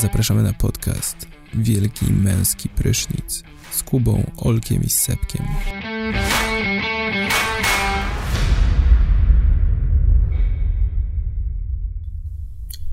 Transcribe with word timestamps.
Zapraszamy 0.00 0.42
na 0.42 0.52
podcast 0.52 1.16
Wielki 1.54 2.12
Męski 2.12 2.68
Prysznic 2.68 3.42
z 3.70 3.82
Kubą, 3.82 4.30
Olkiem 4.36 4.82
i 4.84 4.90
Sepkiem. 4.90 5.46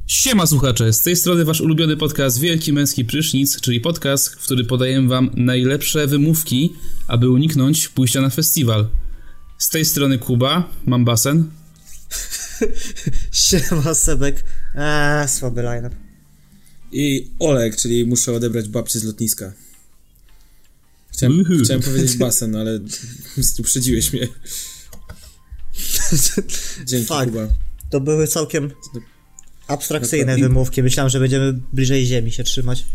Siema 0.07 0.46
słuchacze, 0.46 0.93
z 0.93 1.02
tej 1.02 1.16
strony 1.16 1.46
wasz 1.46 1.61
ulubiony 1.61 1.98
podcast 1.98 2.39
Wielki 2.39 2.73
Męski 2.73 3.05
Prysznic, 3.05 3.61
czyli 3.61 3.82
podcast, 3.82 4.36
w 4.36 4.43
który 4.43 4.64
podajemy 4.64 5.07
wam 5.07 5.30
najlepsze 5.36 6.07
wymówki, 6.07 6.73
aby 7.07 7.30
uniknąć 7.30 7.88
pójścia 7.88 8.21
na 8.21 8.30
festiwal. 8.30 8.88
Z 9.57 9.70
tej 9.70 9.86
strony 9.86 10.18
Kuba, 10.18 10.70
mam 10.86 11.05
basen. 11.05 11.59
Siema 13.31 13.94
Sebek. 13.94 14.44
Eee, 14.76 15.27
słaby 15.27 15.62
line 15.62 15.90
I 16.91 17.32
Olek, 17.40 17.76
czyli 17.76 18.05
muszę 18.05 18.34
odebrać 18.34 18.68
babcię 18.68 18.99
z 18.99 19.04
lotniska. 19.04 19.54
Chciałem, 21.12 21.44
chciałem 21.63 21.82
powiedzieć 21.82 22.18
basen, 22.18 22.55
ale 22.55 22.80
uprzedziłeś 23.59 24.13
mnie. 24.13 24.27
Dzięki, 26.85 27.08
Fuck. 27.08 27.26
Kuba. 27.26 27.48
To 27.90 28.02
były 28.02 28.27
całkiem 28.27 28.71
abstrakcyjne 29.70 30.26
Naprawdę. 30.26 30.48
wymówki. 30.48 30.84
Myślałem, 30.84 31.09
że 31.09 31.20
będziemy 31.20 31.59
bliżej 31.73 32.05
ziemi 32.05 32.32
się 32.32 32.44
trzymać. 32.44 32.86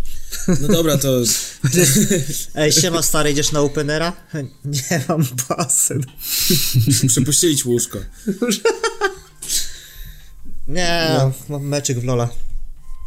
No 0.60 0.68
dobra, 0.68 0.98
to 0.98 1.08
Ej, 2.54 2.72
siema 2.72 3.02
stary, 3.02 3.30
idziesz 3.30 3.52
na 3.52 3.60
openera? 3.60 4.12
Nie 4.64 5.04
mam 5.08 5.24
basen. 5.48 6.04
muszę 7.02 7.20
pościelić 7.26 7.64
łóżko. 7.66 7.98
Nie, 10.68 11.06
No. 11.18 11.32
mam 11.48 11.62
meczyk 11.68 11.98
w 12.00 12.04
Lola. 12.04 12.28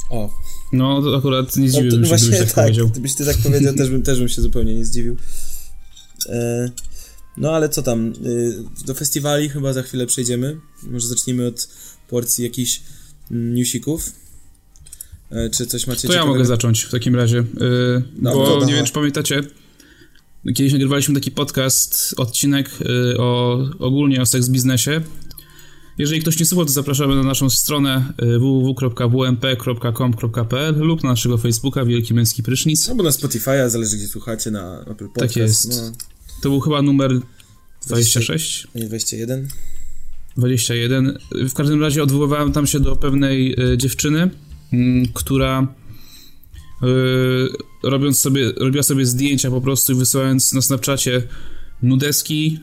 O, 0.09 0.29
No 0.73 1.01
to 1.01 1.17
akurat 1.17 1.55
nie 1.55 1.65
no, 1.65 1.71
zdziwiłbym 1.71 2.09
to 2.09 2.17
się, 2.17 2.25
gdybyś 2.27 2.39
tak, 2.39 2.65
powiedział. 2.65 2.87
gdybyś 2.89 3.15
ty 3.15 3.25
tak 3.25 3.37
powiedział, 3.37 3.73
też 3.73 3.89
bym, 3.89 4.03
też 4.03 4.19
bym 4.19 4.29
się 4.29 4.41
zupełnie 4.41 4.75
nie 4.75 4.85
zdziwił. 4.85 5.17
E, 6.29 6.71
no 7.37 7.51
ale 7.51 7.69
co 7.69 7.81
tam, 7.81 8.13
e, 8.81 8.83
do 8.85 8.93
festiwali 8.93 9.49
chyba 9.49 9.73
za 9.73 9.83
chwilę 9.83 10.05
przejdziemy. 10.05 10.59
Może 10.83 11.07
zacznijmy 11.07 11.47
od 11.47 11.67
porcji 12.09 12.43
jakichś 12.43 12.81
newsików. 13.31 14.11
E, 15.31 15.49
czy 15.49 15.65
coś 15.65 15.87
macie 15.87 16.07
To 16.07 16.13
ja 16.13 16.25
mogę 16.25 16.45
zacząć 16.45 16.83
w 16.83 16.91
takim 16.91 17.15
razie, 17.15 17.37
yy, 17.37 18.03
bo 18.21 18.65
nie 18.65 18.73
wiem 18.73 18.85
czy 18.85 18.93
pamiętacie, 18.93 19.41
kiedyś 20.45 20.73
nagrywaliśmy 20.73 21.15
taki 21.15 21.31
podcast, 21.31 22.13
odcinek 22.17 22.69
yy, 22.79 23.15
o 23.17 23.59
ogólnie 23.79 24.21
o 24.21 24.25
seks 24.25 24.49
biznesie. 24.49 25.01
Jeżeli 25.97 26.21
ktoś 26.21 26.39
nie 26.39 26.45
słuchał, 26.45 26.65
to 26.65 26.71
zapraszamy 26.71 27.15
na 27.15 27.23
naszą 27.23 27.49
stronę 27.49 28.13
www.wmp.com.pl 28.39 30.75
lub 30.77 31.03
na 31.03 31.09
naszego 31.09 31.37
Facebooka 31.37 31.85
Wielki 31.85 32.13
Męski 32.13 32.43
Prysznic. 32.43 32.89
Albo 32.89 33.03
na 33.03 33.09
Spotify'a, 33.09 33.69
zależy 33.69 33.97
gdzie 33.97 34.07
słuchacie, 34.07 34.51
na 34.51 34.81
Apple 34.81 35.07
Podcast. 35.07 35.35
jest. 35.35 35.69
No, 35.69 35.91
To 36.41 36.49
był 36.49 36.59
chyba 36.59 36.81
numer 36.81 37.19
26, 37.87 38.67
a 38.75 38.79
nie 38.79 38.85
21. 38.85 39.47
21. 40.37 41.17
W 41.33 41.53
każdym 41.53 41.81
razie 41.81 42.03
odwoływałem 42.03 42.51
tam 42.51 42.67
się 42.67 42.79
do 42.79 42.95
pewnej 42.95 43.55
y, 43.73 43.77
dziewczyny, 43.77 44.29
mm, 44.73 45.07
która 45.13 45.67
y, 46.83 46.87
robiąc 47.83 48.19
sobie, 48.19 48.51
robiła 48.57 48.83
sobie 48.83 49.05
zdjęcia 49.05 49.51
po 49.51 49.61
prostu 49.61 49.95
wysyłając 49.95 50.53
na 50.53 50.61
Snapchacie 50.61 51.21
nudeski, 51.83 52.59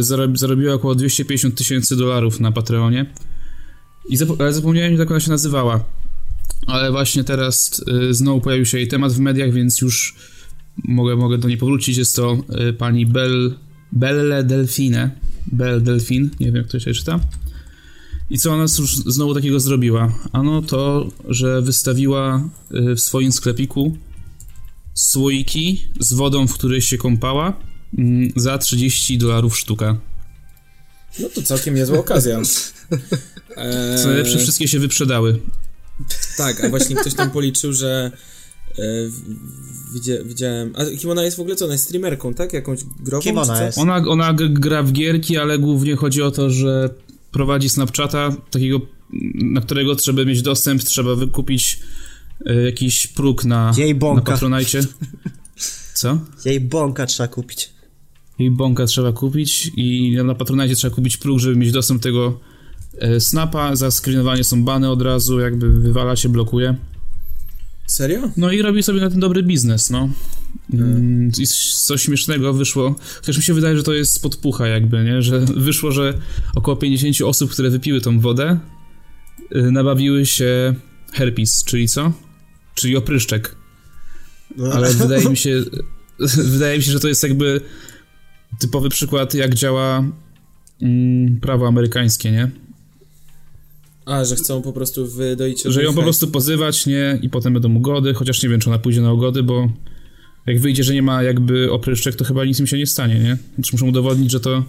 zarob, 0.00 0.38
zarobiła 0.38 0.74
około 0.74 0.94
250 0.94 1.54
tysięcy 1.54 1.96
dolarów 1.96 2.40
na 2.40 2.52
Patreonie. 2.52 3.06
I 4.08 4.16
zapomniałem, 4.50 4.94
jak 4.94 5.10
ona 5.10 5.20
się 5.20 5.30
nazywała. 5.30 5.84
Ale 6.66 6.90
właśnie 6.92 7.24
teraz 7.24 7.84
znowu 8.10 8.40
pojawił 8.40 8.66
się 8.66 8.78
jej 8.78 8.88
temat 8.88 9.12
w 9.12 9.18
mediach, 9.18 9.52
więc 9.52 9.80
już 9.80 10.14
mogę, 10.84 11.16
mogę 11.16 11.38
do 11.38 11.48
niej 11.48 11.58
powrócić. 11.58 11.96
Jest 11.96 12.16
to 12.16 12.38
pani 12.78 13.06
Bell, 13.06 13.54
Belle 13.92 14.44
Delfine. 14.44 15.10
Belle 15.46 15.80
Delfin, 15.80 16.30
nie 16.40 16.46
wiem 16.46 16.56
jak 16.56 16.68
to 16.68 16.80
się 16.80 16.92
czyta. 16.92 17.20
I 18.30 18.38
co 18.38 18.52
ona 18.52 18.62
już 18.62 18.96
znowu 18.96 19.34
takiego 19.34 19.60
zrobiła? 19.60 20.12
Ano 20.32 20.62
to, 20.62 21.08
że 21.28 21.62
wystawiła 21.62 22.48
y, 22.90 22.94
w 22.94 23.00
swoim 23.00 23.32
sklepiku 23.32 23.96
słoiki 24.94 25.88
z 26.00 26.12
wodą, 26.12 26.46
w 26.46 26.54
której 26.54 26.82
się 26.82 26.98
kąpała 26.98 27.60
mm, 27.98 28.32
za 28.36 28.58
30 28.58 29.18
dolarów 29.18 29.58
sztuka. 29.58 29.96
No 31.20 31.28
to 31.28 31.42
całkiem 31.42 31.74
niezła 31.74 31.98
okazja. 31.98 32.40
Co 34.02 34.08
najlepsze, 34.08 34.38
wszystkie 34.38 34.68
się 34.68 34.78
wyprzedały. 34.78 35.40
Tak, 36.36 36.64
a 36.64 36.68
właśnie 36.68 36.96
ktoś 36.96 37.14
tam 37.14 37.30
policzył, 37.30 37.72
że 37.72 38.10
e, 38.14 38.33
widzia, 39.94 40.14
widziałem... 40.24 40.72
A 40.76 40.98
kim 40.98 41.10
ona 41.10 41.24
jest 41.24 41.36
w 41.36 41.40
ogóle? 41.40 41.56
Co? 41.56 41.64
Ona 41.64 41.74
jest 41.74 41.84
streamerką, 41.84 42.34
tak? 42.34 42.52
Jakąś 42.52 42.84
grową? 42.84 43.22
Kim 43.22 43.38
ona 43.38 43.52
czy 43.52 43.58
co? 43.58 43.64
jest? 43.64 43.78
Ona, 43.78 43.96
ona 43.96 44.32
gra 44.32 44.82
w 44.82 44.92
gierki, 44.92 45.38
ale 45.38 45.58
głównie 45.58 45.96
chodzi 45.96 46.22
o 46.22 46.30
to, 46.30 46.50
że 46.50 46.90
prowadzi 47.30 47.68
Snapchata, 47.68 48.36
takiego, 48.50 48.80
na 49.34 49.60
którego 49.60 49.94
trzeba 49.94 50.24
mieć 50.24 50.42
dostęp, 50.42 50.82
trzeba 50.82 51.14
wykupić 51.14 51.78
y, 52.50 52.62
jakiś 52.64 53.06
próg 53.06 53.44
na, 53.44 53.72
Jej 53.76 53.94
na 53.94 54.00
bąka. 54.00 54.32
Patronajcie. 54.32 54.80
Co? 55.94 56.18
Jej 56.44 56.60
bąka 56.60 57.06
trzeba 57.06 57.28
kupić. 57.28 57.74
I 58.38 58.50
bąka 58.50 58.86
trzeba 58.86 59.12
kupić 59.12 59.70
i 59.76 60.16
na 60.24 60.34
Patronite 60.34 60.74
trzeba 60.74 60.94
kupić 60.94 61.16
próg, 61.16 61.38
żeby 61.38 61.56
mieć 61.56 61.72
dostęp 61.72 62.00
do 62.00 62.02
tego 62.02 62.40
e, 62.98 63.20
snapa. 63.20 63.76
Za 63.76 63.90
screenowanie 63.90 64.44
są 64.44 64.64
bany 64.64 64.90
od 64.90 65.02
razu, 65.02 65.40
jakby 65.40 65.70
wywala 65.70 66.16
się, 66.16 66.28
blokuje. 66.28 66.76
Serio? 67.86 68.30
No 68.36 68.52
i 68.52 68.62
robi 68.62 68.82
sobie 68.82 69.00
na 69.00 69.10
ten 69.10 69.20
dobry 69.20 69.42
biznes, 69.42 69.90
no. 69.90 70.08
Mm, 70.72 71.30
I 71.38 71.46
coś 71.86 72.02
śmiesznego 72.02 72.52
wyszło, 72.52 72.94
chociaż 73.16 73.36
mi 73.36 73.42
się 73.42 73.54
wydaje, 73.54 73.76
że 73.76 73.82
to 73.82 73.92
jest 73.92 74.22
podpucha 74.22 74.66
jakby, 74.66 75.04
nie? 75.04 75.22
Że 75.22 75.40
wyszło, 75.40 75.92
że 75.92 76.14
około 76.54 76.76
50 76.76 77.20
osób, 77.20 77.50
które 77.50 77.70
wypiły 77.70 78.00
tą 78.00 78.20
wodę, 78.20 78.58
y, 79.56 79.70
nabawiły 79.70 80.26
się 80.26 80.74
herpes, 81.12 81.64
czyli 81.64 81.88
co? 81.88 82.12
Czyli 82.74 82.96
opryszczek. 82.96 83.56
Ale 84.72 84.94
wydaje 85.04 85.28
mi 85.28 85.36
się, 85.36 85.62
wydaje 86.54 86.78
mi 86.78 86.84
się, 86.84 86.92
że 86.92 87.00
to 87.00 87.08
jest 87.08 87.22
jakby 87.22 87.60
typowy 88.58 88.88
przykład, 88.88 89.34
jak 89.34 89.54
działa 89.54 90.04
mm, 90.82 91.40
prawo 91.40 91.68
amerykańskie, 91.68 92.30
nie? 92.30 92.50
A, 94.06 94.24
że 94.24 94.36
chcą 94.36 94.62
po 94.62 94.72
prostu 94.72 95.06
wydoić... 95.06 95.62
Że 95.62 95.82
ją 95.82 95.94
po 95.94 96.02
prostu 96.02 96.28
pozywać, 96.28 96.86
nie? 96.86 97.18
I 97.22 97.28
potem 97.28 97.52
będą 97.52 97.74
ugody, 97.74 98.14
chociaż 98.14 98.42
nie 98.42 98.48
wiem, 98.48 98.60
czy 98.60 98.70
ona 98.70 98.78
pójdzie 98.78 99.00
na 99.00 99.12
ugody, 99.12 99.42
bo 99.42 99.68
jak 100.46 100.60
wyjdzie, 100.60 100.84
że 100.84 100.94
nie 100.94 101.02
ma 101.02 101.22
jakby 101.22 101.72
opryszczek, 101.72 102.16
to 102.16 102.24
chyba 102.24 102.44
nic 102.44 102.60
im 102.60 102.66
się 102.66 102.78
nie 102.78 102.86
stanie, 102.86 103.14
nie? 103.14 103.38
Znaczy 103.54 103.70
muszą 103.72 103.88
udowodnić, 103.88 104.30
że 104.30 104.40
to 104.40 104.64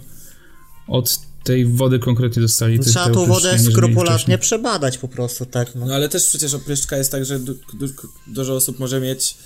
od 0.88 1.18
tej 1.44 1.66
wody 1.66 1.98
konkretnie 1.98 2.42
dostali. 2.42 2.78
Trzeba 2.78 3.10
tą 3.10 3.26
wodę 3.26 3.58
skrupulatnie 3.58 4.38
przebadać 4.38 4.98
po 4.98 5.08
prostu, 5.08 5.46
tak 5.46 5.74
no. 5.74 5.86
No 5.86 5.94
ale 5.94 6.08
też 6.08 6.26
przecież 6.28 6.54
opryszczka 6.54 6.96
jest 6.96 7.12
tak, 7.12 7.24
że 7.24 7.38
du, 7.38 7.54
du, 7.54 7.86
dużo 8.26 8.54
osób 8.54 8.78
może 8.78 9.00
mieć 9.00 9.36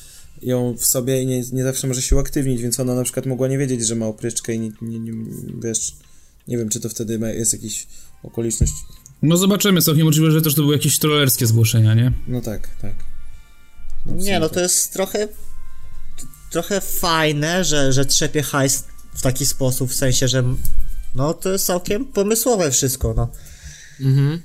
ją 0.43 0.77
w 0.79 0.87
sobie 0.87 1.23
i 1.23 1.27
nie, 1.27 1.43
nie 1.53 1.65
zawsze 1.65 1.87
może 1.87 2.03
się 2.03 2.17
uaktywnić, 2.17 2.63
więc 2.63 2.81
ona 2.81 2.95
na 2.95 3.05
przykład 3.05 3.27
mogła 3.27 3.49
nie 3.49 3.59
wiedzieć, 3.59 3.87
że 3.87 3.95
ma 3.95 4.07
opryszczkę 4.07 4.55
i 4.55 4.61
nie, 4.61 4.71
nie, 4.83 4.99
nie 4.99 5.13
wiesz... 5.63 5.93
Nie 6.49 6.59
wiem, 6.59 6.69
czy 6.69 6.81
to 6.81 6.89
wtedy 6.89 7.19
ma, 7.19 7.29
jest 7.29 7.53
jakiś 7.53 7.87
okoliczność... 8.23 8.73
No 9.23 9.37
zobaczymy, 9.37 9.83
całkiem 9.83 10.05
możliwe, 10.07 10.31
że 10.31 10.43
też 10.43 10.55
to 10.55 10.63
były 10.63 10.75
jakieś 10.75 10.99
trollerskie 10.99 11.47
zgłoszenia, 11.47 11.95
nie? 11.95 12.13
No 12.29 12.41
tak, 12.41 12.69
tak. 12.83 12.95
w 14.07 14.23
Nie, 14.23 14.41
no 14.41 14.49
to 14.49 14.61
jest 14.61 14.93
trochę 14.93 15.29
trochę 16.51 16.81
fajne, 16.81 17.65
że, 17.65 17.93
że 17.93 18.05
trzepie 18.07 18.43
hajs 18.43 18.85
w 19.15 19.23
taki 19.23 19.47
sposób, 19.47 19.91
w 19.91 19.95
sensie, 19.95 20.29
że 20.29 20.45
no 21.15 21.35
to 21.35 21.53
jest 21.53 21.67
całkiem 21.67 22.05
pomysłowe 22.05 22.71
wszystko, 22.71 23.15
no. 23.17 23.29
Mhm. 24.01 24.43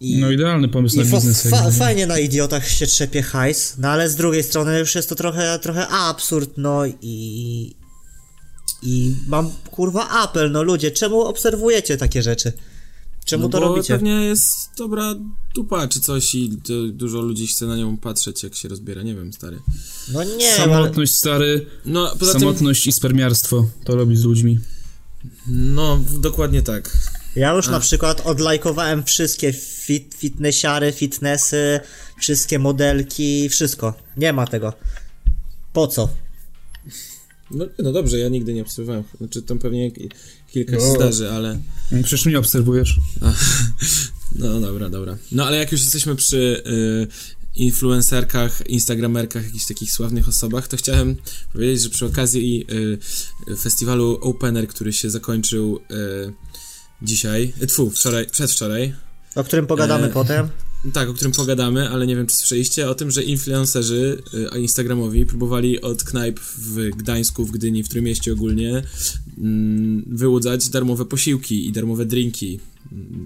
I, 0.00 0.18
No 0.18 0.30
idealny 0.30 0.68
pomysł 0.68 0.96
na 0.96 1.02
biznes. 1.04 1.46
fa- 1.50 1.64
nie? 1.66 1.72
fajnie 1.72 2.06
na 2.06 2.18
idiotach 2.18 2.68
się 2.68 2.86
trzepie 2.86 3.22
hajs, 3.22 3.74
no 3.78 3.88
ale 3.88 4.10
z 4.10 4.16
drugiej 4.16 4.42
strony 4.42 4.78
już 4.78 4.94
jest 4.94 5.08
to 5.08 5.14
trochę, 5.14 5.58
trochę 5.58 5.88
absurd, 5.88 6.50
no 6.56 6.82
i... 6.86 7.76
I 8.82 9.16
mam 9.26 9.50
kurwa 9.70 10.08
apel, 10.08 10.50
no 10.52 10.62
ludzie, 10.62 10.90
czemu 10.90 11.20
obserwujecie 11.20 11.96
takie 11.96 12.22
rzeczy? 12.22 12.52
Czemu 13.24 13.42
no 13.42 13.48
to 13.48 13.60
bo 13.60 13.68
robicie? 13.68 13.94
pewnie 13.94 14.10
jest 14.10 14.46
dobra 14.78 15.14
dupa 15.54 15.88
czy 15.88 16.00
coś 16.00 16.34
i 16.34 16.58
to 16.64 16.72
dużo 16.92 17.20
ludzi 17.20 17.46
chce 17.46 17.66
na 17.66 17.76
nią 17.76 17.96
patrzeć, 17.96 18.42
jak 18.42 18.54
się 18.54 18.68
rozbiera. 18.68 19.02
Nie 19.02 19.14
wiem, 19.14 19.32
stary. 19.32 19.58
No 20.12 20.24
nie, 20.24 20.54
ale... 20.54 20.56
Samotność, 20.56 21.14
stary, 21.14 21.66
No, 21.84 22.16
poza 22.18 22.32
tym... 22.32 22.40
samotność 22.40 22.86
i 22.86 22.92
spermiarstwo 22.92 23.66
to 23.84 23.96
robi 23.96 24.16
z 24.16 24.24
ludźmi. 24.24 24.58
No, 25.48 26.00
dokładnie 26.20 26.62
tak. 26.62 26.96
Ja 27.36 27.52
już 27.52 27.68
A. 27.68 27.70
na 27.70 27.80
przykład 27.80 28.20
odlajkowałem 28.26 29.04
wszystkie 29.04 29.52
fit, 29.52 30.14
fitnessiary, 30.14 30.92
fitnessy, 30.92 31.80
wszystkie 32.20 32.58
modelki, 32.58 33.48
wszystko. 33.48 33.94
Nie 34.16 34.32
ma 34.32 34.46
tego. 34.46 34.72
Po 35.72 35.86
co? 35.86 36.08
No, 37.50 37.66
no 37.78 37.92
dobrze, 37.92 38.18
ja 38.18 38.28
nigdy 38.28 38.54
nie 38.54 38.62
obserwowałem. 38.62 39.04
Znaczy 39.18 39.42
tam 39.42 39.58
pewnie 39.58 39.90
ki- 40.52 40.64
kilka 40.66 40.72
się 40.80 40.86
No. 40.86 40.94
zdarzy, 40.94 41.30
ale... 41.30 41.58
Przecież 42.02 42.26
mnie 42.26 42.38
obserwujesz. 42.38 42.96
No 44.34 44.60
dobra, 44.60 44.90
dobra. 44.90 45.16
No 45.32 45.46
ale 45.46 45.56
jak 45.56 45.72
już 45.72 45.80
jesteśmy 45.80 46.16
przy 46.16 46.62
y, 46.66 47.06
influencerkach, 47.60 48.66
instagramerkach, 48.66 49.44
jakichś 49.44 49.66
takich 49.66 49.92
sławnych 49.92 50.28
osobach, 50.28 50.68
to 50.68 50.76
chciałem 50.76 51.16
powiedzieć, 51.52 51.82
że 51.82 51.90
przy 51.90 52.06
okazji 52.06 52.66
y, 53.50 53.56
festiwalu 53.56 54.18
Opener, 54.22 54.68
który 54.68 54.92
się 54.92 55.10
zakończył 55.10 55.80
y, 55.90 56.32
dzisiaj, 57.02 57.52
y, 57.62 57.66
tfu, 57.66 57.90
wczoraj, 57.90 58.26
przedwczoraj, 58.26 58.94
O 59.34 59.44
którym 59.44 59.66
pogadamy 59.66 60.06
E, 60.06 60.10
potem. 60.10 60.48
Tak, 60.92 61.08
o 61.08 61.14
którym 61.14 61.32
pogadamy, 61.32 61.88
ale 61.88 62.06
nie 62.06 62.16
wiem, 62.16 62.26
czy 62.26 62.36
słyszeliście 62.36 62.88
o 62.90 62.94
tym, 62.94 63.10
że 63.10 63.22
influencerzy 63.22 64.22
y, 64.54 64.58
instagramowi 64.60 65.26
próbowali 65.26 65.80
od 65.80 66.04
knajp 66.04 66.40
w 66.40 66.90
Gdańsku, 66.96 67.44
w 67.44 67.50
Gdyni, 67.50 67.82
w 67.82 67.88
Trójmieście 67.88 68.32
ogólnie 68.32 68.82
mm, 69.38 70.04
wyłudzać 70.06 70.68
darmowe 70.68 71.04
posiłki 71.04 71.66
i 71.66 71.72
darmowe 71.72 72.04
drinki. 72.06 72.60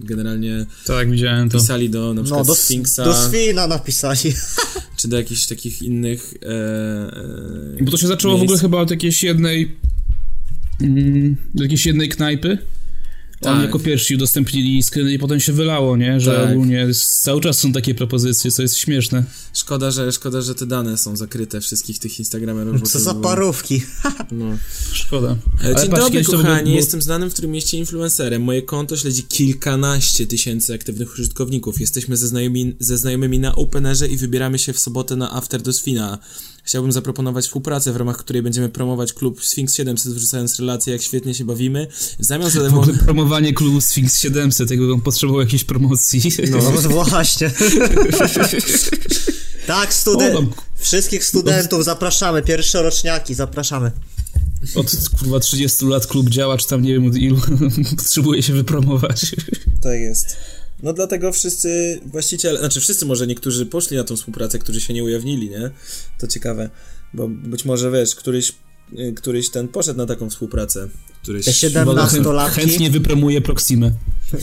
Generalnie 0.05 0.67
Tak, 0.87 1.11
widziałem 1.11 1.49
to. 1.51 1.59
pisali 1.59 1.91
do 1.91 2.15
na 2.15 2.23
przykład 2.23 2.47
No, 2.47 2.55
do, 2.55 2.55
Sphinxa, 2.55 2.97
do 3.05 3.15
Swina 3.15 3.67
napisali. 3.67 4.21
czy 4.97 5.09
do 5.09 5.17
jakichś 5.17 5.47
takich 5.47 5.83
innych 5.83 6.35
e, 6.43 6.47
e, 7.81 7.85
Bo 7.85 7.91
to 7.91 7.97
się 7.97 8.07
zaczęło 8.07 8.35
w 8.35 8.37
miejsc. 8.41 8.45
ogóle 8.53 8.61
chyba 8.61 8.79
od 8.81 8.91
jakiejś 8.91 9.23
jednej. 9.23 9.77
Mm, 10.81 11.37
jakiejś 11.55 11.87
jednej 11.87 12.09
knajpy. 12.09 12.59
Oni 13.47 13.57
Tak. 13.57 13.65
jako 13.67 13.79
pierwsi 13.79 14.15
udostępnili 14.15 14.83
screeny 14.83 15.13
i 15.13 15.19
potem 15.19 15.41
się 15.41 15.53
wylało, 15.53 15.97
nie? 15.97 16.21
Że 16.21 16.37
Tak. 16.37 16.51
ogólnie 16.51 16.87
cały 17.23 17.41
czas 17.41 17.59
są 17.59 17.73
takie 17.73 17.95
propozycje, 17.95 18.51
co 18.51 18.63
jest 18.63 18.77
śmieszne. 18.77 19.25
Szkoda, 19.53 19.91
że, 19.91 20.13
szkoda, 20.13 20.41
że 20.43 20.55
te 20.55 20.67
dane 20.67 20.99
są 20.99 21.17
zakryte 21.17 21.61
wszystkich 21.61 21.99
tych 21.99 22.19
instagramerów. 22.19 22.83
Co 22.83 22.93
to 22.93 23.05
za 23.05 23.15
parówki. 23.15 23.83
No. 24.33 24.59
Szkoda. 24.93 25.37
E, 25.63 25.65
Ale 25.67 25.75
Dzień 25.75 25.91
patrz, 25.91 26.05
dobry, 26.05 26.25
kochani. 26.25 26.65
było- 26.65 26.77
Jestem 26.77 27.03
znanym 27.03 27.31
w 27.31 27.33
którym 27.33 27.51
mieście 27.51 27.79
influencerem. 27.79 28.43
Moje 28.43 28.63
konto 28.63 28.97
śledzi 28.97 29.23
kilkanaście 29.23 30.27
tysięcy 30.27 30.75
aktywnych 30.75 31.13
użytkowników. 31.15 31.81
Jesteśmy 31.81 32.17
ze 32.17 32.29
znajomymi, 32.29 32.77
ze 32.81 32.99
znajomymi 32.99 33.39
na 33.39 33.55
Openerze 33.57 34.09
i 34.09 34.17
wybieramy 34.17 34.59
się 34.59 34.73
w 34.73 34.79
sobotę 34.79 35.17
na 35.17 35.33
After 35.33 35.63
do 35.63 35.73
Swina. 35.73 36.19
Chciałbym 36.65 36.93
zaproponować 36.93 37.45
współpracę, 37.45 37.93
w 37.93 37.97
ramach 37.97 38.17
której 38.17 38.43
będziemy 38.43 38.69
promować 38.69 39.13
klub 39.13 39.45
Sphinx 39.45 39.75
700, 39.75 40.13
wrzucając 40.13 40.59
relacje, 40.59 40.93
jak 40.93 41.03
świetnie 41.03 41.35
się 41.35 41.45
bawimy. 41.45 41.87
W 42.19 42.25
zamian 42.25 42.51
za 42.51 42.61
promowanie 43.05 43.53
klubu 43.53 43.81
Sphinx 43.81 44.19
700, 44.19 44.71
jakby 44.71 44.93
on 44.93 45.01
potrzebował 45.01 45.41
jakiejś 45.41 45.65
promocji. 45.65 46.23
No 46.51 46.61
właśnie. 47.05 47.51
tak, 49.67 49.95
student. 49.95 50.55
Wszystkich 50.77 51.25
studentów 51.25 51.85
zapraszamy, 51.85 52.43
pierwszoroczniaki, 52.43 53.35
zapraszamy. 53.35 53.91
Od 54.75 54.93
kurwa 55.19 55.41
30 55.41 55.87
lat 55.87 56.07
klub 56.07 56.31
działa, 56.31 56.59
czy 56.59 56.69
tam 56.69 56.83
nie 56.83 56.93
wiem 56.93 57.07
od 57.07 57.17
ilu. 57.17 57.41
Potrzebuje 57.97 58.43
się 58.43 58.53
wypromować. 58.53 59.37
Tak 59.83 60.01
jest. 60.01 60.37
No 60.83 60.93
dlatego 60.93 61.33
wszyscy 61.33 62.01
właściciele, 62.07 62.59
znaczy 62.59 62.81
wszyscy 62.81 63.07
może 63.07 63.27
niektórzy 63.27 63.67
poszli 63.67 63.97
na 63.97 64.05
tą 64.05 64.17
współpracę, 64.17 64.59
którzy 64.59 64.81
się 64.81 64.95
nie 64.95 65.05
ujawnili, 65.05 65.51
nie? 65.51 65.71
To 66.19 66.27
ciekawe, 66.27 66.71
bo 67.15 67.29
być 67.29 67.65
może 67.65 67.91
wiesz, 67.91 68.15
któryś, 68.15 68.53
y, 68.99 69.13
któryś 69.17 69.51
ten 69.51 69.69
poszedł 69.69 69.99
na 69.99 70.07
taką 70.07 70.31
współpracę. 70.31 70.89
Któryś... 71.23 71.45
Te 71.45 71.53
17 71.53 72.23
latki, 72.23 72.61
Chętnie 72.61 72.91
wypromuje 72.91 73.41
Proximę. 73.41 73.93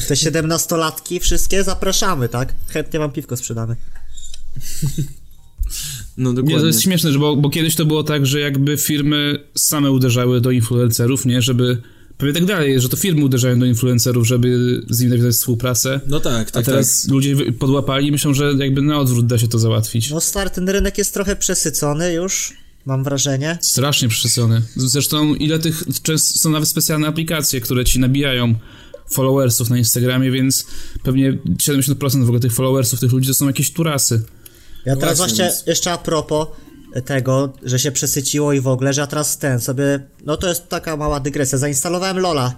te 0.08 0.14
17-latki 0.14 1.20
wszystkie 1.20 1.64
zapraszamy, 1.64 2.30
tak? 2.30 2.54
Chętnie 2.68 3.00
wam 3.00 3.12
piwko 3.12 3.38
sprzedamy. 3.38 3.76
No 6.18 6.30
Nie, 6.30 6.36
dokładnie. 6.36 6.60
to 6.60 6.68
jest 6.68 6.82
śmieszne, 6.82 7.12
że 7.12 7.20
bo, 7.20 7.36
bo 7.36 7.50
kiedyś 7.50 7.76
to 7.76 7.86
było 7.86 8.04
tak, 8.04 8.26
że 8.26 8.40
jakby 8.40 8.78
firmy 8.78 9.44
same 9.56 9.92
uderzały 9.92 10.42
do 10.42 10.52
influencerów, 10.52 11.26
nie? 11.26 11.42
Żeby... 11.42 11.82
Pewnie 12.22 12.34
tak 12.34 12.46
dalej, 12.46 12.82
że 12.82 12.90
to 12.90 12.98
firmy 12.98 13.26
uderzają 13.26 13.60
do 13.60 13.66
influencerów, 13.66 14.28
żeby 14.28 14.82
z 14.90 15.00
nimi 15.00 15.12
nawiązać 15.12 15.34
współpracę. 15.36 16.00
No 16.08 16.20
tak, 16.20 16.48
A 16.48 16.52
tak, 16.52 16.66
teraz 16.66 17.08
ludzie 17.08 17.36
wy- 17.36 17.52
podłapali 17.52 18.08
i 18.08 18.12
myślą, 18.12 18.34
że 18.34 18.54
jakby 18.58 18.82
na 18.82 19.00
odwrót 19.00 19.28
da 19.28 19.38
się 19.38 19.48
to 19.48 19.60
załatwić. 19.60 20.10
No 20.10 20.22
stary, 20.22 20.50
ten 20.50 20.70
rynek 20.70 20.98
jest 20.98 21.14
trochę 21.14 21.36
przesycony 21.36 22.14
już, 22.14 22.54
mam 22.86 23.04
wrażenie. 23.04 23.58
Strasznie 23.62 24.10
przesycony. 24.10 24.62
Zresztą 24.76 25.36
ile 25.36 25.60
tych, 25.60 25.84
często 26.04 26.40
są 26.40 26.50
nawet 26.50 26.70
specjalne 26.70 27.08
aplikacje, 27.08 27.62
które 27.62 27.86
ci 27.86 28.00
nabijają 28.00 28.56
followersów 29.10 29.70
na 29.70 29.78
Instagramie, 29.78 30.32
więc 30.32 30.66
pewnie 31.04 31.38
70% 31.58 32.20
w 32.20 32.24
ogóle 32.24 32.40
tych 32.40 32.54
followersów, 32.54 33.00
tych 33.00 33.12
ludzi 33.12 33.28
to 33.28 33.34
są 33.34 33.48
jakieś 33.48 33.72
turasy. 33.74 34.24
Ja 34.86 34.96
teraz 34.96 35.18
właśnie, 35.18 35.46
właśnie, 35.46 35.64
jeszcze 35.68 35.92
a 35.92 35.98
propos 35.98 36.48
tego, 37.06 37.54
że 37.64 37.80
się 37.80 37.92
przesyciło 37.92 38.54
i 38.54 38.60
w 38.62 38.68
ogóle, 38.68 38.94
że 38.94 39.02
ja 39.02 39.08
teraz 39.08 39.38
ten 39.38 39.60
sobie, 39.60 40.00
no 40.26 40.38
to 40.38 40.48
jest 40.50 40.68
taka 40.70 40.98
mała 40.98 41.20
dygresja, 41.20 41.58
zainstalowałem 41.58 42.20
Lola 42.20 42.54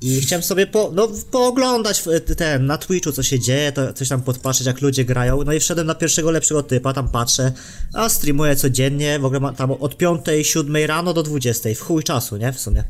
i 0.00 0.20
chciałem 0.20 0.42
sobie 0.42 0.66
po, 0.66 0.90
no, 0.94 1.08
pooglądać 1.30 2.02
w- 2.02 2.34
ten, 2.36 2.66
na 2.66 2.78
Twitchu 2.78 3.12
co 3.12 3.22
się 3.22 3.38
dzieje, 3.40 3.72
to 3.72 3.92
coś 3.92 4.08
tam 4.08 4.22
podpatrzeć 4.22 4.66
jak 4.66 4.80
ludzie 4.80 5.04
grają, 5.04 5.42
no 5.44 5.52
i 5.52 5.60
wszedłem 5.60 5.86
na 5.86 5.94
pierwszego 5.94 6.30
lepszego 6.30 6.62
typa, 6.62 6.92
tam 6.92 7.08
patrzę, 7.08 7.52
a 7.92 8.08
streamuje 8.08 8.56
codziennie, 8.56 9.18
w 9.18 9.24
ogóle 9.24 9.40
ma 9.40 9.52
tam 9.52 9.70
od 9.70 9.96
5, 9.96 10.20
7 10.42 10.76
rano 10.86 11.12
do 11.14 11.22
20, 11.22 11.68
w 11.74 11.80
chuj 11.80 12.02
czasu, 12.02 12.36
nie, 12.36 12.52
w 12.52 12.60
sumie. 12.60 12.84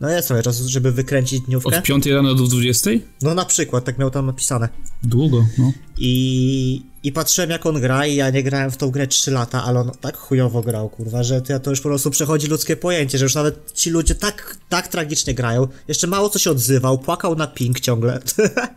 No 0.00 0.10
jest 0.10 0.28
trochę 0.28 0.42
czasu, 0.42 0.68
żeby 0.68 0.92
wykręcić 0.92 1.40
dniówkę. 1.40 1.78
Od 1.78 1.84
5 1.84 2.06
rano 2.06 2.34
do 2.34 2.46
20? 2.46 2.90
No 3.22 3.34
na 3.34 3.44
przykład, 3.44 3.84
tak 3.84 3.98
miał 3.98 4.10
tam 4.10 4.26
napisane. 4.26 4.68
Długo, 5.02 5.46
no. 5.58 5.72
I, 5.98 6.82
I 7.02 7.12
patrzyłem 7.12 7.50
jak 7.50 7.66
on 7.66 7.80
gra 7.80 8.06
i 8.06 8.14
ja 8.14 8.30
nie 8.30 8.42
grałem 8.42 8.70
w 8.70 8.76
tą 8.76 8.90
grę 8.90 9.06
3 9.06 9.30
lata, 9.30 9.64
ale 9.64 9.80
on 9.80 9.90
tak 10.00 10.16
chujowo 10.16 10.62
grał, 10.62 10.88
kurwa, 10.88 11.22
że 11.22 11.42
to, 11.42 11.60
to 11.60 11.70
już 11.70 11.80
po 11.80 11.88
prostu 11.88 12.10
przechodzi 12.10 12.46
ludzkie 12.46 12.76
pojęcie, 12.76 13.18
że 13.18 13.24
już 13.24 13.34
nawet 13.34 13.72
ci 13.72 13.90
ludzie 13.90 14.14
tak, 14.14 14.56
tak 14.68 14.88
tragicznie 14.88 15.34
grają. 15.34 15.68
Jeszcze 15.88 16.06
mało 16.06 16.28
co 16.28 16.38
się 16.38 16.50
odzywał, 16.50 16.98
płakał 16.98 17.36
na 17.36 17.46
ping 17.46 17.80
ciągle. 17.80 18.20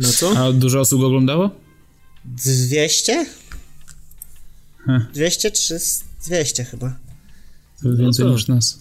No 0.00 0.08
co? 0.08 0.38
A 0.38 0.52
dużo 0.52 0.80
osób 0.80 1.00
go 1.00 1.06
oglądało? 1.06 1.50
200? 2.24 3.26
Heh. 4.86 5.12
200 5.12 5.50
czy 5.50 5.78
200 6.26 6.64
chyba. 6.64 6.96
To 7.82 7.96
więcej 7.96 8.24
to- 8.26 8.32
niż 8.32 8.48
nas. 8.48 8.78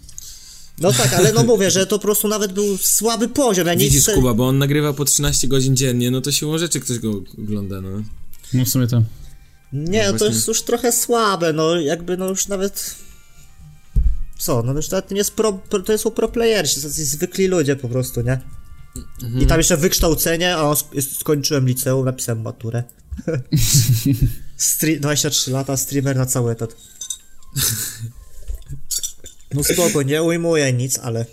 No 0.81 0.93
tak, 0.93 1.13
ale 1.13 1.33
no 1.33 1.43
mówię, 1.43 1.71
że 1.71 1.85
to 1.87 1.95
po 1.99 2.01
prostu 2.01 2.27
nawet 2.27 2.51
był 2.53 2.77
słaby 2.77 3.27
poziom. 3.29 3.67
Ja 3.67 3.73
nie 3.73 3.85
Widzisz, 3.85 4.03
chcę- 4.03 4.13
Kuba, 4.13 4.33
bo 4.33 4.47
on 4.47 4.57
nagrywa 4.57 4.93
po 4.93 5.05
13 5.05 5.47
godzin 5.47 5.75
dziennie, 5.75 6.11
no 6.11 6.21
to 6.21 6.31
siłą 6.31 6.57
rzeczy 6.57 6.79
ktoś 6.79 6.99
go 6.99 7.11
ogląda, 7.43 7.81
no. 7.81 7.89
No 8.53 8.65
w 8.65 8.69
sumie 8.69 8.87
tam. 8.87 9.03
Nie, 9.73 9.99
No 9.99 10.11
to 10.11 10.17
właśnie. 10.17 10.35
jest 10.35 10.47
już 10.47 10.61
trochę 10.61 10.91
słabe, 10.91 11.53
no 11.53 11.75
jakby 11.79 12.17
no 12.17 12.29
już 12.29 12.47
nawet... 12.47 12.95
Co, 14.39 14.63
no 14.63 14.73
już 14.73 14.89
nawet 14.89 15.11
nie 15.11 15.17
jest 15.17 15.31
pro, 15.31 15.59
to 15.85 15.97
są 15.97 16.11
pro 16.11 16.27
playersi, 16.27 16.75
to 16.75 16.81
są 16.81 16.89
zwykli 16.89 17.47
ludzie 17.47 17.75
po 17.75 17.89
prostu, 17.89 18.21
nie? 18.21 18.39
I 19.41 19.45
tam 19.45 19.57
jeszcze 19.57 19.77
wykształcenie, 19.77 20.57
a 20.57 20.63
sk- 20.73 21.01
skończyłem 21.19 21.67
liceum, 21.67 22.05
napisałem 22.05 22.41
maturę. 22.41 22.83
Stre- 24.59 24.99
23 24.99 25.51
lata, 25.51 25.77
streamer 25.77 26.15
na 26.17 26.25
cały 26.25 26.51
etat. 26.51 26.75
No 29.53 29.63
spoko, 29.63 30.01
nie 30.01 30.23
ujmuję 30.23 30.73
nic, 30.73 30.99
ale 30.99 31.25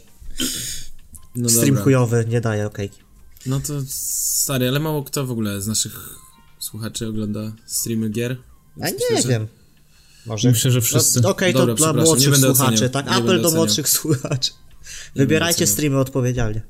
No 1.37 1.49
stream 1.49 1.69
dobra. 1.69 1.83
chujowy 1.85 2.25
nie 2.29 2.41
daje 2.41 2.67
okejki. 2.67 2.99
No 3.47 3.61
to 3.61 3.73
stary, 3.89 4.69
ale 4.69 4.81
mało 4.81 5.03
kto 5.05 5.27
w 5.27 5.31
ogóle 5.31 5.61
z 5.63 5.67
naszych 5.67 6.09
słuchaczy 6.59 7.07
ogląda 7.09 7.53
streamy 7.67 8.09
gier. 8.09 8.37
A 8.81 8.87
nie 8.89 8.95
myślę, 9.11 9.23
że- 9.23 9.29
wiem. 9.29 9.47
Może. 10.27 10.51
Myślę, 10.51 10.71
że 10.71 10.81
wszyscy. 10.81 11.21
No, 11.21 11.29
Okej, 11.29 11.53
to 11.53 11.59
Dobra, 11.67 11.75
dla 11.75 11.93
młodszych 11.93 12.31
będę 12.31 12.47
słuchaczy, 12.55 12.73
oceniał, 12.75 12.91
tak? 12.91 13.07
nie 13.07 13.13
Apel 13.13 13.43
do 13.43 13.51
młodszych 13.51 13.89
słuchaczy. 13.89 14.51
Nie 15.17 15.23
Wybierajcie 15.23 15.67
streamy 15.67 15.99
odpowiedzialnie. 15.99 16.63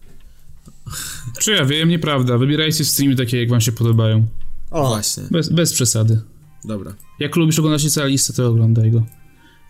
Czy 1.41 1.53
ja 1.53 1.65
wiem, 1.65 1.89
nieprawda. 1.89 2.39
Wybierajcie 2.39 2.85
streamy 2.85 3.17
takie, 3.17 3.41
jak 3.41 3.49
wam 3.51 3.61
się 3.61 3.73
podobają. 3.73 4.27
O, 4.71 4.89
Właśnie, 4.89 5.23
Bez, 5.31 5.49
bez 5.49 5.73
przesady. 5.73 6.21
dobra, 6.65 6.95
Jak 7.21 7.37
lubisz 7.37 7.59
oglądać 7.59 7.85
licealistę, 7.85 8.33
to 8.33 8.49
oglądaj 8.49 8.91
go. 8.91 9.07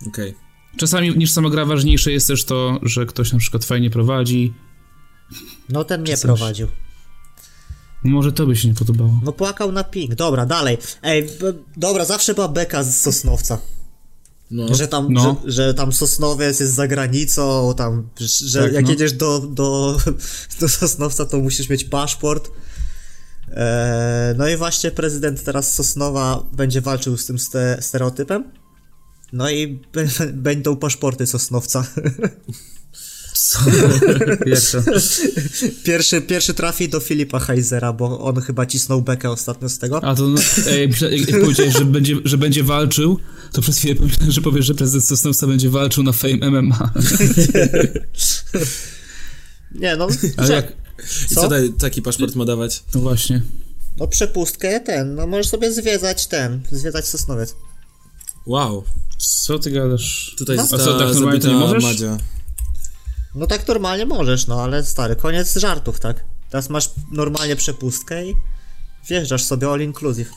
okej. 0.08 0.34
Czasami 0.78 1.18
niż 1.18 1.30
sama 1.32 1.50
gra 1.50 1.64
ważniejsze 1.64 2.12
jest 2.12 2.26
też 2.26 2.44
to, 2.44 2.80
że 2.82 3.06
ktoś 3.06 3.32
na 3.32 3.38
przykład 3.38 3.64
fajnie 3.64 3.90
prowadzi. 3.90 4.54
no 5.68 5.84
ten 5.84 6.00
mnie 6.00 6.16
coś. 6.16 6.22
prowadził. 6.26 6.66
Może 8.04 8.32
to 8.32 8.46
by 8.46 8.56
się 8.56 8.68
nie 8.68 8.74
podobało. 8.74 9.20
No 9.24 9.32
płakał 9.32 9.72
na 9.72 9.84
ping. 9.84 10.14
Dobra, 10.14 10.46
dalej. 10.46 10.78
Ej, 11.02 11.28
dobra, 11.76 12.04
zawsze 12.04 12.34
była 12.34 12.48
beka 12.48 12.82
z 12.82 13.00
Sosnowca. 13.00 13.58
No, 14.50 14.74
Że 14.74 14.88
tam, 14.88 15.06
No. 15.12 15.36
że, 15.46 15.52
że 15.52 15.74
tam 15.74 15.92
Sosnowiec 15.92 16.60
jest 16.60 16.74
za 16.74 16.88
granicą, 16.88 17.74
tam, 17.76 18.08
że 18.46 18.62
Tak, 18.62 18.72
jak 18.72 18.84
no. 18.84 18.90
jedziesz 18.90 19.12
do, 19.12 19.38
do, 19.40 19.96
do 20.60 20.68
Sosnowca, 20.68 21.26
to 21.26 21.38
musisz 21.38 21.68
mieć 21.68 21.84
paszport. 21.84 22.50
Eee, 23.56 24.34
no 24.38 24.48
i 24.48 24.56
właśnie 24.56 24.90
prezydent 24.90 25.44
teraz 25.44 25.74
Sosnowa 25.74 26.46
będzie 26.52 26.80
walczył 26.80 27.16
z 27.16 27.26
tym 27.26 27.38
ste, 27.38 27.76
stereotypem. 27.80 28.44
No 29.32 29.50
i 29.50 29.66
b- 29.92 30.08
będą 30.32 30.76
paszporty 30.76 31.26
Sosnowca. 31.26 31.86
Co? 33.34 33.58
Jak 34.46 34.60
to? 34.60 34.82
Pierwszy, 35.84 36.20
pierwszy 36.20 36.54
trafi 36.54 36.88
do 36.88 37.00
Filipa 37.00 37.38
Heisera, 37.38 37.92
bo 37.92 38.20
on 38.20 38.40
chyba 38.40 38.66
cisnął 38.66 39.02
bekę 39.02 39.30
ostatnio 39.30 39.68
z 39.68 39.78
tego. 39.78 40.04
A 40.04 40.14
to, 40.14 40.26
no, 40.26 40.40
ej, 40.66 40.90
jak 41.28 41.40
powiedziałeś, 41.40 41.74
że 41.74 41.84
będzie, 41.84 42.16
że 42.24 42.38
będzie 42.38 42.64
walczył, 42.64 43.18
to 43.52 43.62
przez 43.62 43.78
chwilę 43.78 43.94
pomyślałem, 43.94 44.32
że 44.32 44.40
powiesz, 44.40 44.66
że 44.66 44.74
prezydent 44.74 45.04
Sosnowca 45.04 45.46
będzie 45.46 45.70
walczył 45.70 46.02
na 46.02 46.12
Fame 46.12 46.50
MMA. 46.50 46.92
Nie, 49.72 49.96
no, 49.96 50.08
Ale 50.36 50.46
że- 50.46 50.52
jak, 50.54 50.72
I 51.30 51.34
Co? 51.34 51.40
co 51.40 51.48
daj, 51.48 51.72
taki 51.72 52.02
paszport 52.02 52.34
ma 52.34 52.44
dawać? 52.44 52.82
no 52.94 53.00
właśnie. 53.00 53.42
no 53.96 54.06
przepustkę 54.08 54.80
ten, 54.80 55.14
no 55.14 55.26
możesz 55.26 55.48
sobie 55.48 55.72
zwiedzać 55.72 56.26
ten, 56.26 56.60
zwiedzać 56.70 57.08
Sosnowiec. 57.08 57.54
Wow. 58.46 58.84
Co 59.18 59.58
ty 59.58 59.70
gadasz? 59.70 60.34
Tutaj 60.38 60.56
No. 60.56 60.62
A 60.62 60.66
co, 60.66 60.98
tak 60.98 61.14
normalnie 61.14 61.48
nie 61.48 61.54
możesz? 61.54 61.84
Madzia. 61.84 62.18
No 63.34 63.46
tak 63.46 63.68
normalnie 63.68 64.06
możesz, 64.06 64.46
no 64.46 64.62
ale 64.62 64.84
stary, 64.84 65.16
koniec 65.16 65.56
żartów, 65.56 66.00
tak? 66.00 66.24
Teraz 66.50 66.70
masz 66.70 66.90
normalnie 67.12 67.56
przepustkę 67.56 68.26
i 68.26 68.34
wjeżdżasz 69.08 69.44
sobie 69.44 69.68
all 69.68 69.80
inclusive. 69.80 70.30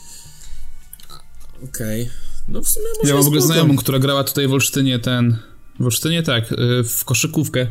Okej. 1.64 2.10
No 2.48 2.62
w 2.62 2.68
sumie 2.68 2.86
może 2.98 3.08
Ja 3.08 3.14
mam 3.14 3.24
w 3.24 3.26
ogóle 3.26 3.42
znajomą, 3.42 3.76
która 3.76 3.98
grała 3.98 4.24
tutaj 4.24 4.48
w 4.48 4.52
Olsztynie 4.52 4.98
ten... 4.98 5.38
W 5.80 5.84
Olsztynie 5.84 6.22
tak, 6.22 6.52
y, 6.52 6.84
w 6.84 7.04
koszykówkę. 7.04 7.66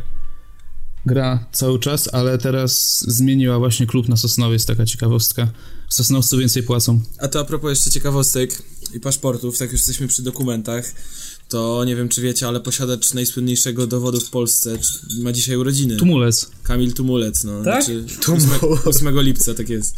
Gra 1.05 1.45
cały 1.51 1.79
czas, 1.79 2.13
ale 2.13 2.37
teraz 2.37 3.01
zmieniła 3.07 3.59
właśnie 3.59 3.87
klub 3.87 4.09
na 4.09 4.17
Sosnowiec, 4.17 4.65
taka 4.65 4.85
ciekawostka. 4.85 5.47
Sosnowcu 5.93 6.37
więcej 6.37 6.63
płacą. 6.63 7.01
A 7.17 7.27
to 7.27 7.39
a 7.39 7.43
propos 7.43 7.69
jeszcze 7.69 7.91
ciekawostek 7.91 8.63
i 8.93 8.99
paszportów, 8.99 9.57
tak 9.57 9.71
już 9.71 9.81
jesteśmy 9.81 10.07
przy 10.07 10.21
dokumentach, 10.23 10.91
to 11.49 11.83
nie 11.85 11.95
wiem 11.95 12.09
czy 12.09 12.21
wiecie, 12.21 12.47
ale 12.47 12.59
posiadacz 12.59 13.13
najsłynniejszego 13.13 13.87
dowodu 13.87 14.19
w 14.19 14.29
Polsce 14.29 14.77
czy- 14.77 15.23
ma 15.23 15.31
dzisiaj 15.31 15.55
urodziny. 15.55 15.97
Tumulec. 15.97 16.51
Kamil 16.63 16.93
Tumulec, 16.93 17.43
no. 17.43 17.63
Tak? 17.63 17.83
Znaczy, 17.83 18.05
8, 18.21 18.49
8 18.85 19.21
lipca, 19.21 19.53
tak 19.53 19.69
jest. 19.69 19.95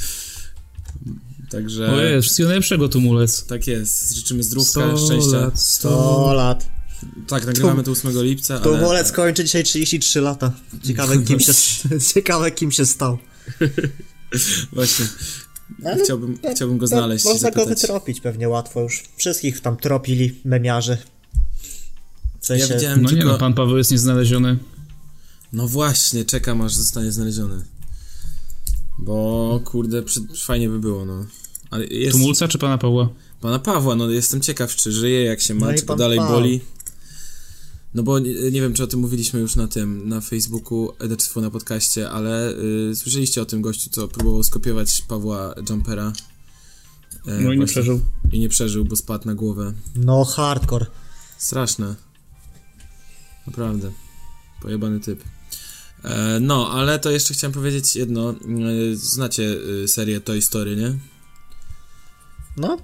Także... 1.50 1.92
Ojej, 1.92 2.22
wszystkiego 2.22 2.50
najlepszego 2.50 2.90
Tumulec. 2.90 3.46
Tak 3.46 3.68
jest. 3.68 4.16
Życzymy 4.16 4.44
zdrówka, 4.44 4.98
100 4.98 5.06
szczęścia. 5.06 5.38
lat, 5.38 5.62
100 5.62 5.90
100 5.90 6.34
lat. 6.34 6.70
Tak, 7.28 7.46
nagrywamy 7.46 7.84
to 7.84 7.92
8 7.92 8.24
lipca, 8.24 8.62
ale... 8.62 8.82
Molec 8.82 9.12
kończy 9.12 9.44
dzisiaj 9.44 9.64
33 9.64 10.22
lata. 10.22 10.54
Ciekawe 10.84 11.18
kim 11.24 11.40
się, 11.40 11.54
ciekawe 12.14 12.52
kim 12.52 12.72
się 12.72 12.86
stał. 12.86 13.18
Właśnie. 14.74 15.06
Ale 15.86 16.04
Chciałbym, 16.04 16.38
pe- 16.38 16.56
chciałbym 16.56 16.78
go 16.78 16.88
znaleźć 16.88 17.26
i 17.26 17.30
Można 17.30 17.52
go 17.52 17.66
wytropić 17.66 18.22
pewnie 18.22 18.50
łatwo 18.50 18.82
już. 18.82 19.04
Wszystkich 19.16 19.62
tam 19.62 19.78
tropili 19.78 20.42
memiarzy. 20.46 20.98
W 22.40 22.46
sensie, 22.46 22.68
Ja 22.68 22.76
widziałem 22.76 23.02
No 23.02 23.10
nie 23.10 23.16
tylko... 23.18 23.32
no, 23.32 23.38
pan 23.38 23.54
Paweł 23.54 23.78
jest 23.78 23.92
nieznaleziony. 23.92 24.58
No 25.54 25.68
właśnie, 25.68 26.26
czekam 26.26 26.62
aż 26.62 26.74
zostanie 26.74 27.12
znaleziony. 27.12 27.66
Bo 29.00 29.60
kurde, 29.66 30.04
przy... 30.04 30.22
fajnie 30.46 30.70
by 30.70 30.80
było, 30.80 31.06
no. 31.06 31.26
Ale 31.72 31.86
jest... 31.86 32.12
Tumulca 32.12 32.48
czy 32.48 32.58
pana 32.58 32.78
Pawła? 32.78 33.10
Pana 33.42 33.60
Pawła, 33.60 33.96
no 33.96 34.10
jestem 34.10 34.42
ciekaw, 34.42 34.76
czy 34.76 34.92
żyje, 34.92 35.24
jak 35.24 35.42
się 35.42 35.54
ma, 35.54 35.68
No 35.72 35.74
czy 35.78 35.86
to 35.86 35.96
dalej 35.96 36.18
Paweł. 36.18 36.34
boli. 36.36 36.62
No 37.94 38.04
bo 38.04 38.20
nie, 38.20 38.52
nie 38.52 38.62
wiem, 38.62 38.74
czy 38.74 38.84
o 38.84 38.88
tym 38.88 39.00
mówiliśmy 39.00 39.40
już 39.40 39.56
na 39.56 39.68
tym, 39.68 40.10
na 40.10 40.22
Facebooku, 40.22 40.90
znaczy 41.08 41.42
na 41.42 41.50
podcaście, 41.50 42.10
ale 42.10 42.54
y, 42.92 42.96
słyszeliście 42.96 43.42
o 43.42 43.46
tym 43.46 43.62
gościu, 43.62 43.90
co 43.90 44.08
próbował 44.08 44.44
skopiować 44.44 45.02
Pawła 45.08 45.56
Jumpera. 45.70 46.14
E, 47.28 47.32
No 47.32 47.36
i 47.36 47.40
nie 47.40 47.44
właśnie. 47.44 47.66
przeżył. 47.66 48.02
I 48.32 48.40
nie 48.40 48.50
przeżył, 48.50 48.86
bo 48.86 48.96
spadł 48.96 49.28
na 49.28 49.36
głowę. 49.36 49.74
No 49.96 50.26
hardcore. 50.26 50.86
Straszne. 51.38 51.96
Naprawdę. 53.48 53.92
Pojebany 54.62 55.00
typ. 55.00 55.24
E, 56.04 56.40
no, 56.40 56.72
ale 56.72 57.00
to 57.00 57.12
jeszcze 57.12 57.34
chciałem 57.34 57.54
powiedzieć 57.54 57.96
jedno. 57.96 58.32
E, 58.32 58.36
znacie 58.94 59.58
e, 59.84 59.88
serię 59.88 60.22
Toy 60.22 60.42
Story, 60.42 60.76
nie? 60.76 60.98
No, 62.58 62.78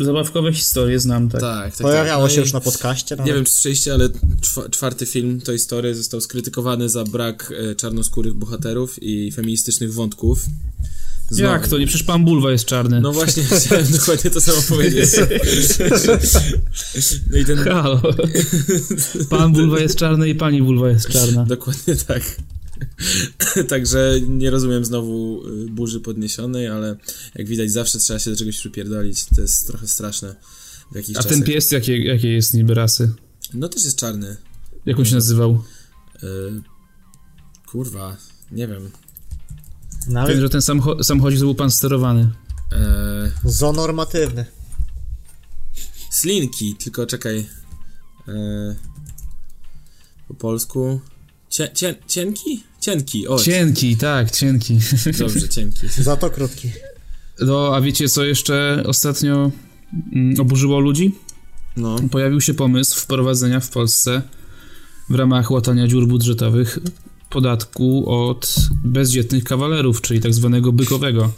Zabawkowe 0.00 0.52
historie 0.52 1.00
znam, 1.00 1.28
tak. 1.28 1.40
Tak, 1.40 1.76
tak. 1.76 1.82
pojawiało 1.82 2.24
tak. 2.24 2.30
się 2.32 2.36
No 2.36 2.42
już 2.42 2.52
na 2.52 2.60
podcaście. 2.60 3.16
No, 3.16 3.24
Nie 3.24 3.34
wiem, 3.34 3.44
czy 3.44 3.52
słyszeliście, 3.52 3.94
ale 3.94 4.08
czwa- 4.40 4.68
czwarty 4.68 5.06
film 5.06 5.40
Toy 5.40 5.58
Story 5.58 5.94
został 5.94 6.20
skrytykowany 6.20 6.88
za 6.88 7.04
brak 7.04 7.52
e, 7.70 7.74
czarnoskórych 7.74 8.34
bohaterów 8.34 9.02
i 9.02 9.32
feministycznych 9.32 9.94
wątków. 9.94 10.46
Znowu. 11.30 11.52
Jak 11.52 11.68
to? 11.68 11.78
Nie, 11.78 11.86
przecież 11.86 12.06
pan 12.06 12.24
Bulwa 12.24 12.52
jest 12.52 12.64
czarny. 12.64 13.00
No 13.00 13.12
właśnie, 13.12 13.42
chciałem 13.60 13.86
dokładnie 13.92 14.30
to 14.30 14.40
samo 14.40 14.62
powiedzieć. 14.68 15.10
No 17.30 17.38
i 17.38 17.44
ten... 17.44 17.58
Halo. 17.58 18.02
Pan 19.30 19.52
Bulwa 19.52 19.80
jest 19.80 19.96
czarny 19.96 20.28
i 20.28 20.34
pani 20.34 20.62
Bulwa 20.62 20.88
jest 20.90 21.08
czarna. 21.08 21.44
Dokładnie 21.44 21.96
tak. 21.96 22.22
Także 23.68 24.20
nie 24.28 24.50
rozumiem 24.50 24.84
znowu 24.84 25.42
y, 25.48 25.66
burzy 25.70 26.00
podniesionej, 26.00 26.68
ale 26.68 26.96
jak 27.34 27.46
widać 27.48 27.70
zawsze 27.70 27.98
trzeba 27.98 28.18
się 28.18 28.30
do 28.30 28.36
czegoś 28.36 28.58
przypierdolić. 28.58 29.24
To 29.24 29.40
jest 29.40 29.66
trochę 29.66 29.88
straszne 29.88 30.36
w 30.92 30.96
jakichś 30.96 31.18
A 31.18 31.22
czasach. 31.22 31.32
ten 31.38 31.42
pies 31.46 31.70
jakie, 31.72 31.98
jakie 32.04 32.28
jest 32.32 32.54
niby 32.54 32.74
rasy? 32.74 33.12
No 33.54 33.68
też 33.68 33.84
jest 33.84 33.96
czarny. 33.98 34.36
Jak 34.86 34.98
on 34.98 35.04
się 35.04 35.14
nazywał? 35.14 35.62
Y, 36.22 36.26
kurwa, 37.66 38.16
nie 38.52 38.68
wiem. 38.68 38.90
no 40.08 40.26
Wiem, 40.26 40.40
że 40.40 40.48
ten 40.48 40.60
samocho- 40.60 41.02
samochodzik 41.04 41.38
to 41.40 41.44
był 41.44 41.54
pan 41.54 41.70
sterowany. 41.70 42.30
E, 42.72 43.32
zonormatywny. 43.44 44.44
slinki, 46.10 46.74
tylko 46.84 47.06
czekaj. 47.06 47.46
E, 48.28 48.76
po 50.28 50.34
polsku. 50.34 51.00
Cie, 51.50 51.70
cie, 51.74 51.94
cienki? 52.06 52.64
Cienki, 52.82 53.28
o. 53.28 53.38
Cienki, 53.38 53.96
tak, 53.96 54.30
cienki. 54.30 54.78
Dobrze, 55.18 55.48
cienki. 55.48 55.88
Za 55.88 56.16
to 56.16 56.30
krótki. 56.30 56.70
No, 57.40 57.76
a 57.76 57.80
wiecie 57.80 58.08
co 58.08 58.24
jeszcze 58.24 58.82
ostatnio 58.86 59.50
mm, 60.12 60.40
oburzyło 60.40 60.80
ludzi? 60.80 61.14
No. 61.76 61.96
Pojawił 62.10 62.40
się 62.40 62.54
pomysł 62.54 63.00
wprowadzenia 63.00 63.60
w 63.60 63.70
Polsce 63.70 64.22
w 65.10 65.14
ramach 65.14 65.50
łatania 65.50 65.88
dziur 65.88 66.06
budżetowych 66.06 66.78
podatku 67.30 68.10
od 68.10 68.56
bezdzietnych 68.84 69.44
kawalerów, 69.44 70.00
czyli 70.00 70.20
tak 70.20 70.34
zwanego 70.34 70.72
bykowego. 70.72 71.32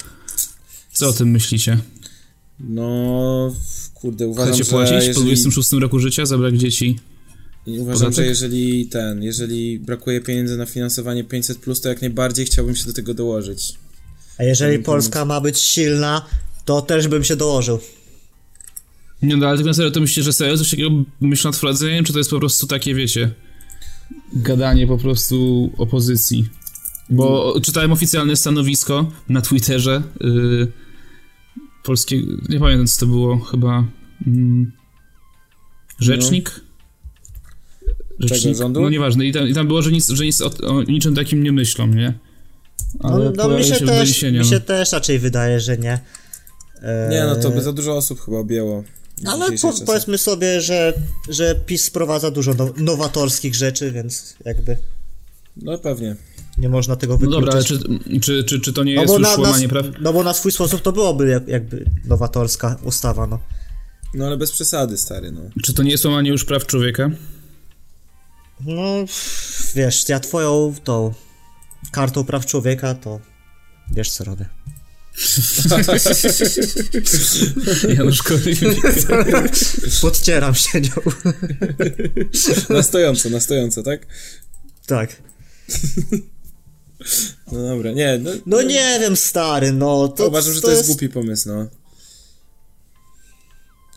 Co 0.93 1.09
o 1.09 1.13
tym 1.13 1.31
myślicie? 1.31 1.79
No, 2.61 3.55
kurde, 3.95 4.27
uważam, 4.27 4.55
Chcecie 4.55 4.65
że 4.65 4.71
płacić 4.71 4.93
po 4.93 5.01
jeżeli... 5.01 5.27
26 5.27 5.73
roku 5.73 5.99
życia 5.99 6.27
za 6.27 6.39
brak 6.39 6.57
dzieci? 6.57 6.99
I 7.67 7.79
Uważam, 7.79 8.01
Podatek? 8.01 8.25
że 8.25 8.27
jeżeli 8.27 8.87
ten, 8.87 9.23
jeżeli 9.23 9.79
brakuje 9.79 10.21
pieniędzy 10.21 10.57
na 10.57 10.67
finansowanie 10.67 11.25
500, 11.25 11.59
to 11.83 11.89
jak 11.89 12.01
najbardziej 12.01 12.47
chciałbym 12.47 12.77
się 12.77 12.87
do 12.87 12.93
tego 12.93 13.15
dołożyć. 13.15 13.75
A 14.39 14.43
jeżeli 14.43 14.73
Chciałbym 14.73 14.85
Polska 14.85 15.25
ma 15.25 15.41
być 15.41 15.59
silna, 15.59 16.27
to 16.65 16.83
też 16.83 17.09
bym 17.09 17.25
się 17.25 17.37
dołożył. 17.37 17.81
Nie 19.23 19.37
no, 19.37 19.47
ale 19.47 19.57
tak 19.57 19.67
na 19.67 19.75
serio, 19.75 19.91
to 19.91 20.01
myślicie, 20.01 20.23
że 20.23 20.33
serio 20.33 20.59
coś 20.59 20.71
takiego 20.71 20.91
myśl 21.21 21.49
nad 21.49 21.57
wprowadzeniem, 21.57 22.05
czy 22.05 22.13
to 22.13 22.19
jest 22.19 22.31
po 22.31 22.39
prostu 22.39 22.67
takie, 22.67 22.95
wiecie, 22.95 23.31
gadanie 24.33 24.87
po 24.87 24.99
prostu 24.99 25.71
opozycji? 25.79 26.49
Bo 27.11 27.55
czytałem 27.63 27.93
oficjalne 27.93 28.37
stanowisko 28.37 29.13
na 29.29 29.43
Twitterze 29.43 30.03
yy, 30.21 30.73
polskiego, 31.83 32.27
nie 32.49 32.61
pamiętam 32.61 32.87
co 32.87 33.01
to 33.01 33.07
było, 33.07 33.39
chyba 33.39 33.85
mm, 34.27 34.73
rzecznik? 35.99 36.61
Czego, 38.29 38.55
rządu? 38.55 38.81
No 38.81 38.91
nieważne, 38.91 39.27
i 39.27 39.33
tam, 39.33 39.49
i 39.49 39.55
tam 39.55 39.67
było, 39.67 39.83
że 39.83 39.93
nic, 39.93 40.09
że 40.09 40.25
nic 40.25 40.41
o, 40.41 40.51
o 40.67 40.83
niczym 40.83 41.15
takim 41.15 41.43
nie 41.43 41.53
myślą, 41.53 41.87
nie? 41.87 42.15
No, 43.03 43.09
Ale 43.11 43.25
no 43.25 43.31
mi 43.31 43.37
pojawił 43.37 43.65
się, 43.67 43.75
w 43.75 43.89
też, 43.89 44.23
mi 44.23 44.33
no. 44.33 44.45
się 44.45 44.61
też 44.61 44.93
raczej 44.93 45.19
wydaje, 45.19 45.61
że 45.61 45.79
nie. 45.79 45.93
Eee, 46.83 47.11
Nie, 47.11 47.25
no 47.25 47.37
to 47.37 47.51
by 47.51 47.63
za 47.63 47.73
dużo 47.73 47.97
osób 47.97 48.21
chyba 48.21 48.39
objęło. 48.39 48.85
Ale 49.27 49.47
po, 49.63 49.73
powiedzmy 49.87 50.19
sobie, 50.19 50.61
że, 50.61 50.93
że 51.29 51.55
PiS 51.67 51.85
sprowadza 51.85 52.31
dużo 52.31 52.55
now, 52.55 52.77
nowatorskich 52.77 53.55
rzeczy, 53.55 53.93
więc 53.93 54.37
jakby 54.45 54.77
No 55.57 55.79
pewnie. 55.79 56.17
nie 56.59 56.69
można 56.69 56.97
tego 56.97 57.13
No 57.15 57.19
wykluczyć. 57.19 57.41
dobra, 57.41 57.53
ale 57.55 57.65
czy, 57.65 58.21
czy, 58.21 58.45
czy, 58.45 58.61
czy 58.61 58.73
to 58.73 58.85
nie 58.85 58.95
no, 58.95 59.03
jest 59.03 59.15
już 59.15 59.23
na, 59.23 59.37
na, 59.37 59.43
łamanie 59.43 59.69
praw? 59.69 59.87
no 60.01 60.13
bo 60.13 60.23
na 60.25 60.35
swój 60.35 60.53
sposób 60.53 60.83
to 60.83 60.93
byłoby 60.93 61.29
jak, 61.29 61.49
jakby 61.49 61.85
nowatorska 62.05 62.77
ustawa, 62.83 63.27
no. 63.27 63.39
No 64.15 64.27
ale 64.27 64.37
bez 64.37 64.53
przesady, 64.53 64.97
stary, 64.97 65.33
no. 65.33 65.41
Czy 65.63 65.75
to 65.75 65.83
nie 65.83 65.91
jest 65.91 66.05
łamanie 66.05 66.31
już 66.31 66.45
praw 66.45 66.67
człowieka? 66.67 67.11
No, 68.67 69.05
wiesz, 69.75 70.09
ja 70.09 70.21
twoją 70.21 70.75
tą 70.85 71.15
kartą 71.93 72.25
praw 72.25 72.47
człowieka, 72.47 72.95
to 72.95 73.21
wiesz 73.91 74.11
co 74.11 74.25
robię. 74.25 74.49
Janusz 77.97 78.23
Korwin. 78.23 78.75
Podcieram 80.03 80.55
się 80.55 80.81
nią. 80.81 80.91
Na 82.71 82.83
stojąco, 82.83 83.31
na 83.31 83.41
stojąco, 83.41 83.83
tak? 83.83 84.07
tak. 84.87 85.23
No 87.53 87.63
dobra, 87.63 87.93
nie, 87.93 88.19
no, 88.19 88.31
No 88.47 88.63
nie 88.63 88.99
wiem, 89.01 89.17
stary, 89.17 89.73
no. 89.73 90.09
To, 90.09 90.29
uważam, 90.29 90.55
że 90.55 90.61
to, 90.61 90.71
jest 90.71 90.87
głupi 90.87 91.09
pomysł, 91.09 91.49
no. 91.49 91.67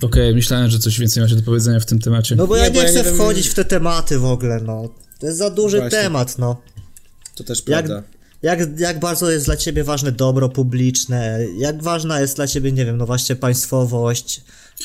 Okej, 0.01 0.35
myślałem, 0.35 0.69
że 0.69 0.79
coś 0.79 0.99
więcej 0.99 1.23
macie 1.23 1.35
do 1.35 1.41
powiedzenia 1.41 1.79
w 1.79 1.85
tym 1.85 1.99
temacie. 1.99 2.35
No 2.35 2.47
bo 2.47 2.57
Nie, 2.57 2.63
ja 2.63 2.69
bo 2.69 2.75
nie 2.75 2.81
ja 2.81 2.87
chcę 2.89 2.97
nie 2.97 3.03
wiem- 3.03 3.15
wchodzić 3.15 3.47
w 3.49 3.53
te 3.53 3.65
tematy 3.65 4.19
w 4.19 4.25
ogóle, 4.25 4.59
no. 4.65 4.89
To 5.19 5.25
jest 5.25 5.37
za 5.39 5.49
duży 5.49 5.77
Właśnie. 5.79 5.99
temat, 5.99 6.37
no. 6.37 6.61
To 7.35 7.43
też 7.43 7.63
Jak, 7.67 7.85
prawda. 7.85 8.07
jak, 8.41 8.79
jak 8.79 8.99
bardzo 8.99 9.31
jest 9.31 9.45
dla 9.45 9.57
ciebie 9.57 9.83
ważne 9.83 10.11
dobro 10.11 10.49
publiczne, 10.49 11.39
jak 11.57 11.83
ważna 11.83 12.19
jest 12.19 12.35
dla 12.35 12.47
ciebie, 12.47 12.71
nie 12.71 12.85
wiem, 12.85 12.97
no 12.97 13.05
właśnie 13.05 13.35
państwowość, 13.35 14.41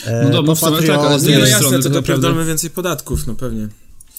e, 0.07 0.23
No 0.25 0.31
dobra, 0.31 0.55
w 0.55 0.59
sumie 0.59 0.83
tak, 0.87 1.01
ale 1.01 1.19
z 1.21 1.23
drugiej 1.23 1.43
Nie, 1.43 1.51
no 1.51 1.57
strony 1.57 1.77
jasne, 1.77 1.91
to 1.91 1.95
to 1.95 2.01
naprawdę- 2.01 2.45
więcej 2.47 2.71
podatków, 2.71 3.27
no 3.27 3.35
pewnie. 3.35 3.69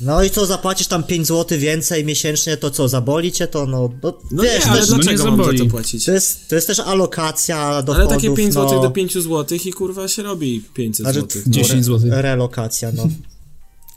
No 0.02 0.24
i 0.24 0.30
co, 0.30 0.46
zapłacisz 0.46 0.88
tam 0.88 1.04
5 1.04 1.28
zł 1.28 1.60
więcej 1.60 2.06
miesięcznie, 2.06 2.58
to 2.58 2.70
co, 2.72 2.88
zaboli 2.88 3.32
cię 3.32 3.48
to, 3.48 3.66
no, 3.66 3.90
no, 4.04 4.14
No 4.32 4.44
wiesz, 4.44 4.66
nie, 4.66 4.72
ale 4.72 4.80
też, 4.80 4.90
no 4.90 4.98
nie 4.98 5.04
dlaczego 5.04 5.32
mam 5.32 5.46
za 5.58 5.64
to 5.64 5.70
płacić? 5.70 6.06
to, 6.06 6.12
jest, 6.12 6.50
to 6.50 6.56
jest 6.56 6.68
też 6.68 6.80
alokacja 6.80 7.82
dochodów, 7.82 8.08
Ale 8.12 8.22
takie 8.22 8.36
5 8.36 8.56
no, 8.56 8.70
zł 8.70 8.82
do 8.82 8.92
5 8.92 9.14
zł 9.14 9.58
i 9.66 9.74
kurwa 9.74 10.08
się 10.08 10.24
robi 10.24 10.64
500 10.74 11.06
Znaczy, 11.06 11.20
zł. 11.22 11.42
10 11.48 11.86
zł. 11.86 12.10
relokacja, 12.12 12.92
no. 12.96 13.08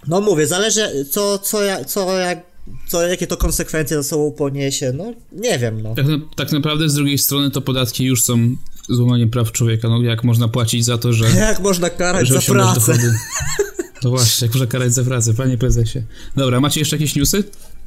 No 0.08 0.20
mówię, 0.20 0.46
zależy 0.46 1.06
co, 1.10 1.38
co, 1.38 1.62
ja, 1.62 1.84
co, 1.84 2.18
jak, 2.18 2.42
co, 2.88 3.02
jakie 3.02 3.26
to 3.26 3.36
konsekwencje 3.36 3.96
za 3.96 4.02
sobą 4.02 4.32
poniesie, 4.32 4.92
no 4.92 5.12
nie 5.32 5.58
wiem, 5.58 5.82
no. 5.82 5.94
Tak, 5.94 6.06
na- 6.06 6.18
tak 6.36 6.52
naprawdę 6.52 6.88
z 6.88 6.94
drugiej 6.94 7.18
strony 7.18 7.50
to 7.50 7.60
podatki 7.60 8.04
już 8.04 8.22
są 8.22 8.56
złamaniem 8.88 9.30
praw 9.30 9.52
człowieka. 9.52 9.88
No 9.88 10.02
jak 10.02 10.24
można 10.24 10.48
płacić 10.48 10.84
za 10.84 10.98
to, 10.98 11.12
że, 11.12 11.30
Jak 11.40 11.60
można 11.60 11.90
karać 11.90 12.28
że 12.28 12.34
za 12.34 12.40
pracę? 12.52 12.98
To 14.00 14.10
właśnie, 14.10 14.48
można 14.48 14.66
karać 14.66 14.94
za 14.94 15.04
pracę, 15.04 15.34
panie 15.34 15.58
prezesie. 15.58 16.02
Dobra, 16.36 16.60
macie 16.60 16.80
jeszcze 16.80 16.96
jakieś 16.96 17.16
newsy? 17.16 17.44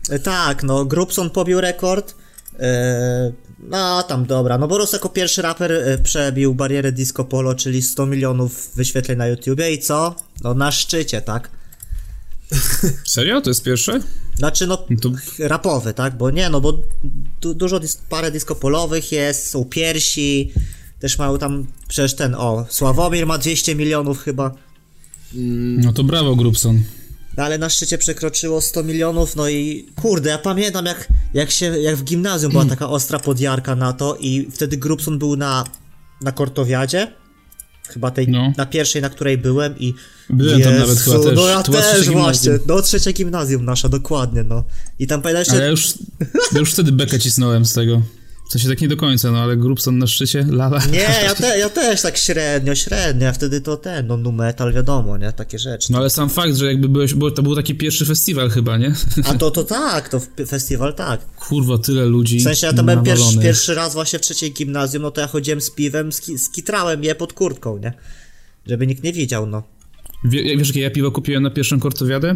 E, 0.10 0.20
Tak, 0.20 0.64
no, 0.64 0.86
Grubson 0.86 1.30
pobił 1.30 1.62
rekord. 1.62 2.16
E, 2.60 3.32
no, 3.60 4.04
tam 4.04 4.26
dobra. 4.26 4.58
No, 4.58 4.68
Boros 4.68 4.94
jako 4.94 5.10
pierwszy 5.10 5.42
raper 5.42 5.72
e, 5.72 5.98
przebił 5.98 6.56
barierę 6.56 6.92
Disco 6.92 7.26
Polo, 7.26 7.56
czyli 7.56 7.82
100 7.82 8.06
milionów 8.06 8.72
wyświetleń 8.76 9.18
na 9.18 9.28
YouTubie 9.28 9.72
i 9.74 9.80
co? 9.80 10.16
No, 10.44 10.54
na 10.54 10.72
szczycie, 10.72 11.22
tak? 11.22 11.50
Serio? 13.14 13.42
To 13.42 13.50
jest 13.50 13.64
pierwsze? 13.64 14.00
Znaczy, 14.36 14.68
no, 14.68 14.86
No 14.90 14.98
to 15.02 15.12
rapowy, 15.40 15.94
tak? 15.94 16.18
Bo 16.18 16.32
nie, 16.32 16.50
no, 16.50 16.62
bo 16.62 16.74
du- 17.42 17.54
dużo, 17.54 17.78
dis- 17.80 17.98
parę 18.10 18.32
disco 18.32 18.56
polowych 18.56 19.12
jest, 19.12 19.50
są 19.50 19.66
piersi, 19.66 20.54
też 21.00 21.18
mają 21.18 21.38
tam, 21.38 21.68
przecież 21.88 22.14
ten, 22.16 22.36
o, 22.36 22.66
Sławomir 22.70 23.26
ma 23.28 23.38
200 23.38 23.76
milionów 23.76 24.24
chyba. 24.24 24.52
No 25.78 25.94
to 25.94 26.04
brawo, 26.04 26.36
Grubson. 26.36 26.82
No 27.38 27.44
ale 27.44 27.58
na 27.58 27.70
szczycie 27.70 27.98
przekroczyło 27.98 28.62
100 28.62 28.84
milionów, 28.84 29.36
no 29.36 29.50
i 29.50 29.86
kurde, 29.96 30.30
ja 30.30 30.38
pamiętam 30.38 30.86
jak, 30.86 31.08
jak 31.34 31.52
się, 31.52 31.66
jak 31.66 31.96
w 31.96 32.04
gimnazjum 32.04 32.52
była 32.52 32.66
taka 32.66 32.90
ostra 32.90 33.20
podjarka 33.20 33.76
na 33.76 33.94
to 33.94 34.18
i 34.20 34.48
wtedy 34.52 34.78
Grubson 34.78 35.20
był 35.20 35.36
na, 35.36 35.64
na 36.22 36.32
Kortowiadzie, 36.32 37.08
chyba 37.90 38.12
tej, 38.12 38.28
No. 38.28 38.54
na 38.58 38.66
pierwszej, 38.66 39.02
na 39.02 39.10
której 39.10 39.38
byłem 39.38 39.80
i 39.80 39.94
Byłem 40.30 40.62
tam 40.62 40.78
nawet 40.78 41.00
chyba 41.00 41.20
też. 41.20 41.36
no 41.36 41.48
ja 41.48 41.64
To 41.64 41.72
też 41.72 42.10
właśnie, 42.10 42.52
no 42.68 42.82
trzecie 42.82 43.12
gimnazjum 43.12 43.66
nasza, 43.66 43.90
dokładnie, 43.90 44.44
no. 44.44 44.64
I 45.00 45.08
tam 45.08 45.22
pamiętam 45.22 45.56
Ale 45.56 45.64
ja 45.64 45.70
już, 45.70 45.94
ja 46.54 46.60
już 46.60 46.72
wtedy 46.74 46.92
bekę 46.92 47.20
cisnąłem 47.20 47.66
z 47.66 47.74
tego. 47.74 48.02
W 48.50 48.52
sensie 48.52 48.70
tak 48.70 48.82
nie 48.82 48.88
do 48.88 48.98
końca, 48.98 49.32
no 49.32 49.40
ale 49.40 49.58
Grubson 49.58 49.98
na 49.98 50.08
szczycie, 50.08 50.46
lala. 50.50 50.82
nie, 50.92 51.00
ja, 51.00 51.36
te, 51.42 51.60
ja 51.60 51.70
też 51.70 52.02
tak 52.02 52.18
średnio, 52.18 52.76
średnio, 52.76 53.28
a 53.28 53.34
wtedy 53.34 53.62
to 53.62 53.78
ten, 53.78 54.08
no 54.08 54.18
nu 54.18 54.32
metal, 54.32 54.74
wiadomo, 54.74 55.18
nie, 55.18 55.34
takie 55.34 55.60
rzeczy. 55.60 55.92
No 55.92 55.98
ale 55.98 56.10
sam 56.10 56.30
fakt, 56.30 56.56
że 56.56 56.66
jakby 56.66 56.90
byłeś, 56.90 57.14
bo 57.14 57.32
to 57.32 57.44
był 57.44 57.56
taki 57.56 57.76
pierwszy 57.76 58.06
festiwal 58.06 58.50
chyba, 58.50 58.78
nie? 58.78 58.94
A 59.24 59.34
to, 59.34 59.52
to 59.52 59.64
tak, 59.84 60.10
to 60.10 60.22
festiwal 60.48 60.94
tak. 60.94 61.36
Kurwa, 61.36 61.78
tyle 61.78 62.06
ludzi 62.06 62.40
W 62.40 62.44
sensie 62.44 62.68
ja 62.68 62.74
tam 62.74 62.86
byłem 62.86 63.04
pierwszy, 63.04 63.40
pierwszy 63.40 63.76
raz 63.76 63.94
właśnie 63.94 64.20
w 64.20 64.22
trzeciej 64.22 64.54
gimnazjum, 64.54 65.04
no 65.04 65.12
to 65.12 65.22
ja 65.22 65.28
chodziłem 65.28 65.62
z 65.62 65.72
piwem, 65.72 66.12
ski, 66.12 66.40
skitrałem 66.40 67.04
je 67.04 67.16
pod 67.16 67.34
kurtką, 67.34 67.78
nie? 67.78 67.94
Żeby 68.68 68.88
nikt 68.88 69.04
nie 69.04 69.14
widział, 69.14 69.48
no. 69.48 69.64
Wie, 70.24 70.58
wiesz, 70.58 70.68
jakie 70.68 70.82
ja 70.82 70.92
piwo 70.92 71.12
kupiłem 71.12 71.44
na 71.44 71.50
pierwszą 71.50 71.80
kortowiadę? 71.80 72.36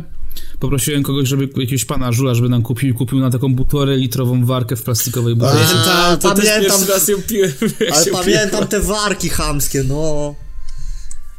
Poprosiłem 0.60 1.04
kogoś, 1.04 1.28
żeby 1.30 1.50
jakiegoś 1.58 1.86
pana 1.86 2.12
żula, 2.12 2.34
żeby 2.36 2.50
nam 2.50 2.62
kupił 2.62 2.90
i 2.90 2.94
kupił 2.94 3.20
na 3.20 3.30
taką 3.32 3.56
półtorej 3.56 4.00
litrową 4.00 4.46
warkę 4.46 4.75
w 4.75 4.84
plastikowej 4.84 5.36
butelce. 5.36 5.75
A, 5.75 6.18
Pamiętam, 6.18 6.20
to 6.20 6.36
pamiętam. 6.36 6.82
raz 6.90 7.08
ją 7.08 7.18
piłem. 7.22 7.52
jak 7.80 7.92
Ale 7.94 8.06
się 8.06 8.12
pamiętam 8.12 8.68
te 8.68 8.80
warki 8.80 9.30
chamskie, 9.30 9.84
no. 9.84 10.36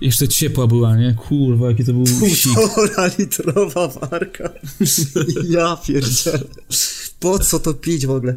Jeszcze 0.00 0.28
ciepła 0.28 0.66
była, 0.66 0.96
nie? 0.96 1.14
Kurwa, 1.14 1.68
jaki 1.68 1.84
to 1.84 1.92
był. 1.92 2.04
Półtora 2.54 3.10
litrowa 3.18 3.88
warka. 3.88 4.50
Ja 5.50 5.76
pierdzielę. 5.86 6.38
Po 7.20 7.38
co 7.38 7.58
to 7.60 7.74
pić 7.74 8.06
w 8.06 8.10
ogóle? 8.10 8.34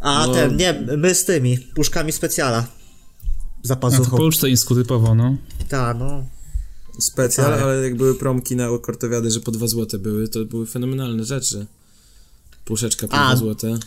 A 0.00 0.26
No. 0.26 0.34
ten, 0.34 0.56
nie, 0.56 0.84
my 0.96 1.14
z 1.14 1.24
tymi, 1.24 1.58
puszkami 1.58 2.12
specjala. 2.12 2.66
Za 3.62 3.74
A 3.74 3.76
to 3.76 3.80
pazuchą. 3.80 4.16
polsztyńsku 4.16 4.74
typowo, 4.74 5.14
no. 5.14 5.36
Ta, 5.68 5.94
no. 5.94 6.24
Specjal, 6.98 7.50
Tak. 7.52 7.62
ale 7.62 7.84
jak 7.84 7.96
były 7.96 8.14
promki 8.14 8.56
na 8.56 8.68
kortowiady, 8.82 9.30
że 9.30 9.40
po 9.40 9.50
2 9.50 9.66
złote 9.66 9.98
były, 9.98 10.28
to 10.28 10.44
były 10.44 10.66
fenomenalne 10.66 11.24
rzeczy. 11.24 11.66
Puszeczka 12.64 13.08
po 13.08 13.14
A. 13.14 13.26
2 13.26 13.36
złote. 13.36 13.78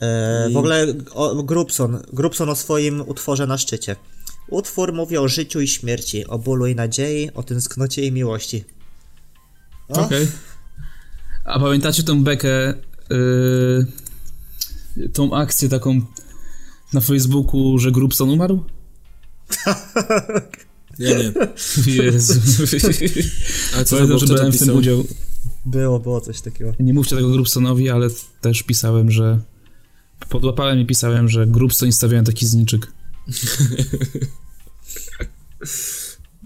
E, 0.00 0.50
I- 0.50 0.52
w 0.52 0.56
ogóle 0.56 0.94
o, 1.10 1.42
Grubson, 1.42 2.02
Grubson 2.12 2.48
o 2.48 2.54
swoim 2.56 3.00
utworze 3.00 3.46
na 3.46 3.58
szczycie. 3.58 3.96
Utwór 4.48 4.92
mówi 4.92 5.18
o 5.18 5.28
życiu 5.28 5.60
i 5.60 5.68
śmierci, 5.68 6.26
o 6.26 6.38
bólu 6.38 6.66
i 6.66 6.74
nadziei, 6.74 7.30
o 7.34 7.42
tęsknocie 7.42 8.02
i 8.06 8.12
miłości. 8.12 8.64
Okej. 9.88 10.28
A 11.44 11.60
pamiętacie 11.60 12.02
tą 12.02 12.24
bekę, 12.24 12.74
yy, 14.96 15.08
tą 15.12 15.36
akcję 15.36 15.68
taką 15.68 16.00
na 16.92 17.00
Facebooku, 17.00 17.78
że 17.78 17.92
Grubson 17.92 18.30
umarł? 18.30 18.64
Ja 20.98 21.10
nie. 21.18 21.32
Jezu. 21.94 22.34
Ale 23.74 23.84
co 23.84 23.96
Pamiętam, 23.96 24.18
że 24.18 24.26
brałem 24.26 24.52
w 24.52 24.58
tym 24.58 24.76
udział. 24.76 25.04
Było, 25.66 26.00
było 26.00 26.20
coś 26.20 26.40
takiego. 26.40 26.72
Nie 26.80 26.94
mówcie 26.94 27.16
tego 27.16 27.28
Grubsonowi, 27.30 27.90
ale 27.90 28.08
też 28.40 28.62
pisałem, 28.62 29.10
że 29.10 29.38
podłapałem 30.28 30.80
i 30.80 30.86
pisałem, 30.86 31.28
że 31.28 31.46
Grubson 31.46 31.92
stawiałem 31.92 32.24
taki 32.24 32.46
zniczyk. 32.46 32.92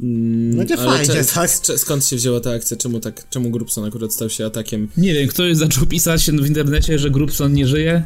Mm, 0.00 0.56
No 0.56 0.62
nie 0.64 0.78
ale 0.78 0.90
fajnie, 0.98 1.24
cze- 1.24 1.34
tak? 1.34 1.60
cze- 1.60 1.78
skąd 1.78 2.04
się 2.06 2.16
wzięła 2.16 2.40
ta 2.40 2.50
akcja? 2.50 2.76
Czemu 2.76 3.00
tak, 3.00 3.28
czemu 3.30 3.50
Grubson 3.50 3.84
akurat 3.84 4.14
stał 4.14 4.30
się 4.30 4.46
atakiem? 4.46 4.88
Nie 4.96 5.14
wiem, 5.14 5.28
ktoś 5.28 5.56
zaczął 5.56 5.86
pisać 5.86 6.30
w 6.30 6.46
internecie, 6.46 6.98
że 6.98 7.10
Grubson 7.10 7.52
nie 7.52 7.66
żyje. 7.66 8.02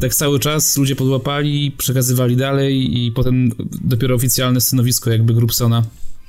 Tak 0.00 0.14
cały 0.14 0.38
czas 0.38 0.76
ludzie 0.76 0.96
podłapali, 0.96 1.70
przekazywali 1.78 2.36
dalej 2.36 2.98
i 2.98 3.12
potem 3.12 3.52
dopiero 3.84 4.14
oficjalne 4.14 4.60
stanowisko 4.60 5.10
jakby 5.10 5.34
Grubsona. 5.34 5.84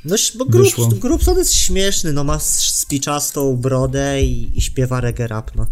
No, 0.06 0.16
bo. 0.38 0.46
Grub, 0.46 1.00
Grubson 1.00 1.38
jest 1.38 1.54
śmieszny, 1.54 2.14
no 2.14 2.24
ma 2.24 2.40
spiczastą 2.40 3.58
brodę 3.58 4.24
i, 4.24 4.58
i 4.58 4.62
śpiewa 4.62 5.02
reggae 5.02 5.28
rap, 5.28 5.52
no. 5.56 5.68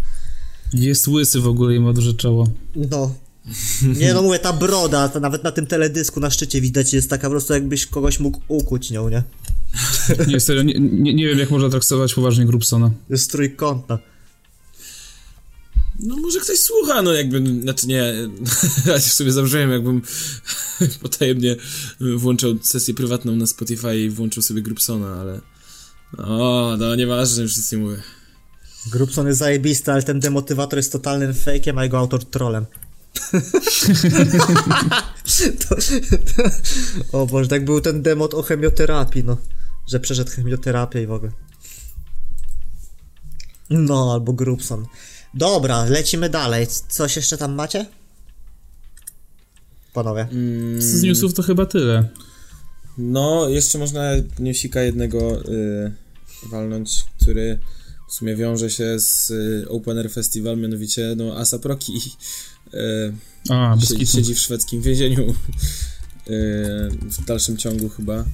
Jest 0.74 1.08
łysy 1.08 1.40
w 1.42 1.48
ogóle 1.48 1.76
i 1.76 1.80
ma 1.80 1.94
duże 1.94 2.14
czoło. 2.14 2.48
No. 2.76 3.16
Nie 4.00 4.14
no 4.14 4.22
mówię, 4.22 4.40
ta 4.40 4.54
broda, 4.54 5.10
to 5.10 5.20
nawet 5.20 5.44
na 5.44 5.52
tym 5.52 5.68
teledysku 5.68 6.20
na 6.20 6.30
szczycie 6.30 6.62
widać 6.62 6.94
jest 6.94 7.10
taka 7.10 7.28
po 7.28 7.32
prostu 7.32 7.54
jakbyś 7.54 7.86
kogoś 7.86 8.20
mógł 8.20 8.42
ukuć 8.48 8.92
nią, 8.92 9.10
nie? 9.10 9.24
Nie, 10.28 10.40
serio, 10.40 10.64
nie, 10.64 10.74
nie, 10.80 11.14
nie 11.14 11.28
wiem 11.28 11.40
jak 11.40 11.52
można 11.52 11.70
traktować 11.70 12.14
poważnie 12.14 12.46
Grubsona. 12.46 12.92
Jest 13.10 13.32
trójkątna. 13.32 14.00
No 16.04 16.18
może 16.18 16.40
ktoś 16.40 16.60
słucha, 16.60 17.02
no 17.02 17.14
jakby, 17.14 17.62
znaczy 17.62 17.88
nie, 17.88 18.04
ja 18.88 19.00
się 19.00 19.10
sobie 19.10 19.32
założyłem, 19.32 19.72
jakbym 19.72 20.02
potajemnie 21.02 21.56
włączał 22.00 22.56
sesję 22.62 22.94
prywatną 22.94 23.36
na 23.36 23.48
Spotify 23.48 23.98
i 23.98 24.10
włączył 24.10 24.44
sobie 24.44 24.62
Grubsona, 24.62 25.16
ale... 25.16 25.42
O, 26.18 26.76
no 26.80 26.96
nieważne, 26.96 27.44
już 27.44 27.58
nic 27.58 27.72
nie 27.72 27.78
mówię. 27.78 27.98
Grubson 28.92 29.28
jest 29.28 29.40
zajebisty, 29.40 29.92
ale 29.92 30.04
ten 30.04 30.20
demotywator 30.20 30.80
jest 30.80 30.92
totalnym 30.92 31.34
fejkiem, 31.34 31.78
a 31.78 31.84
jego 31.84 31.98
autor 31.98 32.26
trolem. 32.26 32.66
to, 35.70 35.76
o 37.12 37.26
Boże, 37.26 37.50
tak 37.50 37.66
był 37.66 37.82
ten 37.82 38.02
demot 38.02 38.34
o 38.34 38.42
chemioterapii, 38.42 39.24
no. 39.24 39.38
Że 39.88 40.00
przeszedł 40.00 40.32
chemioterapię 40.32 41.04
i 41.04 41.08
w 41.08 41.12
ogóle. 41.12 41.32
No, 43.70 44.14
albo 44.14 44.34
Grubson. 44.34 44.86
Dobra, 45.34 45.86
lecimy 45.86 46.30
dalej. 46.30 46.68
Coś 46.90 47.16
jeszcze 47.16 47.38
tam 47.38 47.54
macie? 47.54 47.86
Panowie. 49.94 50.28
Mm, 50.32 50.82
Z 50.82 51.04
newsów 51.04 51.34
to 51.34 51.44
chyba 51.44 51.66
tyle. 51.66 52.10
No, 52.98 53.50
jeszcze 53.50 53.78
można 53.78 54.12
newsika 54.40 54.82
jednego 54.82 55.42
y, 55.46 55.92
walnąć, 56.50 57.06
który 57.22 57.60
w 58.10 58.14
sumie 58.14 58.36
wiąże 58.36 58.70
się 58.70 59.00
z 59.00 59.30
y, 59.32 59.66
Open 59.70 59.98
Air 59.98 60.12
Festival, 60.12 60.58
mianowicie 60.58 61.14
no 61.18 61.38
Asap 61.38 61.66
Rocky 61.66 61.92
y, 62.74 63.14
A, 63.50 63.78
siedzi, 63.88 64.08
siedzi 64.08 64.36
w 64.36 64.40
szwedzkim 64.40 64.82
więzieniu 64.82 65.30
y, 65.30 65.34
w 67.02 67.26
dalszym 67.26 67.58
ciągu 67.58 67.90
chyba. 67.90 68.26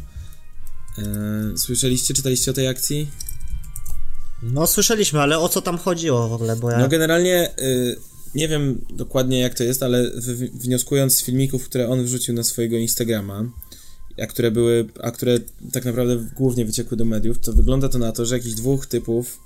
Y, 0.97 1.57
słyszeliście, 1.57 2.13
czytaliście 2.13 2.51
o 2.51 2.53
tej 2.53 2.67
akcji? 2.67 3.07
No, 4.43 4.67
słyszeliśmy, 4.67 5.19
ale 5.19 5.39
o 5.39 5.49
co 5.49 5.61
tam 5.61 5.77
chodziło 5.77 6.29
w 6.29 6.33
ogóle, 6.33 6.55
bo 6.55 6.71
ja... 6.71 6.79
No 6.79 6.87
generalnie 6.87 7.49
y, 7.59 7.95
nie 8.35 8.47
wiem 8.47 8.85
dokładnie 8.89 9.39
jak 9.39 9.53
to 9.53 9.63
jest, 9.63 9.83
ale 9.83 10.11
wnioskując 10.53 11.17
z 11.17 11.23
filmików, 11.23 11.65
które 11.65 11.89
on 11.89 12.03
wrzucił 12.03 12.33
na 12.33 12.43
swojego 12.43 12.77
Instagrama, 12.77 13.45
a 14.21 14.27
które 14.27 14.51
były, 14.51 14.89
a 15.01 15.11
które 15.11 15.39
tak 15.71 15.85
naprawdę 15.85 16.25
głównie 16.35 16.65
wyciekły 16.65 16.97
do 16.97 17.05
mediów, 17.05 17.39
to 17.39 17.53
wygląda 17.53 17.89
to 17.89 17.97
na 17.97 18.11
to, 18.11 18.25
że 18.25 18.35
jakichś 18.35 18.55
dwóch 18.55 18.85
typów 18.85 19.39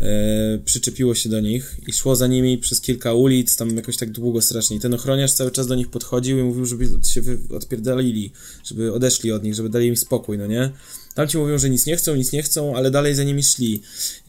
e, 0.00 0.58
przyczepiło 0.64 1.14
się 1.14 1.28
do 1.28 1.40
nich 1.40 1.76
i 1.86 1.92
szło 1.92 2.16
za 2.16 2.26
nimi 2.26 2.58
przez 2.58 2.80
kilka 2.80 3.14
ulic, 3.14 3.56
tam 3.56 3.76
jakoś 3.76 3.96
tak 3.96 4.10
długo 4.10 4.42
strasznie. 4.42 4.76
I 4.76 4.80
ten 4.80 4.94
ochroniarz 4.94 5.32
cały 5.32 5.50
czas 5.50 5.66
do 5.66 5.74
nich 5.74 5.90
podchodził 5.90 6.38
i 6.38 6.42
mówił, 6.42 6.66
żeby 6.66 6.88
się 7.06 7.22
odpierdalili, 7.56 8.32
żeby 8.64 8.92
odeszli 8.92 9.32
od 9.32 9.42
nich, 9.42 9.54
żeby 9.54 9.68
dali 9.68 9.86
im 9.86 9.96
spokój, 9.96 10.38
no 10.38 10.46
nie? 10.46 10.70
Tamci 11.18 11.38
mówią, 11.38 11.58
że 11.58 11.70
nic 11.70 11.86
nie 11.86 11.96
chcą, 11.96 12.16
nic 12.16 12.32
nie 12.32 12.42
chcą, 12.42 12.76
ale 12.76 12.90
dalej 12.90 13.14
za 13.14 13.24
nimi 13.24 13.42
szli. 13.42 13.82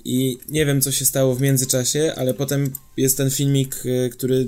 I 0.05 0.37
nie 0.49 0.65
wiem, 0.65 0.81
co 0.81 0.91
się 0.91 1.05
stało 1.05 1.35
w 1.35 1.41
międzyczasie, 1.41 2.13
ale 2.17 2.33
potem 2.33 2.73
jest 2.97 3.17
ten 3.17 3.29
filmik, 3.29 3.83
e, 3.85 4.09
który 4.09 4.47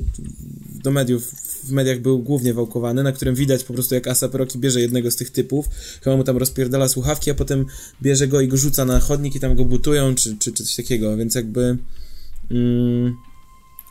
do 0.83 0.91
mediów, 0.91 1.31
w 1.63 1.71
mediach 1.71 1.99
był 1.99 2.19
głównie 2.19 2.53
wałkowany, 2.53 3.03
na 3.03 3.11
którym 3.11 3.35
widać 3.35 3.63
po 3.63 3.73
prostu 3.73 3.95
jak 3.95 4.07
Asap 4.07 4.35
Rocky 4.35 4.57
bierze 4.57 4.81
jednego 4.81 5.11
z 5.11 5.15
tych 5.15 5.29
typów, 5.29 5.65
chyba 6.03 6.17
mu 6.17 6.23
tam 6.23 6.37
rozpierdala 6.37 6.89
słuchawki, 6.89 7.31
a 7.31 7.33
potem 7.33 7.65
bierze 8.01 8.27
go 8.27 8.41
i 8.41 8.47
go 8.47 8.57
rzuca 8.57 8.85
na 8.85 8.99
chodnik 8.99 9.35
i 9.35 9.39
tam 9.39 9.55
go 9.55 9.65
butują, 9.65 10.15
czy, 10.15 10.37
czy, 10.37 10.51
czy 10.51 10.63
coś 10.63 10.75
takiego, 10.75 11.17
więc 11.17 11.35
jakby 11.35 11.77
mm, 12.51 13.17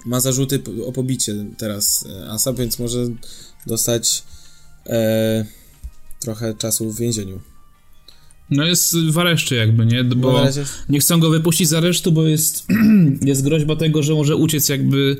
ma 0.07 0.21
zarzuty 0.21 0.63
o 0.87 0.93
pobicie 0.93 1.35
teraz 1.59 2.07
e, 2.07 2.31
Asap, 2.31 2.57
więc 2.57 2.79
może 2.79 3.07
dostać 3.67 4.23
e, 4.87 5.45
trochę 6.21 6.55
czasu 6.55 6.91
w 6.91 6.99
więzieniu. 6.99 7.50
No 8.51 8.65
jest 8.65 8.97
w 9.11 9.19
areszcie 9.19 9.57
jakby, 9.57 9.87
nie? 9.87 10.05
Bo 10.05 10.43
razie 10.43 10.65
nie 10.89 11.01
chcą 11.01 11.21
go 11.21 11.31
wypuścić 11.31 11.69
z 11.69 11.73
aresztu, 11.73 12.13
bo 12.13 12.27
jest, 12.27 12.67
jest 13.25 13.45
groźba 13.45 13.77
tego, 13.77 14.03
że 14.03 14.15
może 14.15 14.37
uciec 14.37 14.69
jakby 14.69 15.17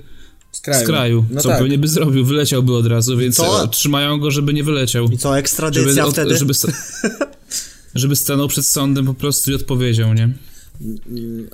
z 0.53 0.61
kraju. 0.61 0.85
z 0.85 0.87
kraju, 0.87 1.25
No 1.31 1.41
co 1.41 1.49
tak. 1.49 1.59
pewnie 1.59 1.79
by 1.79 1.89
zrobił, 1.89 2.25
wyleciałby 2.25 2.75
od 2.77 2.87
razu, 2.87 3.17
więc 3.17 3.37
Co? 3.37 3.69
trzymają 3.69 4.19
go, 4.21 4.31
żeby 4.31 4.55
nie 4.55 4.65
wyleciał. 4.65 5.09
I 5.09 5.19
co, 5.19 5.39
ekstradycja 5.39 5.93
Żeby, 5.95 6.13
wtedy? 6.13 6.37
żeby, 6.39 6.55
sta- 6.55 6.73
żeby 7.95 8.17
stanął 8.17 8.49
przed 8.49 8.67
sądem 8.67 9.07
po 9.07 9.15
prostu 9.15 9.51
i 9.51 9.55
odpowiedział, 9.55 10.15
nie? 10.15 10.29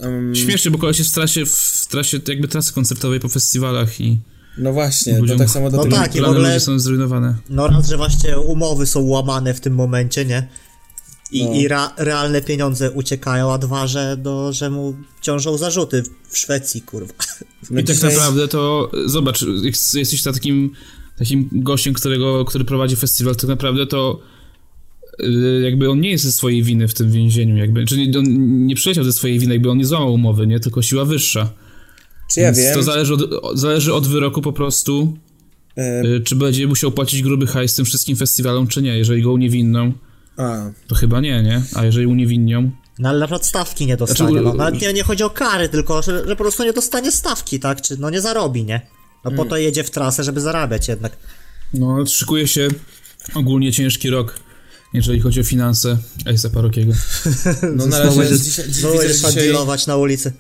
Em, 0.01 0.35
Śmiesznie, 0.35 0.71
bo 0.71 0.79
koleś 0.79 0.99
jest 0.99 1.11
w 1.11 1.15
trasie, 1.15 1.47
w 1.47 1.87
trasie 1.91 2.21
jakby 2.29 2.49
trasy 2.49 2.73
koncertowej 2.73 3.21
po 3.21 3.29
festiwalach 3.29 4.01
i 4.01 4.19
No 4.59 4.73
właśnie, 4.73 5.15
to 5.15 5.21
Ludziom- 5.23 5.39
tak 5.39 5.51
samo 5.51 5.71
do 5.71 5.77
No 5.77 5.83
tego. 5.83 5.97
tak, 5.97 6.17
i 6.17 6.21
w 6.21 6.25
ogóle- 6.25 6.49
ludzie 6.49 6.61
są 6.61 6.79
zrujnowane. 6.79 7.35
No 7.51 7.67
raz, 7.67 7.89
że 7.89 7.97
właśnie 7.97 8.39
umowy 8.39 8.87
są 8.87 9.01
łamane 9.01 9.55
w 9.55 9.61
tym 9.61 9.75
momencie, 9.75 10.25
nie? 10.25 10.49
I, 11.33 11.45
No. 11.45 11.55
i 11.55 11.69
ra, 11.69 11.93
realne 11.97 12.43
pieniądze 12.43 12.91
uciekają, 12.91 13.53
a 13.53 13.59
dwa, 13.59 13.87
że, 13.87 14.17
do, 14.17 14.53
że 14.53 14.71
mu 14.71 14.95
ciążą 15.23 15.57
zarzuty 15.59 16.03
w 16.29 16.39
Szwecji, 16.39 16.81
kurwa. 16.83 17.15
No 17.71 17.81
I 17.81 17.85
tak 17.85 18.03
naprawdę 18.03 18.49
to, 18.49 18.91
zobacz, 19.07 19.45
jest- 19.63 19.95
jesteś 19.95 20.23
takim, 20.23 20.71
takim 21.19 21.49
gościem, 21.53 21.95
którego, 21.95 22.45
który 22.45 22.65
prowadzi 22.65 22.97
festiwal, 22.97 23.37
tak 23.37 23.49
naprawdę 23.51 23.87
to 23.87 24.21
y, 25.23 25.61
jakby 25.65 25.91
on 25.91 26.01
nie 26.01 26.11
jest 26.11 26.25
ze 26.25 26.33
swojej 26.33 26.63
winy 26.63 26.89
w 26.89 26.95
tym 26.95 27.11
więzieniu, 27.11 27.57
jakby, 27.57 27.85
czyli 27.85 28.17
on 28.19 28.25
nie 28.67 28.75
przyleciał 28.75 29.05
ze 29.05 29.13
swojej 29.13 29.39
winy, 29.39 29.55
jakby 29.55 29.71
on 29.71 29.79
nie 29.79 29.87
złamał 29.87 30.15
umowy, 30.15 30.47
nie, 30.47 30.61
tylko 30.61 30.83
siła 30.83 31.05
wyższa. 31.05 31.53
Czy 32.33 32.41
ja 32.41 32.47
Więc 32.47 32.59
wiem? 32.59 32.75
To 32.75 32.83
zależy 32.83 33.15
od, 33.15 33.59
zależy 33.59 33.95
od 33.95 34.07
wyroku 34.07 34.43
po 34.43 34.53
prostu, 34.53 35.17
e, 35.77 36.03
y, 36.05 36.21
czy 36.21 36.37
będzie 36.37 36.67
musiał 36.67 36.93
płacić 36.93 37.23
gruby 37.23 37.47
hajs 37.47 37.75
tym 37.75 37.85
wszystkim 37.85 38.17
festiwalom, 38.17 38.67
czy 38.67 38.83
nie. 38.83 38.99
Jeżeli 38.99 39.23
go 39.23 39.33
uniewinną, 39.33 39.93
a, 40.37 40.71
to 40.89 40.95
chyba 40.95 41.21
nie, 41.21 41.43
nie? 41.43 41.63
A 41.75 41.85
jeżeli 41.85 42.07
uniewinnią, 42.07 42.71
No 42.99 43.09
ale 43.09 43.19
na 43.19 43.27
przykład 43.27 43.47
stawki 43.47 43.87
nie 43.87 43.97
dostanie, 43.97 44.31
Znaczy, 44.31 44.45
no. 44.45 44.55
Nawet 44.55 44.81
nie, 44.81 44.93
nie 44.93 45.03
chodzi 45.03 45.23
o 45.25 45.31
kary, 45.31 45.69
tylko 45.69 46.03
że, 46.03 46.29
że 46.29 46.37
po 46.37 46.45
prostu 46.45 46.65
nie 46.65 46.73
dostanie 46.73 47.13
stawki, 47.13 47.61
tak? 47.61 47.83
Czy 47.83 47.97
no 47.97 48.11
nie 48.11 48.21
zarobi, 48.21 48.65
nie? 48.65 48.81
No 49.25 49.31
Mm. 49.31 49.37
po 49.37 49.45
to 49.45 49.57
jedzie 49.57 49.85
w 49.85 49.91
trasę, 49.91 50.25
żeby 50.25 50.41
zarabiać 50.41 50.89
jednak. 50.89 51.17
no 51.75 52.07
szykuje 52.07 52.49
się 52.49 52.69
ogólnie 53.35 53.73
ciężki 53.73 54.11
rok, 54.11 54.41
jeżeli 54.93 55.21
chodzi 55.21 55.41
o 55.41 55.45
finanse 55.45 55.99
Ace'a 56.25 56.51
Parokiego. 56.51 56.93
no 57.77 57.87
na 57.87 57.99
razie 57.99 58.19
będziesz- 58.19 58.41
dzisiaj, 58.41 58.69
dzisiaj, 58.69 59.53
na 59.87 59.97
ulicy. 59.97 60.33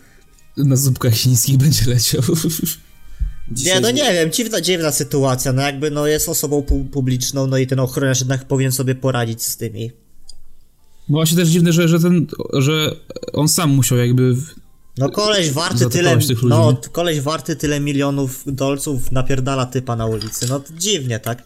Na 0.56 0.76
zupkach 0.76 1.12
chińskich 1.12 1.56
będzie 1.56 1.84
leciał. 1.90 2.22
dzisiaj 3.52 3.74
Nie, 3.74 3.80
no 3.80 3.90
nie 3.90 4.12
wiem, 4.12 4.32
dziwna, 4.32 4.60
dziwna 4.60 4.92
sytuacja, 4.92 5.52
no 5.52 5.62
jakby 5.62 5.90
no 5.90 6.06
jest 6.06 6.28
osobą 6.28 6.60
pu- 6.60 6.84
publiczną, 6.90 7.46
no 7.46 7.58
i 7.58 7.66
ten 7.66 7.80
ochroniarz 7.80 8.20
jednak 8.20 8.44
powinien 8.44 8.72
sobie 8.72 8.94
poradzić 8.94 9.42
z 9.42 9.56
tymi. 9.56 9.90
Bo 11.08 11.18
właśnie 11.18 11.36
też 11.36 11.48
dziwne, 11.48 11.72
że, 11.72 11.88
że 11.88 12.00
ten, 12.00 12.26
że 12.52 12.96
on 13.32 13.48
sam 13.48 13.70
musiał 13.70 13.98
jakby... 13.98 14.34
w- 14.34 14.54
No 14.98 15.08
koleś 15.10 15.50
warty 15.50 15.78
tyle, 15.90 16.10
no 16.48 16.76
koleś 16.92 17.20
warty 17.20 17.56
tyle 17.56 17.80
milionów 17.80 18.42
dolców 18.46 19.12
napierdala 19.12 19.66
typa 19.66 19.96
na 19.96 20.06
ulicy, 20.06 20.46
no 20.48 20.60
to 20.60 20.72
dziwnie, 20.78 21.18
tak? 21.20 21.42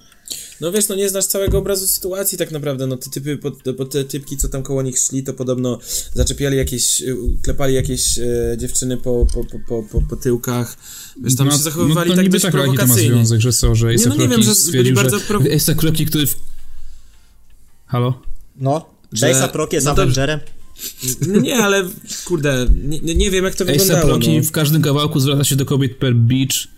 No 0.61 0.73
wiesz, 0.73 0.88
no 0.88 0.95
nie 0.95 1.09
znasz 1.09 1.25
całego 1.27 1.59
obrazu 1.59 1.87
sytuacji 1.87 2.38
tak 2.38 2.51
naprawdę, 2.51 2.87
no 2.87 2.97
te 2.97 3.11
typy, 3.11 3.37
po, 3.38 3.51
po 3.51 3.85
te 3.85 4.05
typki, 4.05 4.37
co 4.37 4.49
tam 4.49 4.62
koło 4.62 4.83
nich 4.83 4.99
szli, 4.99 5.23
to 5.23 5.35
podobno 5.35 5.79
zaczepiali 6.14 6.57
jakieś, 6.57 7.03
klepali 7.43 7.75
jakieś 7.75 8.19
e, 8.19 8.57
dziewczyny 8.59 8.97
po, 8.97 9.27
po, 9.35 9.45
po, 9.45 9.83
po, 9.83 10.03
po, 10.03 10.16
tyłkach, 10.16 10.77
wiesz, 11.23 11.37
tam 11.37 11.47
no, 11.47 11.53
się 11.53 11.59
zachowywali 11.62 12.11
no, 12.11 12.16
to 12.16 12.23
tak 12.23 12.31
dość 12.31 12.43
tak, 12.43 12.55
jaki 12.55 12.66
to 12.66 12.73
ma 12.73 12.77
prowokacyjnie. 12.77 13.14
związek, 13.16 13.40
że 13.40 13.53
co, 13.53 13.75
że 13.75 13.95
Nie, 13.95 14.07
no 14.07 14.14
nie 14.14 14.29
wiem, 14.29 14.43
że 14.43 14.55
stwierdził, 14.55 14.83
byli 14.83 14.88
że... 14.88 14.95
bardzo 14.95 15.21
pro- 15.21 15.40
Ace 15.57 15.75
Rocky, 15.83 16.07
który... 16.07 16.27
W... 16.27 16.37
Halo? 17.87 18.23
No, 18.57 18.87
Że- 19.12 19.27
Jace'a 19.27 19.49
Proc 19.49 19.73
jest 19.73 19.87
no 19.87 19.95
to- 19.95 20.03
Avengerem. 20.03 20.40
No 21.29 21.40
nie, 21.40 21.57
ale 21.57 21.88
kurde, 22.25 22.66
nie, 22.85 23.14
nie- 23.14 23.31
wiem 23.31 23.45
jak 23.45 23.55
to 23.55 23.64
Ace 23.64 23.73
wyglądało, 23.73 24.19
no. 24.19 24.43
w 24.43 24.51
każdym 24.51 24.83
kawałku 24.83 25.21
zwraca 25.21 25.45
się 25.45 25.57
do 25.57 25.64
kobiet 25.64 25.97
per 25.97 26.14
beach, 26.14 26.69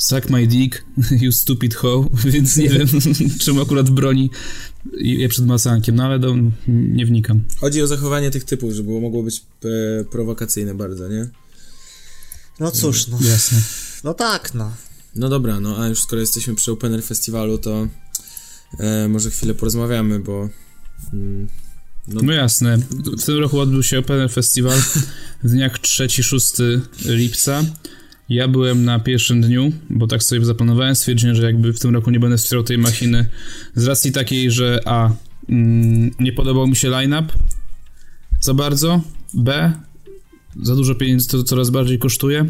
suck 0.00 0.30
my 0.30 0.46
dick, 0.46 0.84
you 1.22 1.32
stupid 1.32 1.74
hoe, 1.74 2.08
więc 2.32 2.56
nie 2.56 2.68
wiem, 2.68 2.88
czemu 3.44 3.62
akurat 3.62 3.90
broni 3.90 4.30
je 4.96 5.28
przed 5.28 5.46
masankiem, 5.46 5.94
no 5.94 6.04
ale 6.04 6.18
do, 6.18 6.36
nie 6.68 7.06
wnikam. 7.06 7.42
Chodzi 7.58 7.82
o 7.82 7.86
zachowanie 7.86 8.30
tych 8.30 8.44
typów, 8.44 8.72
żeby 8.72 9.00
mogło 9.00 9.22
być 9.22 9.42
e, 9.64 10.04
prowokacyjne 10.04 10.74
bardzo, 10.74 11.08
nie? 11.08 11.28
No 12.60 12.70
cóż, 12.70 13.08
no. 13.08 13.18
Jasne. 13.20 13.58
No 14.04 14.14
tak, 14.14 14.54
no. 14.54 14.72
No 15.16 15.28
dobra, 15.28 15.60
no 15.60 15.78
a 15.78 15.88
już 15.88 16.02
skoro 16.02 16.20
jesteśmy 16.20 16.54
przy 16.54 16.72
Open 16.72 16.94
Air 16.94 17.02
Festiwalu, 17.02 17.58
to 17.58 17.88
e, 18.78 19.08
może 19.08 19.30
chwilę 19.30 19.54
porozmawiamy, 19.54 20.18
bo 20.18 20.48
mm, 21.12 21.48
No 22.08 22.32
jasne. 22.32 22.78
W 23.18 23.24
tym 23.24 23.38
roku 23.38 23.60
odbył 23.60 23.82
się 23.82 23.98
Open 23.98 24.20
Air 24.20 24.30
Festival 24.30 24.78
w 25.42 25.50
dniach 25.50 25.78
3-6 25.78 26.80
lipca. 27.04 27.62
Ja 28.30 28.48
byłem 28.48 28.84
na 28.84 28.98
pierwszym 28.98 29.40
dniu, 29.40 29.72
bo 29.90 30.06
tak 30.06 30.22
sobie 30.22 30.44
zaplanowałem. 30.44 30.94
Stwierdziłem, 30.94 31.36
że 31.36 31.42
jakby 31.42 31.72
w 31.72 31.78
tym 31.78 31.94
roku 31.94 32.10
nie 32.10 32.20
będę 32.20 32.36
wspierał 32.36 32.64
tej 32.64 32.78
machiny 32.78 33.26
z 33.74 33.86
racji 33.86 34.12
takiej, 34.12 34.50
że 34.50 34.80
A. 34.84 35.10
Mm, 35.48 36.10
nie 36.20 36.32
podobał 36.32 36.66
mi 36.66 36.76
się 36.76 36.88
line-up 36.88 37.32
za 38.40 38.54
bardzo. 38.54 39.00
B. 39.34 39.72
Za 40.62 40.74
dużo 40.76 40.94
pieniędzy 40.94 41.28
to 41.28 41.42
coraz 41.42 41.70
bardziej 41.70 41.98
kosztuje. 41.98 42.46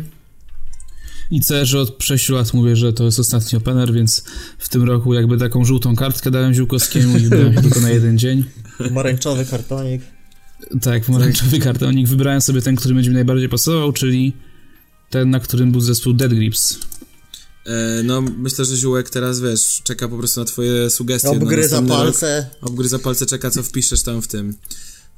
I 1.31 1.41
C, 1.41 1.67
że 1.67 1.81
od 1.81 2.05
6 2.05 2.29
lat 2.29 2.55
mówię, 2.55 2.77
że 2.77 2.93
to 2.93 3.05
jest 3.05 3.19
ostatni 3.19 3.59
Open 3.59 3.79
Air, 3.79 3.93
więc 3.93 4.25
w 4.59 4.69
tym 4.69 4.83
roku 4.83 5.15
jakby 5.15 5.39
taką 5.39 5.65
żółtą 5.65 5.97
kartkę 5.97 6.31
dałem 6.31 6.55
Ziółkowskiemu 6.55 7.19
i 7.19 7.29
byłem 7.29 7.55
tylko 7.55 7.81
na 7.81 7.91
jeden 7.91 8.19
dzień. 8.19 8.45
Pomarańczowy 8.79 9.45
kartonik. 9.45 10.03
Tak, 10.83 11.05
pomarańczowy 11.05 11.59
kartonik. 11.59 12.09
Wybrałem 12.09 12.41
sobie 12.41 12.63
ten, 12.63 12.77
który 12.77 12.95
będzie 12.95 13.11
mi 13.11 13.15
najbardziej 13.15 13.49
pasował, 13.49 13.93
czyli 13.93 14.33
ten, 15.11 15.31
na 15.31 15.41
którym 15.41 15.73
był 15.73 15.81
zespół 15.81 16.13
Dead 16.13 16.35
Grips. 16.35 16.79
e, 17.67 18.03
no 18.05 18.21
myślę, 18.21 18.65
że 18.65 18.77
Ziółek 18.77 19.11
teraz, 19.11 19.41
wiesz, 19.41 19.81
czeka 19.85 20.09
po 20.09 20.19
prostu 20.19 20.41
na 20.41 20.47
twoje 20.47 20.91
sugestie. 20.91 21.29
na 21.29 21.35
Obgryza 21.37 21.83
palce. 21.83 22.49
Rok. 22.63 22.71
Obgryza 22.71 22.99
palce, 22.99 23.27
czeka 23.27 23.51
co 23.51 23.63
wpiszesz 23.63 24.03
tam 24.03 24.23
w 24.23 24.29
tym, 24.29 24.55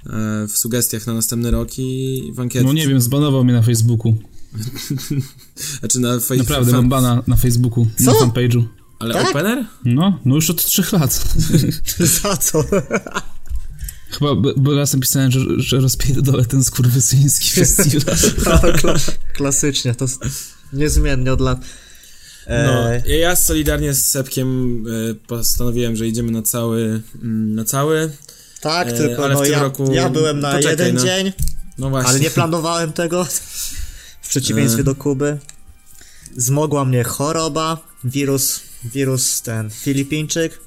e, 0.07 0.47
w 0.49 0.59
sugestiach 0.59 1.07
na 1.07 1.15
następny 1.15 1.51
rok 1.51 1.69
i 1.79 2.23
w 2.35 2.41
ankietę. 2.41 2.65
No 2.65 2.73
nie 2.73 2.89
wiem, 2.89 3.01
zbanował 3.01 3.45
mnie 3.45 3.53
na 3.55 3.63
Facebooku. 3.63 4.17
Znaczy 5.81 6.01
na 6.01 6.17
fej- 6.17 6.39
Naprawdę, 6.39 6.73
fan- 6.73 6.81
mam 6.81 6.89
bana 6.89 7.23
na 7.27 7.37
Facebooku, 7.37 7.87
na 8.01 8.13
Co? 8.13 8.19
fanpage'u. 8.21 8.63
Ale 8.99 9.15
Tak? 9.15 9.31
Open 9.31 9.47
Air? 9.47 9.65
No, 9.85 10.19
no 10.25 10.35
już 10.35 10.51
od 10.51 10.65
trzech 10.65 10.93
lat. 10.93 11.25
Za 12.23 12.37
co? 12.37 12.65
Chyba, 14.18 14.35
bo- 14.35 14.75
raz 14.77 14.94
napisałem, 14.94 15.31
że, 15.31 15.40
że 15.57 15.81
rozpierdolę 15.81 16.44
ten 16.44 16.64
skurwysyński 16.64 17.51
festiwal. 17.61 18.14
Kla- 18.75 19.12
klasycznie, 19.35 19.94
to 19.94 20.07
niezmiennie 20.72 21.33
od 21.33 21.40
lat. 21.40 21.61
No, 22.48 22.92
E, 22.94 23.18
ja- 23.18 23.37
solidarnie 23.37 23.94
z 23.94 24.07
Sepkiem 24.07 24.85
e, 25.11 25.14
postanowiłem, 25.14 25.96
że 25.96 26.07
idziemy 26.09 26.33
na 26.33 26.42
cały, 26.42 27.03
mm, 27.22 27.55
na 27.55 27.64
cały. 27.64 28.12
tak, 28.61 28.88
e, 28.88 28.92
tylko 28.92 29.25
ale 29.25 29.35
w 29.35 29.38
no 29.38 29.42
tym 29.44 29.53
ja, 29.53 29.62
roku- 29.62 29.92
ja 29.92 30.11
byłem 30.11 30.40
na 30.40 30.51
poczekaj, 30.53 30.70
jeden 30.70 30.94
no. 30.94 31.03
dzień, 31.03 31.33
No 31.79 31.90
właśnie. 31.90 32.11
ale 32.11 32.20
nie 32.20 32.31
planowałem 32.31 32.92
tego. 32.92 33.25
W 34.22 34.29
przeciwieństwie 34.29 34.81
E. 34.81 34.85
do 34.85 34.94
Kuby. 34.94 35.38
Zmogła 36.37 36.85
mnie 36.85 37.05
choroba, 37.05 37.88
wirus, 38.05 38.61
wirus 38.85 39.42
ten, 39.42 39.70
Filipińczyk. 39.70 40.61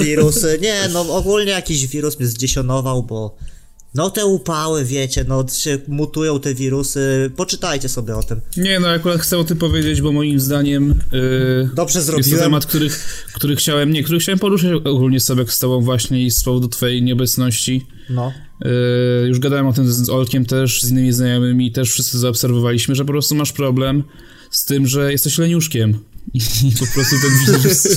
Wirus, 0.00 0.46
nie, 0.60 0.88
no 0.92 1.16
ogólnie 1.16 1.50
jakiś 1.50 1.86
wirus 1.86 2.18
mnie 2.18 2.28
zdziesionował, 2.28 3.02
bo 3.02 3.36
No 3.94 4.10
te 4.10 4.26
upały, 4.26 4.84
wiecie, 4.84 5.24
no 5.28 5.44
się 5.48 5.78
mutują 5.88 6.40
te 6.40 6.54
wirusy, 6.54 7.30
poczytajcie 7.36 7.88
sobie 7.88 8.16
o 8.16 8.22
tym. 8.22 8.40
Nie, 8.56 8.80
no 8.80 8.88
akurat 8.88 9.20
chcę 9.20 9.38
o 9.38 9.44
tym 9.44 9.58
powiedzieć, 9.58 10.00
bo 10.02 10.12
moim 10.12 10.40
zdaniem 10.40 10.88
yy, 11.12 11.70
Dobrze 11.74 11.98
jest 11.98 12.10
to 12.10 12.12
zrobiłem. 12.12 12.40
temat, 12.40 12.66
który, 12.66 12.88
który 13.32 13.56
chciałem, 13.56 13.92
nie, 13.92 14.02
który 14.02 14.18
chciałem 14.18 14.38
poruszyć 14.38 14.70
ogólnie 14.84 15.20
sobie 15.20 15.46
z 15.46 15.58
tobą 15.58 15.80
właśnie 15.80 16.24
i 16.24 16.30
z 16.30 16.42
powodu 16.42 16.68
twojej 16.68 17.02
nieobecności. 17.02 17.86
No. 18.10 18.32
Yy, 18.64 18.70
już 19.28 19.38
gadałem 19.38 19.66
o 19.66 19.72
tym 19.72 19.92
z 19.92 20.10
Olkiem 20.10 20.44
też, 20.44 20.82
z 20.82 20.90
innymi 20.90 21.12
znajomymi, 21.12 21.72
też 21.72 21.90
wszyscy 21.90 22.18
zaobserwowaliśmy, 22.18 22.94
że 22.94 23.04
po 23.04 23.12
prostu 23.12 23.34
masz 23.34 23.52
problem 23.52 24.04
z 24.50 24.64
tym, 24.64 24.86
że 24.86 25.12
jesteś 25.12 25.38
leniuszkiem. 25.38 25.98
I 26.34 26.72
po 26.78 26.86
prostu 26.94 27.16
ten 27.22 27.30
wirus, 27.46 27.88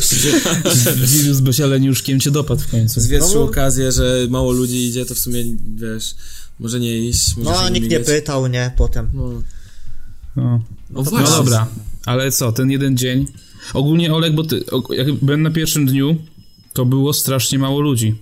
wirus 0.98 1.40
bycia 1.40 1.66
leniuszkiem 1.68 2.20
cię 2.20 2.32
dopadł 2.32 2.62
w 2.62 2.68
końcu. 2.68 3.02
Zwietrzył 3.02 3.40
No 3.40 3.46
okazję, 3.46 3.92
że 3.92 4.28
mało 4.30 4.52
ludzi 4.52 4.88
idzie, 4.88 5.06
to 5.06 5.16
w 5.16 5.20
sumie, 5.20 5.44
wiesz, 5.76 6.16
może 6.60 6.80
nie 6.80 6.98
iść, 6.98 7.38
może 7.38 7.50
No 7.50 7.60
a 7.60 7.70
nikt 7.70 7.90
nie 7.90 8.00
pytał, 8.00 8.48
nie, 8.48 8.72
potem. 8.78 9.10
No, 9.14 9.30
No. 9.30 9.42
no 10.36 10.62
No 10.90 11.04
właśnie. 11.04 11.36
dobra, 11.36 11.68
ale 12.06 12.32
co, 12.32 12.52
ten 12.52 12.72
jeden 12.72 12.98
dzień. 12.98 13.26
Ogólnie 13.74 14.14
Olek, 14.14 14.36
bo 14.36 14.44
ty, 14.44 14.64
jak 14.90 15.14
byłem 15.14 15.42
na 15.42 15.52
pierwszym 15.52 15.86
dniu, 15.86 16.16
to 16.74 16.86
było 16.86 17.14
strasznie 17.14 17.60
mało 17.60 17.82
ludzi. 17.82 18.16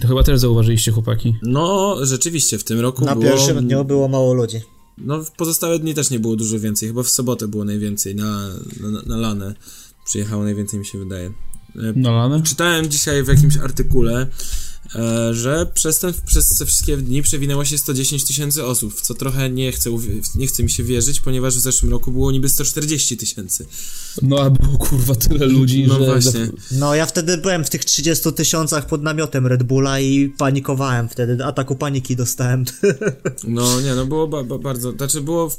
To 0.00 0.08
chyba 0.08 0.22
też 0.22 0.40
zauważyliście, 0.40 0.92
chłopaki. 0.92 1.34
No, 1.42 1.96
rzeczywiście, 2.02 2.58
w 2.58 2.64
tym 2.64 2.80
roku 2.80 3.04
Na 3.04 3.16
było... 3.16 3.26
pierwszym 3.32 3.66
dniu 3.66 3.84
było 3.84 4.08
mało 4.08 4.34
ludzi. 4.34 4.60
No, 4.98 5.24
w 5.24 5.30
pozostałe 5.30 5.78
dni 5.78 5.94
też 5.94 6.10
nie 6.10 6.20
było 6.20 6.36
dużo 6.36 6.60
więcej. 6.60 6.88
Chyba 6.88 7.02
w 7.02 7.08
sobotę 7.08 7.48
było 7.48 7.64
najwięcej, 7.64 8.14
na, 8.14 8.48
na, 8.80 9.02
na 9.06 9.16
lanę 9.16 9.54
przyjechało 10.04 10.44
najwięcej, 10.44 10.80
mi 10.80 10.86
się 10.86 10.98
wydaje. 10.98 11.32
E, 11.76 11.92
Nolane? 11.96 12.42
Czytałem 12.42 12.88
dzisiaj 12.88 13.22
w 13.22 13.28
jakimś 13.28 13.56
artykule, 13.56 14.26
że 15.32 15.66
przez, 15.74 15.98
ten, 15.98 16.12
przez 16.26 16.48
te 16.58 16.66
wszystkie 16.66 16.96
dni 16.96 17.22
przewinęło 17.22 17.64
się 17.64 17.78
110 17.78 18.24
tysięcy 18.24 18.64
osób, 18.64 18.94
w 18.94 19.00
co 19.00 19.14
trochę 19.14 19.50
nie 19.50 19.72
chcę, 19.72 19.90
nie 20.34 20.46
chce 20.46 20.62
mi 20.62 20.70
się 20.70 20.84
wierzyć, 20.84 21.20
ponieważ 21.20 21.56
w 21.56 21.60
zeszłym 21.60 21.90
roku 21.90 22.12
było 22.12 22.32
niby 22.32 22.48
140 22.48 23.16
tysięcy. 23.16 23.66
No 24.22 24.38
a 24.38 24.50
było 24.50 24.78
kurwa 24.78 25.14
tyle 25.14 25.46
ludzi, 25.46 25.84
No 25.88 25.98
że... 25.98 26.04
właśnie. 26.06 26.48
No 26.70 26.94
ja 26.94 27.06
wtedy 27.06 27.38
byłem 27.38 27.64
w 27.64 27.70
tych 27.70 27.84
30 27.84 28.32
tysiącach 28.32 28.86
pod 28.86 29.02
namiotem 29.02 29.46
Red 29.46 29.62
Bulla 29.62 30.00
i 30.00 30.28
panikowałem 30.28 31.08
wtedy, 31.08 31.44
ataku 31.44 31.76
paniki 31.76 32.16
dostałem. 32.16 32.64
No 33.44 33.80
nie, 33.80 33.94
no 33.94 34.06
było 34.06 34.28
ba, 34.28 34.44
ba, 34.44 34.58
bardzo, 34.58 34.92
znaczy 34.92 35.20
było, 35.20 35.50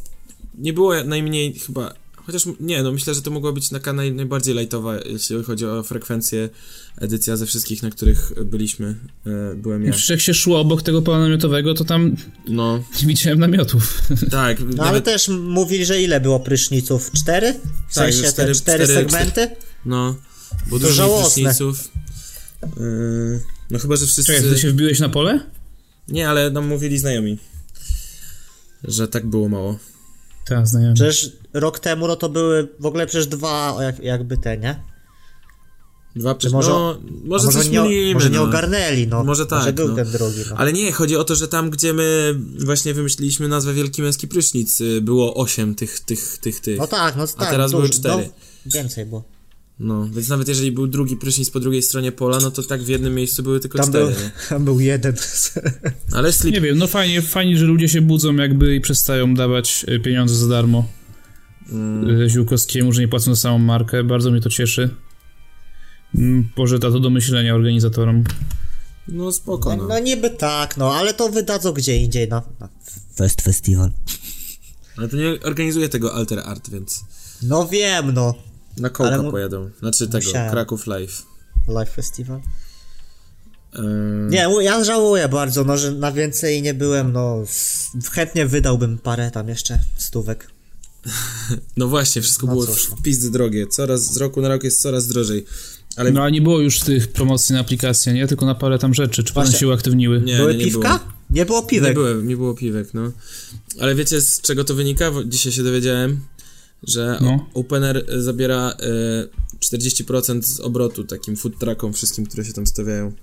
nie 0.57 0.73
było 0.73 1.03
najmniej 1.03 1.53
chyba, 1.59 1.93
chociaż 2.27 2.43
nie, 2.59 2.83
no 2.83 2.91
myślę, 2.91 3.13
że 3.13 3.21
to 3.21 3.31
mogła 3.31 3.51
być 3.51 3.69
taka 3.69 3.93
naj, 3.93 4.11
najbardziej 4.11 4.55
lightowa, 4.55 4.95
jeśli 5.05 5.43
chodzi 5.43 5.65
o 5.65 5.83
frekwencję, 5.83 6.49
edycja 6.97 7.37
ze 7.37 7.45
wszystkich, 7.45 7.83
na 7.83 7.89
których 7.89 8.31
byliśmy, 8.45 8.95
e, 9.25 9.55
byłem 9.55 9.83
ja. 9.85 9.91
Przecież 9.91 10.09
jak 10.09 10.21
się 10.21 10.33
szło 10.33 10.59
obok 10.59 10.81
tego 10.81 11.01
pola 11.01 11.19
namiotowego, 11.19 11.73
to 11.73 11.83
tam 11.85 12.15
No, 12.47 12.77
nie 13.01 13.07
widziałem 13.07 13.39
namiotów. 13.39 14.01
tak, 14.31 14.57
No 14.75 14.83
ale 14.83 15.01
też 15.01 15.27
mówili, 15.27 15.85
że 15.85 16.01
ile 16.01 16.21
było 16.21 16.39
pryszniców? 16.39 17.11
Cztery? 17.11 17.53
W 17.89 17.93
Tak, 17.93 18.13
sensie 18.13 18.27
cztery- 18.27 18.47
te 18.47 18.55
cztery, 18.55 18.83
cztery- 18.85 18.93
segmenty? 18.93 19.47
No, 19.85 20.15
bo 20.69 20.79
To 20.79 20.87
dużo 20.87 21.19
pryszniców. 21.21 21.89
Yy, 22.79 23.39
no 23.71 23.79
chyba, 23.79 23.95
że 23.95 24.05
wszyscy... 24.05 24.23
Czekaj, 24.33 24.49
ty 24.53 24.59
się 24.59 24.71
wbiłeś 24.71 24.99
na 24.99 25.09
pole? 25.09 25.39
Nie, 26.07 26.29
ale 26.29 26.49
nam 26.51 26.67
mówili 26.67 26.99
znajomi, 26.99 27.37
że 28.83 29.07
tak 29.07 29.27
było 29.27 29.49
mało. 29.49 29.79
Tak, 30.49 30.67
znajomy. 30.67 30.93
Przecież 30.93 31.31
rok 31.53 31.79
temu 31.79 32.07
no 32.07 32.15
to 32.15 32.29
były 32.29 32.67
w 32.79 32.86
ogóle 32.86 33.07
przecież 33.07 33.27
dwa 33.27 33.77
jak, 33.83 33.99
jakby 33.99 34.38
te, 34.38 34.57
nie? 34.57 34.83
Dwa 36.15 36.36
przy... 36.36 36.49
może- 36.49 36.69
no, 36.69 36.97
może, 37.25 37.43
A 37.43 37.47
może 37.47 37.60
coś 37.60 37.69
nie, 37.69 37.81
mylimy, 37.81 38.13
może 38.13 38.29
nie 38.29 38.38
no. 38.38 38.43
ogarnęli, 38.43 39.07
no. 39.07 39.23
Może 39.23 39.45
tak, 39.45 39.60
Może 39.60 39.73
był 39.73 39.88
no. 39.88 39.95
ten 39.95 40.12
drugi, 40.12 40.39
no. 40.49 40.55
Ale 40.57 40.73
nie, 40.73 40.91
chodzi 40.91 41.15
o 41.15 41.23
to, 41.23 41.36
że 41.36 41.47
tam, 41.47 41.69
gdzie 41.69 41.93
my 41.93 42.36
właśnie 42.65 42.93
wymyśliliśmy 42.93 43.47
nazwę 43.47 43.73
Wielki 43.73 44.01
Męski 44.01 44.27
Prysznic, 44.27 44.81
y, 44.81 45.01
było 45.01 45.33
osiem 45.33 45.75
tych, 45.75 45.99
tych, 45.99 46.38
tych, 46.38 46.60
tych. 46.60 46.79
No 46.79 46.88
tak, 46.88 47.15
no 47.15 47.27
tak. 47.27 47.49
teraz 47.49 47.71
dużo, 47.71 47.81
były 47.81 47.89
cztery. 47.89 48.29
No, 48.65 48.71
więcej 48.71 49.05
było. 49.05 49.23
No, 49.79 50.07
więc 50.09 50.29
nawet 50.29 50.47
jeżeli 50.47 50.71
był 50.71 50.87
drugi 50.87 51.17
prysznic 51.17 51.49
po 51.49 51.59
drugiej 51.59 51.81
stronie 51.81 52.11
pola, 52.11 52.39
no 52.41 52.51
to 52.51 52.63
tak 52.63 52.83
w 52.83 52.87
jednym 52.87 53.15
miejscu 53.15 53.43
były 53.43 53.59
tylko 53.59 53.77
Tam 53.77 53.89
cztery. 53.89 54.05
był, 54.05 54.15
tam 54.49 54.65
był 54.65 54.79
jeden. 54.79 55.13
Ale 56.13 56.33
slip... 56.33 56.53
Nie 56.53 56.61
wiem, 56.61 56.77
no 56.77 56.87
fajnie, 56.87 57.21
fajnie, 57.21 57.57
że 57.57 57.65
ludzie 57.65 57.89
się 57.89 58.01
budzą 58.01 58.35
jakby 58.35 58.75
i 58.75 58.81
przestają 58.81 59.33
dawać 59.33 59.85
y, 59.89 59.99
pieniądze 59.99 60.35
za 60.35 60.47
darmo 60.47 60.85
Mm, 61.71 62.21
y, 62.21 62.29
Ziółkowskiemu, 62.29 62.93
że 62.93 63.01
nie 63.01 63.07
płacą 63.07 63.35
za 63.35 63.41
samą 63.41 63.59
markę. 63.59 64.03
Bardzo 64.03 64.31
mnie 64.31 64.41
to 64.41 64.49
cieszy. 64.49 64.89
Mm, 66.15 66.49
Pożyta 66.55 66.91
to 66.91 66.99
do 66.99 67.09
myślenia 67.09 67.55
organizatorom. 67.55 68.23
no 69.07 69.31
spoko, 69.31 69.69
No, 69.69 69.75
no. 69.83 69.87
no 69.89 69.99
niby 69.99 70.29
tak, 70.29 70.77
no, 70.77 70.93
ale 70.93 71.13
to 71.13 71.29
wydadzą 71.29 71.71
gdzie 71.71 71.97
indziej, 71.97 72.27
na, 72.29 72.41
na 72.59 72.69
Fest 73.15 73.41
Festival. 73.41 73.91
Ale 74.97 75.07
to 75.09 75.17
nie 75.17 75.39
organizuje 75.43 75.89
tego 75.89 76.13
Alter 76.13 76.39
Art, 76.39 76.69
więc 76.69 77.03
No 77.43 77.67
wiem, 77.67 78.13
no. 78.13 78.33
Na 78.79 78.89
kołka 78.89 79.21
mu- 79.21 79.31
pojadą. 79.31 79.69
Znaczy 79.79 80.07
tego, 80.07 80.25
Musiałem. 80.25 80.51
Kraków 80.51 80.87
Live. 80.87 81.25
Live 81.67 81.89
Festival. 81.89 82.41
Nie, 84.29 84.47
ja 84.61 84.83
żałuję 84.83 85.29
bardzo, 85.29 85.63
no, 85.63 85.77
że 85.77 85.91
na 85.91 86.11
więcej 86.11 86.61
nie 86.61 86.73
byłem, 86.73 87.11
no. 87.11 87.43
Chętnie 88.11 88.45
wydałbym 88.47 88.97
parę 88.97 89.31
tam 89.31 89.49
jeszcze 89.49 89.79
stówek. 89.97 90.47
No 91.77 91.87
właśnie, 91.87 92.21
wszystko 92.21 92.47
No 92.47 92.53
było 92.53 92.65
cóż, 92.67 92.89
no. 92.89 92.95
w 92.95 93.01
pizdy 93.01 93.31
drogie. 93.31 93.67
Coraz, 93.67 94.13
z 94.13 94.17
roku 94.17 94.41
na 94.41 94.47
rok 94.47 94.63
jest 94.63 94.81
coraz 94.81 95.07
drożej. 95.07 95.45
Ale 95.95 96.11
No 96.11 96.23
a 96.23 96.29
nie 96.29 96.41
było 96.41 96.59
już 96.59 96.79
tych 96.79 97.07
promocji 97.07 97.53
na 97.53 97.59
aplikację, 97.61 98.13
nie? 98.13 98.27
Tylko 98.27 98.45
na 98.45 98.55
parę 98.55 98.79
tam 98.79 98.93
rzeczy. 98.93 99.23
Czy 99.23 99.33
Właśnie. 99.33 99.59
się 99.59 99.67
uaktywniły? 99.67 100.21
nie, 100.21 100.37
Były 100.37 100.51
nie, 100.53 100.57
nie 100.59 100.65
piwka? 100.65 100.89
Było. 100.97 100.99
Nie 101.29 101.45
było 101.45 101.61
Nie, 101.61 101.67
piwek. 101.67 101.93
było, 101.93 102.09
nie 102.13 102.37
było 102.37 102.53
piwek, 102.53 102.93
no. 102.93 103.11
Ale 103.79 103.95
wiecie 103.95 104.21
z 104.21 104.41
czego 104.41 104.63
to 104.63 104.75
wynika? 104.75 105.11
Dzisiaj 105.25 105.51
się 105.51 105.63
dowiedziałem, 105.63 106.19
że 106.83 107.19
No. 107.21 107.45
Opener 107.53 108.05
y, 108.13 108.21
zabiera 108.21 108.71
y, 108.71 109.59
40% 109.59 110.41
z 110.41 110.59
obrotu 110.59 111.03
takim 111.03 111.35
food 111.35 111.57
truckom 111.59 111.93
wszystkim, 111.93 112.25
które 112.25 112.45
się 112.45 112.53
tam 112.53 112.67
stawiają. 112.67 113.13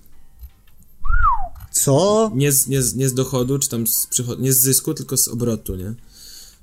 Co? 1.73 2.31
Nie 2.35 2.53
z, 2.53 2.67
nie 2.67 2.83
z, 2.83 2.95
nie 2.95 3.09
z 3.09 3.15
dochodu, 3.15 3.59
czy 3.59 3.69
tam 3.69 3.87
z 3.87 4.07
przychodu, 4.07 4.43
nie 4.43 4.53
z 4.53 4.59
zysku, 4.59 4.95
tylko 4.95 5.17
z 5.17 5.29
obrotu, 5.29 5.77
nie? 5.77 5.95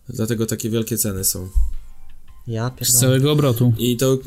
Dlatego 0.09 0.45
takie 0.45 0.69
wielkie 0.69 0.97
ceny 0.97 1.23
są. 1.23 1.49
Ja 2.47 2.67
Z 2.75 2.79
pierdolę. 2.79 2.99
całego 2.99 3.31
obrotu. 3.31 3.73
I 3.77 3.97
to, 3.97 4.17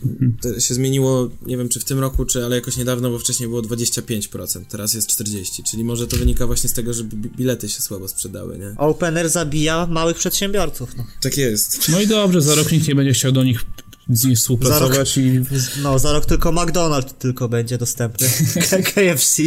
to 0.43 0.61
się 0.61 0.75
zmieniło, 0.75 1.29
nie 1.47 1.57
wiem 1.57 1.69
czy 1.69 1.81
w 1.81 1.85
tym 1.85 1.99
roku, 1.99 2.25
czy 2.25 2.45
ale 2.45 2.57
jakoś 2.57 2.77
niedawno, 2.77 3.11
bo 3.11 3.19
wcześniej 3.19 3.49
było 3.49 3.63
25%, 3.63 4.65
teraz 4.69 4.95
jest 4.95 5.11
40%, 5.11 5.63
czyli 5.71 5.85
może 5.85 6.07
to 6.07 6.17
wynika 6.17 6.47
właśnie 6.47 6.69
z 6.69 6.73
tego, 6.73 6.95
że 6.95 7.05
bi- 7.05 7.31
bilety 7.37 7.69
się 7.69 7.83
słabo 7.83 8.09
sprzedały, 8.09 8.59
nie? 8.59 8.75
Opener 8.77 9.31
zabija 9.31 9.87
małych 9.87 10.17
przedsiębiorców, 10.17 10.97
no. 10.97 11.05
Tak 11.23 11.37
jest. 11.37 11.89
No 11.89 12.01
i 12.01 12.07
dobrze, 12.07 12.41
za 12.41 12.55
rok 12.55 12.73
nikt 12.73 12.89
nie 12.89 12.95
będzie 12.95 13.13
chciał 13.13 13.33
do 13.33 13.45
nich 13.45 13.65
z 14.11 14.25
nimi 14.25 14.37
współpracować 14.37 15.17
i 15.19 15.41
No, 15.83 15.99
za 15.99 16.13
rok 16.13 16.27
tylko 16.27 16.53
McDonald's 16.53 17.13
tylko 17.19 17.49
będzie 17.49 17.79
dostępny. 17.79 18.29
KFC. 18.95 19.43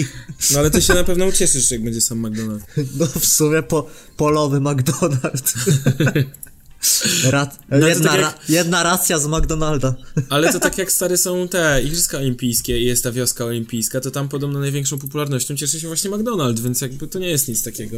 No 0.53 0.59
ale 0.59 0.71
ty 0.71 0.81
się 0.81 0.93
na 0.93 1.03
pewno 1.03 1.25
ucieszysz, 1.25 1.71
jak 1.71 1.83
będzie 1.83 2.01
sam 2.01 2.21
McDonald's. 2.23 2.61
No 2.99 3.05
w 3.05 3.25
sumie 3.25 3.63
po, 3.63 3.89
polowy 4.17 4.57
McDonald's. 4.59 5.53
Rat, 7.29 7.59
to 7.69 7.87
jedna, 7.87 8.11
tak 8.11 8.21
jak- 8.21 8.21
ra, 8.21 8.33
jedna 8.49 8.83
racja 8.83 9.19
z 9.19 9.27
McDonalda. 9.27 9.95
Ale 10.29 10.53
to 10.53 10.59
tak 10.59 10.77
jak 10.77 10.91
stare 10.91 11.17
są 11.17 11.47
te 11.47 11.81
Igrzyska 11.83 12.17
Olimpijskie 12.17 12.79
i 12.79 12.85
jest 12.85 13.03
ta 13.03 13.11
wioska 13.11 13.45
olimpijska, 13.45 14.01
to 14.01 14.11
tam 14.11 14.29
podobno 14.29 14.59
największą 14.59 14.99
popularnością 14.99 15.55
cieszy 15.55 15.79
się 15.79 15.87
właśnie 15.87 16.09
McDonald's, 16.09 16.59
więc 16.59 16.81
jakby 16.81 17.07
to 17.07 17.19
nie 17.19 17.29
jest 17.29 17.47
nic 17.47 17.63
takiego. 17.63 17.97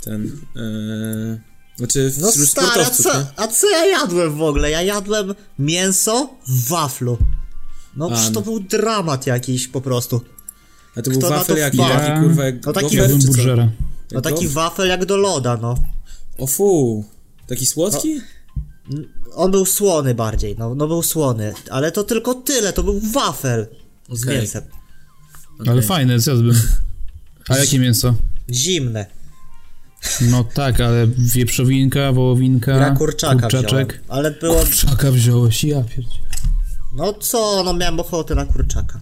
Ten. 0.00 0.40
Ee, 0.56 1.40
znaczy 1.76 2.12
No 2.20 2.32
stary, 2.32 2.84
a 2.84 2.90
co, 2.90 3.26
a 3.36 3.48
co 3.48 3.70
ja 3.70 3.86
jadłem 3.86 4.36
w 4.36 4.42
ogóle? 4.42 4.70
Ja 4.70 4.82
jadłem 4.82 5.34
mięso 5.58 6.30
w 6.48 6.68
waflu. 6.68 7.18
No 7.96 8.10
przecież 8.10 8.26
to 8.26 8.40
no. 8.40 8.40
był 8.40 8.60
dramat 8.60 9.26
jakiś 9.26 9.68
po 9.68 9.80
prostu. 9.80 10.20
A 10.96 11.02
to 11.02 11.10
był 11.10 11.20
Kto 11.20 11.30
na 11.30 11.36
wafel 11.36 11.58
jaki? 11.58 11.78
Taki 11.78 12.20
kurwa 12.20 12.44
jak 12.44 12.66
No 12.66 12.72
taki 12.72 12.96
gofer. 12.96 13.68
No 14.12 14.20
taki 14.20 14.48
wafel 14.48 14.88
jak 14.88 15.04
do 15.04 15.16
loda, 15.16 15.56
no. 15.56 15.74
O 16.38 16.46
fu, 16.46 17.04
taki 17.48 17.66
słodki? 17.66 18.20
On 19.34 19.50
był 19.50 19.66
słony 19.66 20.14
bardziej, 20.14 20.56
no, 20.58 20.74
no 20.74 20.88
był 20.88 21.02
słony. 21.02 21.54
Ale 21.70 21.92
to 21.92 22.04
tylko 22.04 22.34
tyle, 22.34 22.72
to 22.72 22.82
był 22.82 23.00
wafel 23.00 23.66
z 24.12 24.26
mięsem. 24.26 24.62
Ale 25.66 25.82
fajne, 25.82 26.20
zjadłbym. 26.20 26.54
A 27.48 27.58
jakie 27.58 27.78
mięso? 27.78 28.14
Zimne. 28.50 29.06
No 30.20 30.44
tak, 30.44 30.80
ale 30.80 31.06
wieprzowinka, 31.06 32.12
wołowinka, 32.12 32.72
Ja 32.72 32.90
kurczaka 32.90 33.40
kurczaczek. 33.40 33.88
wziąłem, 33.88 34.04
ale 34.08 34.30
było... 34.30 34.60
Kurczaka 34.60 35.10
wziąłeś, 35.10 35.64
ja 35.64 35.82
pierdzie. 35.82 36.18
No 36.96 37.12
co, 37.12 37.62
no 37.64 37.74
miałem 37.74 38.00
ochotę 38.00 38.34
na 38.34 38.44
kurczaka. 38.44 39.00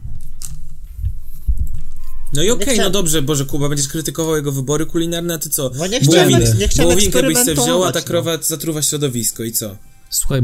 No 2.37 2.43
i 2.43 2.51
okej, 2.51 2.67
chciałem- 2.67 2.83
no 2.83 2.91
dobrze, 2.91 3.23
Boże 3.23 3.45
Kuba, 3.45 3.69
będziesz 3.69 3.89
krytykował 3.89 4.37
jego 4.37 4.53
wybory 4.53 4.87
kulinarne, 4.87 5.35
a 5.35 5.39
ty 5.39 5.51
co? 5.51 5.71
No 5.79 5.87
nie 5.87 6.01
chciałem, 6.01 6.31
Wołowinkę- 6.31 6.59
nie 6.59 6.69
chciałem 6.69 6.91
Wołowinkę 6.91 7.23
byś 7.23 7.39
sobie 7.39 7.55
wziął, 7.55 7.85
a 7.85 7.93
ta 7.93 7.99
no. 7.99 8.05
krowa 8.05 8.39
zatruwa 8.43 8.83
środowisko 8.83 9.45
i 9.45 9.53
co? 9.53 9.77
Słuchaj, 10.11 10.43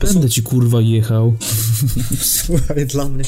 będę 0.00 0.30
ci 0.30 0.42
kurwa 0.42 0.80
jechał. 0.80 1.36
Słuchaj, 2.22 2.86
dla 2.86 3.08
mnie. 3.08 3.24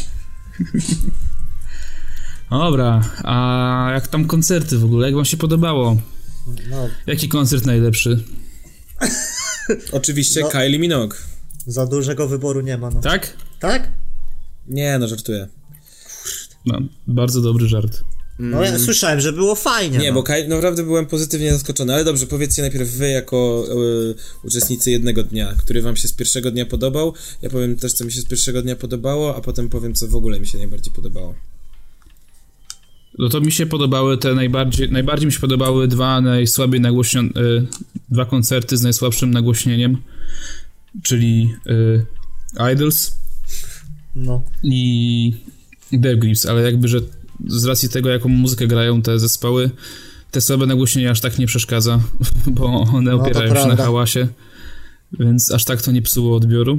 Dobra, 2.51 3.01
a 3.25 3.91
jak 3.95 4.09
tam 4.09 4.25
koncerty 4.27 4.79
w 4.79 4.85
ogóle? 4.85 5.07
Jak 5.07 5.15
wam 5.17 5.25
się 5.25 5.37
podobało? 5.37 5.97
No, 6.71 6.89
Jaki 7.07 7.29
koncert 7.29 7.67
najlepszy? 7.67 8.25
Oczywiście 9.93 10.41
No. 10.41 10.49
Kylie 10.49 10.79
Minogue. 10.79 11.15
za 11.67 11.87
dużego 11.87 12.29
wyboru 12.29 12.61
nie 12.61 12.79
ma, 12.79 12.91
no. 12.91 13.01
Tak? 13.01 13.37
Tak? 13.61 13.89
Nie, 14.67 14.99
no 14.99 15.09
żartuję. 15.09 15.49
No, 16.67 16.81
bardzo 17.07 17.41
dobry 17.41 17.69
żart. 17.69 18.03
No 18.39 18.65
ja 18.65 18.79
słyszałem, 18.79 19.21
że 19.21 19.33
było 19.33 19.55
fajnie. 19.55 19.99
Nie, 19.99 20.09
no. 20.09 20.15
bo 20.15 20.23
Kylie, 20.23 20.49
naprawdę 20.49 20.83
byłem 20.83 21.07
pozytywnie 21.07 21.53
zaskoczony, 21.53 21.95
ale 21.95 22.05
dobrze, 22.05 22.27
powiedzcie 22.27 22.63
najpierw 22.63 22.91
wy 22.91 23.09
jako 23.09 23.65
e, 23.71 24.47
uczestnicy 24.47 24.91
jednego 24.91 25.23
dnia, 25.23 25.55
który 25.59 25.83
wam 25.83 25.97
się 25.97 26.09
z 26.09 26.13
pierwszego 26.13 26.51
dnia 26.51 26.67
podobał. 26.67 27.15
Ja 27.43 27.51
powiem 27.51 27.77
też, 27.77 27.93
co 27.93 28.05
mi 28.05 28.13
się 28.13 28.21
z 28.21 28.25
pierwszego 28.25 28.63
dnia 28.63 28.77
podobało, 28.77 29.37
a 29.37 29.41
potem 29.41 29.69
powiem, 29.69 29.95
co 29.95 30.09
w 30.09 30.15
ogóle 30.15 30.41
mi 30.41 30.47
się 30.47 30.59
najbardziej 30.59 30.95
podobało. 30.95 31.35
No 33.19 33.29
to 33.29 33.41
mi 33.41 33.53
się 33.53 33.67
podobały 33.67 34.19
te 34.19 34.35
najbardziej, 34.35 34.91
najbardziej 34.91 35.27
mi 35.27 35.33
się 35.33 35.41
podobały 35.41 35.89
dwa 35.89 36.21
najsłabiej 36.21 36.81
nagłośnione, 36.81 37.31
dwa 38.09 38.25
koncerty 38.25 38.77
z 38.77 38.83
najsłabszym 38.83 39.31
nagłośnieniem, 39.31 40.03
czyli 41.03 41.55
y, 41.67 42.73
Idols 42.73 43.17
No. 44.17 44.43
i 44.63 45.35
Dev 45.93 46.17
Grips, 46.21 46.47
ale 46.47 46.63
jakby, 46.63 46.89
że 46.89 47.01
z 47.47 47.65
racji 47.65 47.89
tego, 47.89 48.09
jaką 48.09 48.29
muzykę 48.29 48.67
grają 48.67 49.03
te 49.03 49.19
zespoły, 49.19 49.71
te 50.31 50.41
słabe 50.41 50.67
nagłośnienie 50.67 51.11
aż 51.11 51.21
tak 51.21 51.39
nie 51.39 51.47
przeszkadza, 51.47 52.01
bo 52.57 52.67
one 52.67 53.11
No 53.11 53.17
opierają 53.23 53.55
się 53.55 53.67
na 53.69 53.77
hałasie, 53.77 54.29
więc 55.21 55.51
aż 55.51 55.65
tak 55.65 55.83
to 55.83 55.93
nie 55.93 56.03
psuło 56.03 56.37
odbioru. 56.37 56.79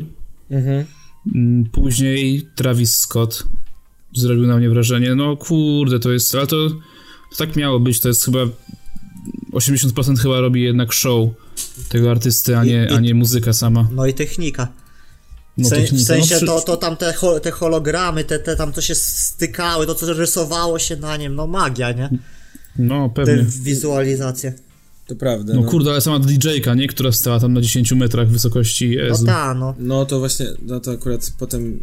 Mhm. 0.49 0.85
Mm, 1.35 1.65
Później 1.65 2.47
Travis 2.55 2.95
Scott 2.95 3.43
zrobił 4.15 4.47
na 4.47 4.57
mnie 4.57 4.69
wrażenie. 4.69 5.15
No 5.15 5.37
kurde, 5.37 5.99
to 5.99 6.11
jest. 6.11 6.35
Ale 6.35 6.47
to, 6.47 6.69
to 6.69 7.35
tak 7.37 7.55
miało 7.55 7.79
być. 7.79 7.99
To 7.99 8.07
jest 8.07 8.25
chyba. 8.25 8.39
80% 9.53 10.17
chyba 10.19 10.39
robi 10.41 10.61
jednak 10.63 10.93
show 10.93 11.29
tego 11.89 12.11
artysty, 12.11 12.57
a 12.57 12.65
I- 12.65 12.67
nie, 12.67 12.87
i- 12.91 12.93
a 12.93 12.99
nie 12.99 13.13
muzyka 13.13 13.53
sama. 13.53 13.87
No 13.91 14.05
i 14.05 14.13
technika. 14.13 14.67
W, 15.57 15.61
No, 15.61 15.69
w 15.97 16.01
sensie 16.01 16.35
no, 16.41 16.45
to, 16.45 16.61
to 16.61 16.77
tam 16.77 16.97
te, 16.97 17.13
ho, 17.13 17.39
te 17.39 17.51
hologramy, 17.51 18.23
te, 18.23 18.39
te 18.39 18.55
tam 18.55 18.73
to 18.73 18.81
się 18.81 18.95
stykały, 18.95 19.85
to 19.85 19.95
co 19.95 20.13
rysowało 20.13 20.79
się 20.79 20.95
na 20.95 21.17
nim, 21.17 21.35
no 21.35 21.47
magia, 21.47 21.91
nie? 21.91 22.09
No, 22.79 23.09
Te 23.15 23.25
pewnie. 23.25 23.45
wizualizacje. 23.61 24.53
To 25.07 25.15
prawda. 25.15 25.53
No 25.53 25.61
No, 25.61 25.69
kurde, 25.69 25.91
ale 25.91 26.01
sama 26.01 26.19
DJ-ka, 26.19 26.75
nie? 26.75 26.87
Która 26.87 27.11
stała 27.11 27.39
tam 27.39 27.53
na 27.53 27.61
10 27.61 27.91
metrach 27.91 28.29
wysokości. 28.29 28.87
No 28.97 29.03
Jezu. 29.03 29.25
ta, 29.25 29.53
no. 29.53 29.75
no 29.79 30.05
to 30.05 30.19
właśnie, 30.19 30.45
no 30.61 30.79
to 30.79 30.91
akurat 30.91 31.31
potem 31.39 31.79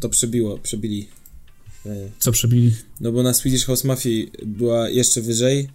to 0.00 0.08
przebiło, 0.08 0.58
przebili. 0.58 1.08
E, 1.86 1.90
Co 2.18 2.32
przebili? 2.32 2.74
No 3.00 3.12
bo 3.12 3.22
na 3.22 3.34
Swedish 3.34 3.64
House 3.66 3.84
Mafia 3.84 4.26
była 4.46 4.88
jeszcze 4.88 5.20
wyżej 5.20 5.68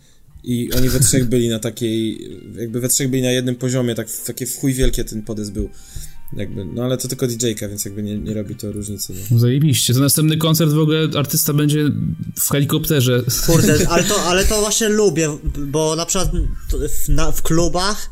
i 0.44 0.74
oni 0.74 0.90
we 0.90 1.00
trzech 1.00 1.26
byli 1.26 1.50
na 1.50 1.60
takiej, 1.60 2.30
jakby 2.60 2.80
we 2.80 2.90
trzech 2.90 3.10
byli 3.10 3.22
na 3.24 3.32
jednym 3.32 3.56
poziomie, 3.56 3.96
tak 3.96 4.08
takie 4.26 4.46
w 4.46 4.58
chuj 4.58 4.74
wielkie 4.74 5.04
ten 5.04 5.22
podest 5.24 5.52
był. 5.52 5.70
Jakby, 6.36 6.66
no 6.66 6.84
ale 6.84 6.98
to 6.98 7.08
tylko 7.08 7.28
DJ-ka, 7.28 7.68
więc 7.68 7.86
jakby 7.86 8.04
nie, 8.04 8.18
nie 8.18 8.34
robi 8.34 8.56
to 8.56 8.72
różnicy. 8.72 9.14
No. 9.32 9.40
Zajebiście. 9.40 9.94
To 9.94 10.00
następny 10.00 10.38
koncert 10.38 10.72
w 10.72 10.80
ogóle 10.80 11.08
artysta 11.18 11.54
będzie 11.54 11.84
w 12.40 12.50
helikopterze. 12.52 13.24
Kurde, 13.46 13.78
ale 13.90 14.04
to, 14.04 14.24
ale 14.24 14.46
to 14.46 14.62
właśnie 14.62 14.90
lubię, 14.90 15.38
bo 15.58 15.96
na 15.96 16.06
przykład 16.06 16.32
w, 16.90 17.10
na, 17.10 17.32
w 17.32 17.42
klubach 17.42 18.10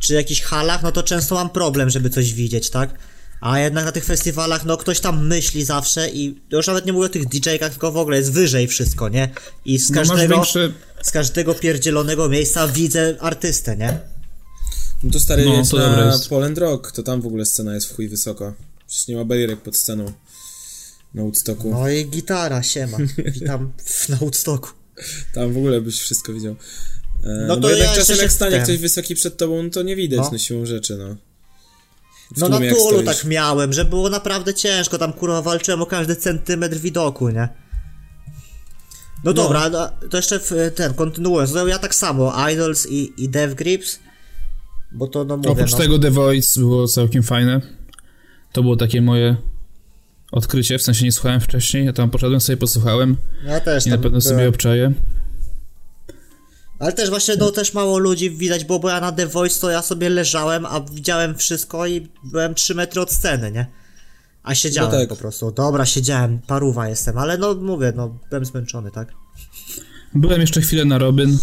czy 0.00 0.14
jakichś 0.14 0.40
halach, 0.40 0.82
no 0.82 0.92
to 0.92 1.02
często 1.02 1.34
mam 1.34 1.50
problem, 1.50 1.90
żeby 1.90 2.10
coś 2.10 2.34
widzieć, 2.34 2.70
tak? 2.70 2.98
A 3.40 3.58
jednak 3.58 3.84
na 3.84 3.92
tych 3.92 4.04
festiwalach, 4.04 4.64
no 4.64 4.76
ktoś 4.76 5.00
tam 5.00 5.26
myśli 5.26 5.64
zawsze 5.64 6.10
i 6.10 6.40
już 6.52 6.66
nawet 6.66 6.86
nie 6.86 6.92
mówię 6.92 7.06
o 7.06 7.08
tych 7.08 7.24
DJ-kach, 7.28 7.70
tylko 7.70 7.92
w 7.92 7.96
ogóle 7.96 8.16
jest 8.16 8.32
wyżej 8.32 8.68
wszystko, 8.68 9.08
nie? 9.08 9.30
I 9.64 9.78
z 9.78 9.90
No, 9.90 9.96
każdego, 9.96 10.34
większe. 10.34 10.72
z 11.02 11.10
każdego 11.10 11.54
pierdzielonego 11.54 12.28
miejsca 12.28 12.68
widzę 12.68 13.16
artystę, 13.20 13.76
nie? 13.76 13.98
No 15.02 15.10
to 15.10 15.20
stary 15.20 15.44
No, 15.44 15.54
jest 15.54 15.70
to 15.70 15.76
na 15.76 16.06
jest. 16.06 16.28
Poland 16.28 16.58
Rock, 16.58 16.92
to 16.92 17.02
tam 17.02 17.20
w 17.20 17.26
ogóle 17.26 17.46
scena 17.46 17.74
jest 17.74 17.86
w 17.86 17.96
chuj 17.96 18.08
wysoko. 18.08 18.54
Przecież 18.88 19.08
nie 19.08 19.16
ma 19.16 19.24
barierek 19.24 19.60
pod 19.60 19.76
sceną 19.76 20.12
na 21.14 21.22
Woodstocku. 21.22 21.70
No 21.70 21.88
i 21.88 22.06
gitara, 22.06 22.62
siema. 22.62 22.98
Witam 23.34 23.72
w, 23.84 24.08
na 24.08 24.16
Woodstocku. 24.16 24.68
Tam 25.34 25.52
w 25.52 25.56
ogóle 25.56 25.80
byś 25.80 26.00
wszystko 26.00 26.32
widział. 26.32 26.52
E, 26.52 27.28
No 27.28 27.46
no 27.46 27.54
to 27.54 27.60
bo 27.60 27.70
jednak 27.70 27.88
ja 27.88 27.94
czasem 27.94 28.18
jak 28.18 28.32
stanie 28.32 28.50
ten- 28.56 28.62
ktoś 28.64 28.78
wysoki 28.78 29.14
przed 29.14 29.36
tobą, 29.36 29.70
to 29.70 29.82
nie 29.82 29.96
widać, 29.96 30.18
No. 30.18 30.28
no, 30.32 30.38
siłą 30.38 30.66
rzeczy, 30.66 30.96
no. 30.96 31.16
W 32.36 32.40
No 32.40 32.48
na 32.48 32.58
Tulu 32.58 33.02
tak 33.02 33.24
miałem, 33.24 33.72
że 33.72 33.84
było 33.84 34.10
naprawdę 34.10 34.54
ciężko, 34.54 34.98
tam 34.98 35.12
kurwa 35.12 35.42
walczyłem 35.42 35.82
o 35.82 35.86
każdy 35.86 36.16
centymetr 36.16 36.76
widoku, 36.78 37.28
nie? 37.28 37.48
No 39.24 39.32
dobra, 39.32 39.68
no, 39.68 39.90
to 40.10 40.16
jeszcze 40.16 40.40
w, 40.40 40.50
ten, 40.74 40.94
kontynuując, 40.94 41.52
no 41.52 41.66
ja 41.66 41.78
tak 41.78 41.94
samo, 41.94 42.48
Idols 42.50 42.86
i, 42.86 43.12
i 43.16 43.28
Dev 43.28 43.54
Grips, 43.54 43.98
bo 44.94 45.06
to 45.06 45.24
no 45.24 45.36
mówię, 45.36 45.50
Oprócz 45.50 45.72
no, 45.72 45.78
tego 45.78 45.98
The 45.98 46.10
Voice 46.10 46.60
było 46.60 46.88
całkiem 46.88 47.22
fajne. 47.22 47.60
To 48.52 48.62
było 48.62 48.76
takie 48.76 49.02
moje 49.02 49.36
odkrycie, 50.32 50.78
w 50.78 50.82
sensie 50.82 51.04
nie 51.04 51.12
słuchałem 51.12 51.40
wcześniej, 51.40 51.86
ja 51.86 51.92
tam 51.92 52.10
poszedłem 52.10 52.40
sobie, 52.40 52.56
posłuchałem 52.56 53.16
ja 53.46 53.60
też 53.60 53.86
i 53.86 53.90
na 53.90 53.96
pewno 53.98 54.18
byłem. 54.18 54.22
sobie 54.22 54.48
obczaję. 54.48 54.92
Ale 56.78 56.92
też 56.92 57.10
właśnie, 57.10 57.36
no 57.36 57.50
też 57.50 57.74
mało 57.74 57.98
ludzi 57.98 58.30
widać, 58.30 58.64
bo, 58.64 58.78
bo 58.78 58.88
ja 58.88 59.00
na 59.00 59.12
The 59.12 59.26
Voice 59.26 59.60
to 59.60 59.70
ja 59.70 59.82
sobie 59.82 60.08
leżałem, 60.10 60.66
a 60.66 60.80
widziałem 60.80 61.34
wszystko 61.38 61.86
i 61.86 62.08
byłem 62.24 62.54
3 62.54 62.74
metry 62.74 63.00
od 63.00 63.12
sceny, 63.12 63.52
nie? 63.52 63.66
A 64.42 64.54
siedziałem 64.54 64.92
No 64.92 64.98
tak. 64.98 65.08
po 65.08 65.16
prostu. 65.16 65.52
Dobra, 65.52 65.86
siedziałem, 65.86 66.38
paruwa 66.46 66.88
jestem, 66.88 67.18
ale 67.18 67.38
no 67.38 67.54
mówię, 67.54 67.92
no 67.96 68.18
byłem 68.30 68.44
zmęczony, 68.44 68.90
tak? 68.90 69.12
Byłem 70.14 70.40
jeszcze 70.40 70.60
chwilę 70.60 70.84
na 70.84 70.98
Robin 70.98 71.38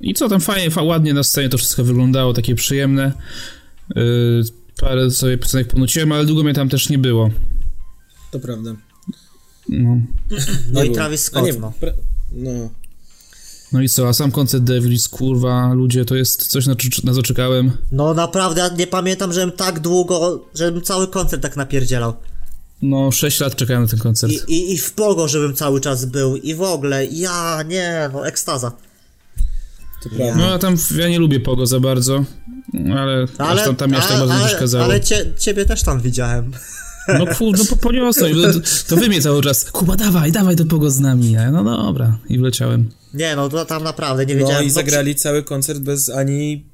i 0.00 0.14
co 0.14 0.28
tam 0.28 0.40
fajnie, 0.40 0.70
fa- 0.70 0.82
ładnie 0.82 1.14
na 1.14 1.22
scenie 1.22 1.48
to 1.48 1.58
wszystko 1.58 1.84
wyglądało, 1.84 2.32
takie 2.32 2.54
przyjemne. 2.54 3.12
Yy, 3.96 4.42
parę 4.80 5.10
sobie 5.10 5.38
piosenek 5.38 5.68
ponuciłem, 5.68 6.12
ale 6.12 6.24
długo 6.24 6.42
mnie 6.42 6.54
tam 6.54 6.68
też 6.68 6.88
nie 6.88 6.98
było. 6.98 7.30
To 8.30 8.40
prawda. 8.40 8.70
No, 9.68 10.00
No 10.72 10.82
i 10.82 10.84
było. 10.84 10.94
Travis 10.96 11.20
Scott, 11.20 11.44
nie, 11.44 11.52
no. 11.52 11.72
pra- 11.80 11.92
no. 12.32 12.50
no 13.72 13.80
i 13.82 13.88
co, 13.88 14.08
a 14.08 14.12
sam 14.12 14.30
koncert 14.32 14.64
Devils, 14.64 15.08
kurwa, 15.08 15.72
ludzie, 15.74 16.04
to 16.04 16.16
jest 16.16 16.46
coś, 16.46 16.66
na, 16.66 16.74
na 17.04 17.14
co 17.14 17.22
czekałem. 17.22 17.72
No 17.92 18.14
naprawdę, 18.14 18.60
ja 18.60 18.68
nie 18.68 18.86
pamiętam, 18.86 19.32
żebym 19.32 19.52
tak 19.56 19.80
długo, 19.80 20.44
żebym 20.54 20.82
cały 20.82 21.08
koncert 21.08 21.42
tak 21.42 21.56
napierdzielał. 21.56 22.14
No, 22.82 23.10
6 23.12 23.40
lat 23.40 23.56
czekałem 23.56 23.82
na 23.82 23.88
ten 23.88 23.98
koncert. 23.98 24.32
I, 24.32 24.52
i, 24.52 24.72
I 24.74 24.78
w 24.78 24.92
pogo, 24.92 25.28
żebym 25.28 25.54
cały 25.54 25.80
czas 25.80 26.04
był. 26.04 26.36
I 26.36 26.54
w 26.54 26.62
ogóle, 26.62 27.06
ja, 27.06 27.62
nie, 27.68 28.10
no 28.12 28.26
ekstaza. 28.26 28.72
Prawda. 30.16 30.34
No, 30.36 30.50
ja 30.50 30.58
tam, 30.58 30.76
ja 30.98 31.08
nie 31.08 31.18
lubię 31.18 31.40
Pogo 31.40 31.66
za 31.66 31.80
bardzo, 31.80 32.24
ale, 32.96 33.26
ale 33.38 33.64
tam, 33.64 33.76
tam 33.76 33.90
mi 33.90 33.96
aż 33.96 34.06
tak 34.06 34.18
bardzo 34.18 34.34
nie 34.38 34.44
przeszkadzało. 34.44 34.84
ale 34.84 35.00
cie, 35.00 35.32
ciebie 35.38 35.64
też 35.66 35.82
tam 35.82 36.00
widziałem. 36.00 36.52
No 37.18 37.26
kur, 37.26 37.58
no 37.58 37.64
po- 37.64 37.76
poniosłeś, 37.76 38.34
bo 38.34 38.42
to, 38.52 38.58
to 38.88 38.96
wy 38.96 39.08
mnie 39.08 39.22
cały 39.22 39.42
czas, 39.42 39.64
Kuba 39.70 39.96
dawaj, 39.96 40.32
dawaj 40.32 40.56
do 40.56 40.64
Pogo 40.66 40.90
z 40.90 41.00
nami, 41.00 41.36
a 41.36 41.42
ja, 41.42 41.50
no 41.50 41.64
dobra, 41.64 42.18
i 42.28 42.38
wleciałem. 42.38 42.90
Nie, 43.14 43.36
no 43.36 43.48
to 43.48 43.64
tam 43.64 43.82
naprawdę 43.84 44.26
nie 44.26 44.34
No 44.34 44.40
wiedziałem. 44.40 44.64
i 44.64 44.68
co 44.68 44.74
zagrali 44.74 45.14
cały 45.14 45.42
koncert 45.42 45.78
bez 45.80 46.08
ani 46.08 46.64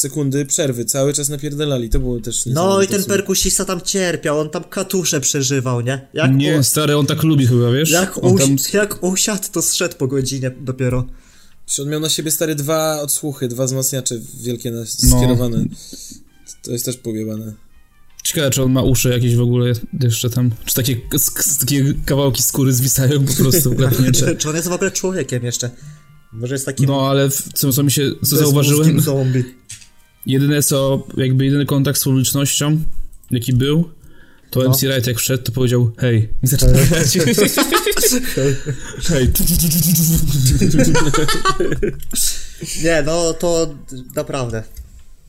sekundy 0.00 0.46
przerwy, 0.46 0.84
cały 0.84 1.12
czas 1.12 1.28
napierdalali, 1.28 1.88
to 1.90 2.00
było 2.00 2.20
też 2.20 2.46
No 2.46 2.82
i 2.82 2.88
ten 2.88 3.02
w 3.02 3.06
perkusista 3.06 3.64
tam 3.64 3.80
cierpiał, 3.80 4.40
on 4.40 4.50
tam 4.50 4.64
katusze 4.64 5.20
przeżywał, 5.20 5.80
nie? 5.80 6.08
Jak 6.14 6.34
Nie, 6.36 6.58
u- 6.58 6.62
stary, 6.62 6.96
on 6.96 7.06
tak 7.06 7.22
lubi 7.22 7.46
chyba, 7.46 7.70
wiesz? 7.70 7.90
jak, 7.90 8.18
on 8.24 8.32
usi- 8.34 8.38
tam, 8.38 8.56
jak 8.80 9.02
usiadł, 9.04 9.48
to 9.52 9.62
zszedł 9.62 9.96
po 9.96 10.06
godzinie 10.06 10.50
dopiero. 10.60 11.04
On 11.80 11.88
miał 11.88 12.00
na 12.00 12.08
siebie 12.08 12.30
stary 12.30 12.54
dwa 12.54 13.00
odsłuchy, 13.02 13.48
dwa 13.48 13.64
wzmacniacze 13.66 14.14
wielkie 14.40 14.70
na, 14.70 14.80
No. 14.80 14.86
skierowane. 15.18 15.64
To 16.62 16.72
jest 16.72 16.84
też 16.84 16.96
pojebane. 16.96 17.52
ciekawe, 18.24 18.50
czy 18.50 18.62
on 18.62 18.72
ma 18.72 18.82
uszy 18.82 19.08
jakieś 19.08 19.36
w 19.36 19.40
ogóle 19.40 19.72
jeszcze 20.00 20.30
tam, 20.30 20.50
czy 20.64 20.74
takie, 20.74 20.96
sk- 21.14 21.60
takie 21.60 21.94
kawałki 22.06 22.42
skóry 22.42 22.72
zwisają 22.72 23.24
po 23.24 23.34
prostu 23.34 23.70
wlepnięte. 23.76 24.12
Czy, 24.12 24.36
czy 24.36 24.48
on 24.48 24.56
jest 24.56 24.68
w 24.68 24.72
ogóle 24.72 24.90
człowiekiem 24.90 25.44
jeszcze? 25.44 25.70
Może 26.32 26.54
jest 26.54 26.66
takim 26.66 26.86
No, 26.86 27.08
ale 27.08 27.30
w- 27.30 27.48
co, 27.54 27.72
co 27.72 27.82
mi 27.82 27.90
się, 27.92 28.10
co 28.24 28.36
zauważyłem, 28.36 29.00
zombie. 29.00 29.44
Jedyne 30.26 30.62
co, 30.62 31.06
jakby 31.16 31.44
jedyny 31.44 31.66
kontakt 31.66 31.98
z 31.98 32.04
publicznością, 32.04 32.78
jaki 33.30 33.52
był, 33.52 33.90
to 34.50 34.60
No. 34.60 34.68
MC 34.70 34.80
Wright 34.80 35.06
jak 35.06 35.18
wszedł, 35.18 35.42
to 35.44 35.52
powiedział 35.52 35.92
hej 35.98 36.28
i 36.42 36.46
zaczął 36.46 36.68
grać. 36.68 37.18
hej. 39.08 39.28
Nie, 42.84 43.02
no 43.06 43.34
to 43.34 43.74
naprawdę. 44.16 44.62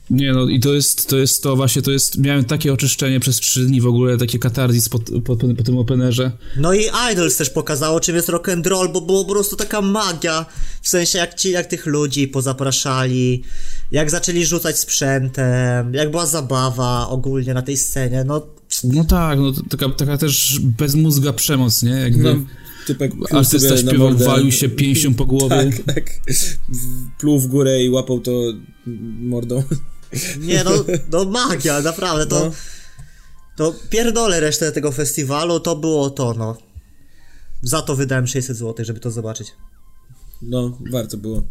Nie 0.09 0.33
no 0.33 0.49
i 0.49 0.59
to 0.59 0.73
jest, 0.73 1.07
to 1.07 1.17
jest 1.17 1.43
to 1.43 1.55
właśnie, 1.55 1.81
to 1.81 1.91
jest, 1.91 2.17
miałem 2.17 2.45
takie 2.45 2.73
oczyszczenie 2.73 3.19
przez 3.19 3.35
trzy 3.35 3.65
dni 3.65 3.81
w 3.81 3.87
ogóle, 3.87 4.17
takie 4.17 4.39
katarzis 4.39 4.89
po, 4.89 4.99
po, 4.99 5.21
po, 5.21 5.47
po 5.57 5.63
tym 5.63 5.77
openerze. 5.77 6.31
No 6.57 6.73
i 6.73 6.83
Idols 7.11 7.37
też 7.37 7.49
pokazało, 7.49 7.99
czym 7.99 8.15
jest 8.15 8.29
rock 8.29 8.49
and 8.49 8.67
roll, 8.67 8.89
bo 8.89 9.01
było 9.01 9.25
po 9.25 9.31
prostu 9.31 9.55
taka 9.55 9.81
magia. 9.81 10.45
W 10.81 10.89
sensie, 10.89 11.17
jak 11.17 11.33
ci, 11.33 11.51
jak 11.51 11.65
tych 11.65 11.85
ludzi 11.85 12.27
pozapraszali, 12.27 13.43
jak 13.91 14.11
zaczęli 14.11 14.45
rzucać 14.45 14.79
sprzętem, 14.79 15.93
jak 15.93 16.11
była 16.11 16.25
zabawa 16.25 17.09
ogólnie 17.09 17.53
na 17.53 17.61
tej 17.61 17.77
scenie, 17.77 18.23
no 18.23 18.47
No 18.83 19.03
tak, 19.03 19.39
no 19.39 19.53
taka, 19.69 19.89
taka 19.89 20.17
też 20.17 20.59
bezmózga 20.59 21.33
przemoc, 21.33 21.83
nie? 21.83 21.91
Jakby, 21.91 22.23
No. 22.23 22.35
typek 22.87 23.11
Artysta 23.31 23.77
śpiewał, 23.77 24.17
walił 24.17 24.51
się 24.51 24.69
pięścią 24.69 25.13
po 25.13 25.25
głowie. 25.25 25.71
Tak, 25.85 25.95
tak. 25.95 26.05
Pluł 27.19 27.39
w 27.39 27.47
górę 27.47 27.83
i 27.83 27.89
łapał 27.89 28.19
to 28.19 28.31
mordą. 29.19 29.63
Nie 30.39 30.63
no, 30.63 30.71
no 31.11 31.25
magia, 31.25 31.81
naprawdę, 31.81 32.25
to... 32.25 32.45
No. 32.45 32.51
To 33.57 33.75
pierdolę 33.89 34.39
resztę 34.39 34.71
tego 34.71 34.91
festiwalu, 34.91 35.59
to 35.59 35.75
było 35.75 36.09
to, 36.09 36.33
no. 36.33 36.57
Za 37.61 37.81
to 37.81 37.95
wydałem 37.95 38.27
600 38.27 38.57
zł, 38.57 38.85
żeby 38.85 38.99
to 38.99 39.11
zobaczyć. 39.11 39.51
No, 40.41 40.77
warto 40.91 41.17
było. 41.17 41.43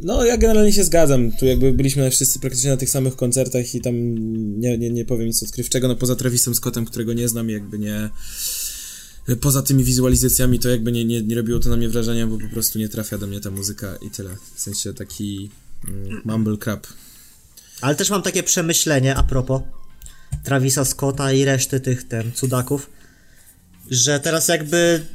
No, 0.00 0.24
ja 0.24 0.36
generalnie 0.36 0.72
się 0.72 0.84
zgadzam. 0.84 1.32
Tu 1.32 1.46
jakby 1.46 1.72
byliśmy 1.72 2.10
wszyscy 2.10 2.38
praktycznie 2.38 2.70
na 2.70 2.76
tych 2.76 2.90
samych 2.90 3.16
koncertach 3.16 3.74
i 3.74 3.80
tam 3.80 3.94
nie, 4.60 4.78
nie, 4.78 4.90
nie 4.90 5.04
powiem 5.04 5.26
nic 5.26 5.42
odkrywczego, 5.42 5.88
no 5.88 5.96
poza 5.96 6.16
Travisem 6.16 6.54
Scottem, 6.54 6.84
którego 6.84 7.12
nie 7.12 7.28
znam, 7.28 7.50
jakby 7.50 7.78
nie... 7.78 8.10
Poza 9.40 9.62
tymi 9.62 9.84
wizualizacjami 9.84 10.58
to 10.58 10.68
jakby 10.68 10.92
nie, 10.92 11.04
nie, 11.04 11.22
nie 11.22 11.34
robiło 11.34 11.60
to 11.60 11.68
na 11.68 11.76
mnie 11.76 11.88
wrażenia, 11.88 12.26
bo 12.26 12.38
po 12.38 12.48
prostu 12.48 12.78
nie 12.78 12.88
trafia 12.88 13.18
do 13.18 13.26
mnie 13.26 13.40
ta 13.40 13.50
muzyka 13.50 13.96
i 13.96 14.10
tyle. 14.10 14.36
W 14.54 14.60
sensie 14.60 14.94
taki 14.94 15.50
mm, 15.88 16.22
mumble 16.24 16.56
crap. 16.56 16.86
Ale 17.80 17.94
też 17.94 18.10
mam 18.10 18.22
takie 18.22 18.42
przemyślenie 18.42 19.16
a 19.16 19.22
propos 19.22 19.62
Travisa 20.44 20.84
Scotta 20.84 21.32
i 21.32 21.44
reszty 21.44 21.80
tych 21.80 22.08
ten 22.08 22.32
cudaków, 22.32 22.90
że 23.90 24.20
teraz 24.20 24.48
jakby 24.48 25.06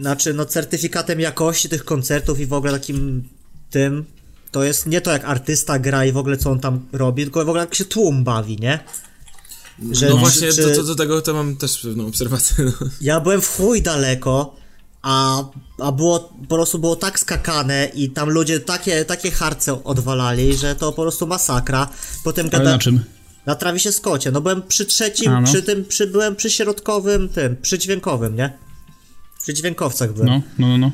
znaczy 0.00 0.34
no 0.34 0.44
certyfikatem 0.44 1.20
jakości 1.20 1.68
tych 1.68 1.84
koncertów 1.84 2.40
i 2.40 2.46
w 2.46 2.52
ogóle 2.52 2.72
takim 2.72 3.28
tym 3.70 4.04
to 4.50 4.64
jest 4.64 4.86
nie 4.86 5.00
to 5.00 5.12
jak 5.12 5.24
artysta 5.24 5.78
gra 5.78 6.04
i 6.04 6.12
w 6.12 6.16
ogóle 6.16 6.36
co 6.36 6.50
on 6.50 6.60
tam 6.60 6.88
robi, 6.92 7.22
tylko 7.22 7.44
w 7.44 7.48
ogóle 7.48 7.60
jak 7.60 7.74
się 7.74 7.84
tłum 7.84 8.24
bawi, 8.24 8.56
nie? 8.60 8.78
Że, 9.92 10.08
No 10.08 10.16
właśnie, 10.16 10.52
czy- 10.52 10.62
do, 10.62 10.74
do, 10.76 10.82
do 10.84 10.94
tego 10.94 11.22
to 11.22 11.34
mam 11.34 11.56
też 11.56 11.78
pewną 11.78 12.06
obserwację. 12.06 12.64
No. 12.64 12.72
Ja 13.00 13.20
byłem 13.20 13.40
w 13.40 13.48
chuj 13.56 13.82
daleko, 13.82 14.56
a, 15.06 15.44
a 15.78 15.92
było, 15.92 16.18
po 16.48 16.54
prostu 16.54 16.78
było 16.78 16.96
tak 16.96 17.20
skakane 17.20 17.90
i 17.94 18.10
tam 18.10 18.30
ludzie 18.30 18.60
takie, 18.60 19.04
takie 19.04 19.30
harce 19.30 19.84
odwalali, 19.84 20.56
że 20.56 20.74
to 20.74 20.92
po 20.92 21.02
prostu 21.02 21.26
masakra. 21.26 21.88
Potem 22.24 22.46
Ale 22.46 22.58
gada... 22.58 22.70
na 22.70 22.78
czym? 22.78 23.04
Na 23.46 23.54
Travisie 23.54 23.92
Scotcie, 23.92 24.30
no 24.30 24.40
byłem 24.40 24.62
przy 24.62 24.84
trzecim, 24.84 25.32
no. 25.32 25.42
przy 25.42 25.62
tym, 25.62 25.84
przy, 25.84 26.06
byłem 26.06 26.36
przy 26.36 26.50
środkowym 26.50 27.28
tym, 27.28 27.56
przy 27.56 27.78
dźwiękowym, 27.78 28.36
nie? 28.36 28.52
Przy 29.42 29.54
dźwiękowcach 29.54 30.12
byłem. 30.12 30.28
No, 30.28 30.40
no, 30.58 30.68
no. 30.68 30.78
no. 30.78 30.90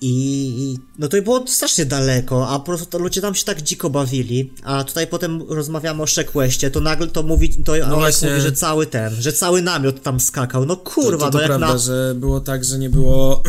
I, 0.00 0.78
no 0.98 1.08
to 1.08 1.22
było 1.22 1.46
strasznie 1.46 1.86
daleko, 1.86 2.48
a 2.48 2.58
po 2.58 2.64
prostu 2.64 2.86
to 2.86 2.98
ludzie 2.98 3.20
tam 3.20 3.34
się 3.34 3.44
tak 3.44 3.62
dziko 3.62 3.90
bawili, 3.90 4.52
a 4.62 4.84
tutaj 4.84 5.06
potem 5.06 5.42
rozmawiamy 5.42 6.02
o 6.02 6.06
Shrekwestie, 6.06 6.70
to 6.70 6.80
nagle 6.80 7.06
to 7.06 7.22
mówi, 7.22 7.64
to 7.64 7.72
No 7.88 7.96
właśnie. 7.96 8.30
mówi, 8.30 8.40
że 8.40 8.52
cały 8.52 8.86
ten, 8.86 9.22
że 9.22 9.32
cały 9.32 9.62
namiot 9.62 10.02
tam 10.02 10.20
skakał, 10.20 10.66
no 10.66 10.76
kurwa, 10.76 11.26
to, 11.26 11.32
to, 11.32 11.38
no 11.38 11.42
jak 11.42 11.48
prawda, 11.48 11.68
na... 11.72 11.78
że 11.78 12.14
było 12.16 12.40
tak, 12.40 12.64
że 12.64 12.78
nie 12.78 12.90
było 12.90 13.42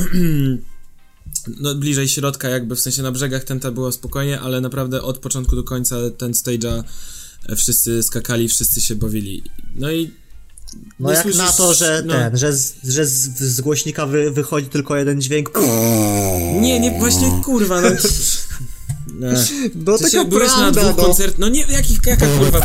no, 1.62 1.76
bliżej 1.76 2.08
środka, 2.08 2.50
jakby 2.50 2.76
w 2.76 2.80
sensie 2.80 3.04
na 3.04 3.12
brzegach 3.12 3.43
tenta 3.43 3.72
było 3.72 3.91
spokojnie, 3.91 4.39
ale 4.39 4.62
naprawdę 4.62 5.02
od 5.02 5.18
początku 5.18 5.56
do 5.56 5.64
końca 5.64 5.95
ten 6.18 6.32
stage'a 6.32 6.84
wszyscy 7.56 8.04
skakali, 8.04 8.50
wszyscy 8.50 8.82
się 8.82 8.95
bawili. 8.95 9.43
No 9.76 9.91
i 9.91 10.12
No 10.99 11.09
nie 11.09 11.15
jak 11.15 11.36
na 11.36 11.51
to, 11.51 11.74
że 11.74 12.03
no. 12.05 12.13
ten, 12.13 12.38
że 12.38 12.53
z, 12.53 12.74
że 12.84 13.05
z, 13.05 13.39
z 13.39 13.61
głośnika 13.61 14.05
wy, 14.05 14.32
wychodzi 14.32 14.67
tylko 14.67 14.95
jeden 14.95 15.22
dźwięk. 15.22 15.51
Nie, 16.61 16.80
nie, 16.80 16.99
właśnie 16.99 17.41
kurwa, 17.43 17.82
no. 17.82 17.89
No 19.20 19.97
sensie, 19.97 20.17
taka 20.17 20.30
byłeś 20.30 20.51
na 20.57 20.72
dwóch 20.72 20.97
no. 20.97 21.03
koncertach, 21.03 21.39
no 21.39 21.49
nie, 21.49 21.65
jakich, 21.70 21.99
jaka 22.05 22.26
kurwa... 22.28 22.59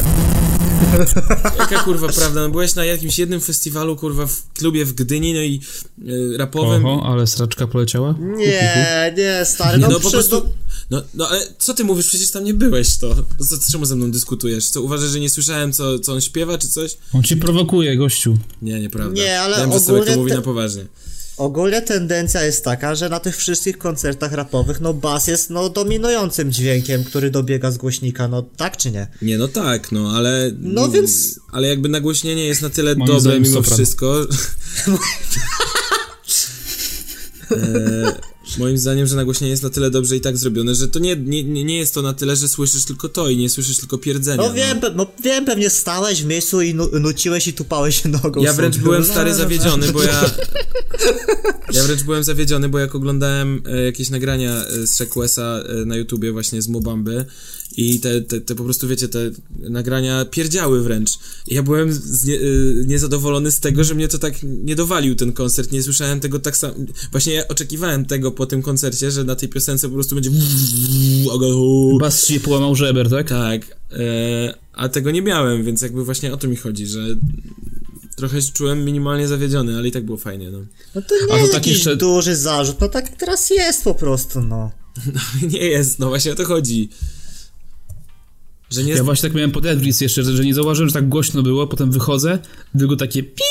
Jaka 1.58 1.78
kurwa 1.84 2.08
prawda, 2.08 2.40
no 2.40 2.48
byłeś 2.50 2.74
na 2.74 2.84
jakimś 2.84 3.18
jednym 3.18 3.40
festiwalu, 3.40 3.96
kurwa, 3.96 4.26
w 4.26 4.42
klubie 4.54 4.84
w 4.84 4.92
Gdyni, 4.92 5.34
no 5.34 5.40
i 5.40 5.60
y, 6.08 6.36
rapowym. 6.38 6.86
Oho, 6.86 7.06
ale 7.12 7.26
sraczka 7.26 7.66
poleciała? 7.66 8.14
Nie, 8.20 9.14
nie, 9.16 9.44
stary, 9.44 9.78
Nie, 9.78 9.82
no, 9.82 9.88
no 9.90 10.00
po 10.00 10.10
prostu. 10.10 10.36
no- 10.44 10.50
No, 10.90 11.02
no 11.14 11.28
ale 11.28 11.40
co 11.58 11.74
ty 11.74 11.84
mówisz? 11.84 12.06
Przecież 12.08 12.30
tam 12.30 12.44
nie 12.44 12.54
byłeś 12.54 12.96
to. 12.98 13.14
co, 13.48 13.56
czemu 13.72 13.84
ze 13.84 13.96
mną 13.96 14.10
dyskutujesz? 14.10 14.66
Co 14.66 14.82
uważasz, 14.82 15.10
że 15.10 15.20
nie 15.20 15.30
słyszałem, 15.30 15.72
co, 15.72 15.98
co 15.98 16.12
on 16.12 16.20
śpiewa, 16.20 16.58
czy 16.58 16.68
coś? 16.68 16.96
On 17.12 17.22
cię 17.22 17.36
prowokuje, 17.36 17.96
gościu. 17.96 18.38
Nie, 18.62 18.80
nieprawda. 18.80 19.14
Nie, 19.22 19.40
ale 19.40 19.56
Wiem, 19.56 19.72
że 19.72 19.80
sobie 19.80 19.92
ogólnie 19.98 20.12
to 20.14 20.18
mówi 20.18 20.30
te- 20.30 20.36
na 20.36 20.42
poważnie. 20.42 20.86
Ogólnie 21.36 21.82
tendencja 21.82 22.42
jest 22.42 22.64
taka, 22.64 22.94
że 22.94 23.08
na 23.08 23.20
tych 23.20 23.36
wszystkich 23.36 23.78
koncertach 23.78 24.32
rapowych, 24.32 24.80
no 24.80 24.94
bas 24.94 25.26
jest 25.26 25.50
no 25.50 25.68
dominującym 25.68 26.52
dźwiękiem, 26.52 27.04
który 27.04 27.30
dobiega 27.30 27.70
z 27.70 27.76
głośnika, 27.76 28.28
no 28.28 28.42
tak 28.42 28.76
czy 28.76 28.90
nie? 28.90 29.06
Nie, 29.22 29.38
no 29.38 29.48
tak, 29.48 29.92
no 29.92 30.10
ale. 30.16 30.50
No 30.60 30.88
więc- 30.88 31.40
Ale 31.52 31.68
jakby 31.68 31.88
nagłośnienie 31.88 32.44
jest 32.46 32.62
na 32.62 32.70
tyle 32.70 32.94
Moim 32.94 33.06
dobre 33.06 33.40
mimo 33.40 33.54
sopran. 33.54 33.74
wszystko. 33.74 34.20
e, 37.50 38.33
moim 38.58 38.78
zdaniem, 38.78 39.06
że 39.06 39.16
nagłośnienie 39.16 39.50
jest 39.50 39.62
na 39.62 39.70
tyle 39.70 39.90
dobrze 39.90 40.16
i 40.16 40.20
tak 40.20 40.36
zrobione, 40.36 40.74
że 40.74 40.88
to 40.88 40.98
nie, 40.98 41.16
nie, 41.16 41.64
nie 41.64 41.78
jest 41.78 41.94
to 41.94 42.02
na 42.02 42.12
tyle, 42.12 42.36
że 42.36 42.48
słyszysz 42.48 42.84
tylko 42.84 43.08
to 43.08 43.28
i 43.28 43.36
nie 43.36 43.50
słyszysz 43.50 43.78
tylko 43.78 43.98
pierdzenia. 43.98 44.42
No 44.42 44.52
wiem, 44.52 44.80
pe- 44.80 44.92
no 44.94 45.06
wiem, 45.24 45.44
pewnie 45.44 45.70
stałeś 45.70 46.22
w 46.22 46.26
miejscu 46.26 46.62
i 46.62 46.74
nu- 46.74 47.00
nuciłeś 47.00 47.48
i 47.48 47.52
tupałeś 47.52 48.04
nogą 48.22 48.42
Ja 48.42 48.52
wręcz 48.52 48.74
sobie. 48.74 48.84
byłem 48.84 49.02
No, 49.02 49.08
stary 49.08 49.30
no, 49.30 49.36
zawiedziony, 49.36 49.92
bo 49.92 50.02
ja. 50.02 50.30
Ja 51.72 51.82
wręcz 51.84 52.02
byłem 52.02 52.24
zawiedziony, 52.24 52.68
bo 52.68 52.78
jak 52.78 52.94
oglądałem 52.94 53.62
e, 53.66 53.84
jakieś 53.84 54.10
nagrania 54.10 54.64
e, 54.66 54.86
z 54.86 54.94
Shekwesa 54.96 55.62
e, 55.82 55.84
na 55.84 55.96
YouTubie 55.96 56.32
właśnie 56.32 56.62
z 56.62 56.68
Mobamby 56.68 57.24
i 57.76 58.00
te, 58.00 58.22
te, 58.22 58.40
te 58.40 58.54
po 58.54 58.64
prostu, 58.64 58.88
wiecie, 58.88 59.08
te 59.08 59.30
nagrania 59.58 60.24
pierdziały 60.24 60.82
wręcz. 60.82 61.10
I 61.46 61.54
ja 61.54 61.62
byłem 61.62 61.92
znie, 61.92 62.34
e, 62.34 62.40
niezadowolony 62.86 63.50
z 63.52 63.60
tego, 63.60 63.84
że 63.84 63.94
mnie 63.94 64.08
to 64.08 64.18
tak 64.18 64.34
nie 64.42 64.76
dowalił 64.76 65.14
ten 65.14 65.32
koncert, 65.32 65.72
nie 65.72 65.82
słyszałem 65.82 66.20
tego 66.20 66.38
tak 66.38 66.56
samo. 66.56 66.74
Właśnie 67.10 67.32
ja 67.32 67.48
oczekiwałem 67.48 68.04
tego 68.04 68.32
po 68.32 68.46
tym 68.46 68.62
koncercie, 68.62 69.10
że 69.10 69.24
na 69.24 69.36
tej 69.36 69.48
piosence 69.48 69.88
po 69.88 69.94
prostu 69.94 70.14
będzie 70.14 70.30
Bas 72.00 72.26
ci 72.26 72.40
połamał 72.40 72.74
żeber, 72.74 73.10
tak? 73.10 73.28
tak, 73.28 73.62
e, 73.92 74.54
a 74.72 74.88
tego 74.88 75.10
nie 75.10 75.22
miałem, 75.22 75.64
więc 75.64 75.82
jakby 75.82 76.04
właśnie 76.04 76.32
o 76.32 76.36
to 76.36 76.48
mi 76.48 76.56
chodzi, 76.56 76.86
że 76.86 77.06
trochę 78.16 78.42
się 78.42 78.52
czułem 78.52 78.84
minimalnie 78.84 79.28
zawiedziony, 79.28 79.76
ale 79.76 79.88
i 79.88 79.92
tak 79.92 80.04
było 80.04 80.18
fajnie, 80.18 80.50
no. 80.50 80.58
No 80.94 81.02
to 81.02 81.14
nie 81.14 81.24
A 81.24 81.26
to 81.26 81.36
jest 81.36 81.52
taki 81.52 81.70
jakiś 81.70 81.86
jeszcze- 81.86 81.96
duży 81.96 82.36
zarzut, 82.36 82.80
no 82.80 82.88
tak 82.88 83.16
teraz 83.16 83.50
jest 83.50 83.84
po 83.84 83.94
prostu, 83.94 84.40
no. 84.40 84.70
nie 85.52 85.58
jest, 85.66 85.98
no 85.98 86.08
właśnie 86.08 86.32
o 86.32 86.34
to 86.34 86.44
chodzi. 86.44 86.88
Że 88.74 88.84
nie 88.84 88.92
Ja 88.92 89.04
właśnie 89.04 89.28
tak 89.28 89.36
miałem 89.36 89.50
pod 89.50 89.66
Edris 89.66 90.00
jeszcze, 90.00 90.22
że, 90.22 90.36
że 90.36 90.44
nie 90.44 90.54
zauważyłem, 90.54 90.88
że 90.88 90.94
tak 90.94 91.08
głośno 91.08 91.42
było, 91.42 91.66
potem 91.66 91.90
wychodzę, 91.90 92.38
tylko 92.78 92.96
takie 92.96 93.22
pi 93.22 93.42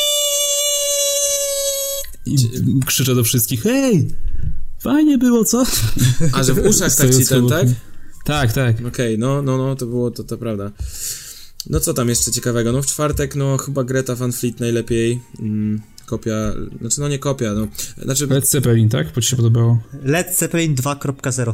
i 2.25 2.37
krzyczę 2.85 3.15
do 3.15 3.23
wszystkich, 3.23 3.61
hej, 3.61 4.07
fajnie 4.79 5.17
było, 5.17 5.45
co? 5.45 5.63
A, 6.33 6.43
że 6.43 6.53
w 6.53 6.65
uszach 6.65 6.95
tak 6.95 7.15
ci 7.15 7.25
ten, 7.25 7.47
tak? 7.47 7.67
Tak, 8.25 8.53
tak. 8.53 8.75
Okej, 8.87 9.17
no, 9.17 9.41
no, 9.41 9.57
no, 9.57 9.75
to 9.75 9.85
było, 9.85 10.11
to, 10.11 10.23
to 10.23 10.37
prawda. 10.37 10.71
No 11.69 11.79
co 11.79 11.93
tam 11.93 12.09
jeszcze 12.09 12.31
ciekawego? 12.31 12.71
No 12.71 12.81
w 12.81 12.85
czwartek, 12.85 13.35
no 13.35 13.57
chyba 13.57 13.83
Greta 13.83 14.15
Van 14.15 14.33
Fleet 14.33 14.59
najlepiej. 14.59 15.21
Mm, 15.39 15.81
kopia, 16.05 16.53
znaczy 16.79 17.01
no 17.01 17.07
nie 17.07 17.19
kopia, 17.19 17.53
no. 17.53 17.67
Znaczy, 18.03 18.27
Led 18.27 18.49
Zeppelin, 18.49 18.89
tak? 18.89 19.13
Bo 19.15 19.21
ci 19.21 19.29
się 19.29 19.35
podobało. 19.35 19.81
Led 20.03 20.37
Zeppelin 20.37 20.75
2.0. 20.75 21.53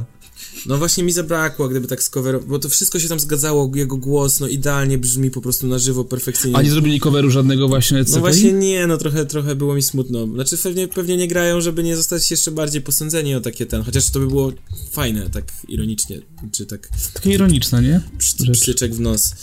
no 0.66 0.78
właśnie 0.78 1.04
mi 1.04 1.12
zabrakło, 1.12 1.70
gdyby 1.70 1.88
tak 1.88 2.04
skowerować, 2.04 2.48
bo 2.48 2.60
to 2.60 2.70
wszystko 2.70 3.00
się 3.00 3.08
tam 3.08 3.20
zgadzało, 3.20 3.72
jego 3.76 3.98
głos, 3.98 4.40
no 4.40 4.48
idealnie 4.48 4.98
brzmi 4.98 5.32
po 5.32 5.42
prostu 5.42 5.68
na 5.68 5.80
żywo, 5.80 6.04
perfekcyjnie. 6.04 6.58
A 6.58 6.62
nie 6.62 6.72
zrobili 6.72 7.00
coveru 7.00 7.32
żadnego 7.32 7.68
właśnie 7.68 7.98
Led 7.98 8.10
No 8.10 8.20
właśnie 8.20 8.54
nie, 8.54 8.88
no 8.88 8.98
trochę, 8.98 9.26
trochę 9.26 9.56
było 9.56 9.76
mi 9.76 9.82
smutno. 9.82 10.28
Znaczy 10.28 10.58
pewnie, 10.58 10.88
pewnie 10.88 11.18
nie 11.18 11.28
grają, 11.28 11.62
żeby 11.62 11.84
nie 11.84 11.96
zostać 11.96 12.32
jeszcze 12.32 12.52
bardziej 12.52 12.82
posądzeni 12.82 13.36
o 13.36 13.42
takie 13.42 13.66
ten, 13.66 13.84
chociaż 13.84 14.10
to 14.10 14.20
by 14.20 14.28
było 14.28 14.52
fajne, 14.92 15.30
tak 15.30 15.46
ironicznie, 15.68 16.22
czy 16.52 16.66
tak 16.66 16.90
Takie 17.14 17.30
ironiczne, 17.32 17.82
nie? 17.82 18.02
pstryczek 18.54 18.96
w 18.96 19.00
nos. 19.00 19.34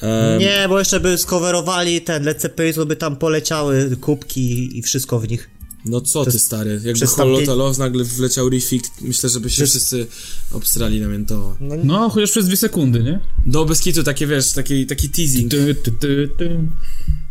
Em, 0.00 0.38
Nie, 0.40 0.66
bo 0.68 0.78
jeszcze 0.78 1.00
by 1.00 1.18
skowerowali 1.18 2.00
ten 2.00 2.24
Led 2.24 2.42
Zeppelin, 2.42 2.74
to 2.74 2.86
by 2.86 2.96
tam 2.96 3.16
poleciały 3.16 3.96
kubki 4.00 4.78
i 4.78 4.82
wszystko 4.82 5.20
w 5.20 5.28
nich. 5.28 5.50
No 5.86 6.00
co 6.00 6.24
ty 6.24 6.38
stary, 6.38 6.80
jakby 6.84 7.06
Holota 7.06 7.44
tamtej- 7.52 7.56
Love 7.58 7.78
nagle 7.78 8.04
wleciał 8.04 8.48
riffik, 8.48 8.84
myślę, 9.00 9.28
żeby 9.28 9.50
się 9.50 9.54
Przez- 9.54 9.70
wszyscy 9.70 10.06
obstrali 10.52 11.00
na 11.00 11.08
miętowo. 11.08 11.56
No, 11.84 12.10
chociaż 12.10 12.30
przez 12.30 12.46
dwie 12.46 12.56
sekundy, 12.56 13.02
nie? 13.02 13.20
Do 13.46 13.64
bez 13.64 13.80
kitu 13.80 14.02
takie, 14.02 14.26
wiesz, 14.26 14.52
taki, 14.52 14.86
taki 14.86 15.08
teasing. 15.08 15.50
Ty, 15.50 15.74
ty, 15.74 15.92
ty, 15.92 16.28
ty. 16.38 16.60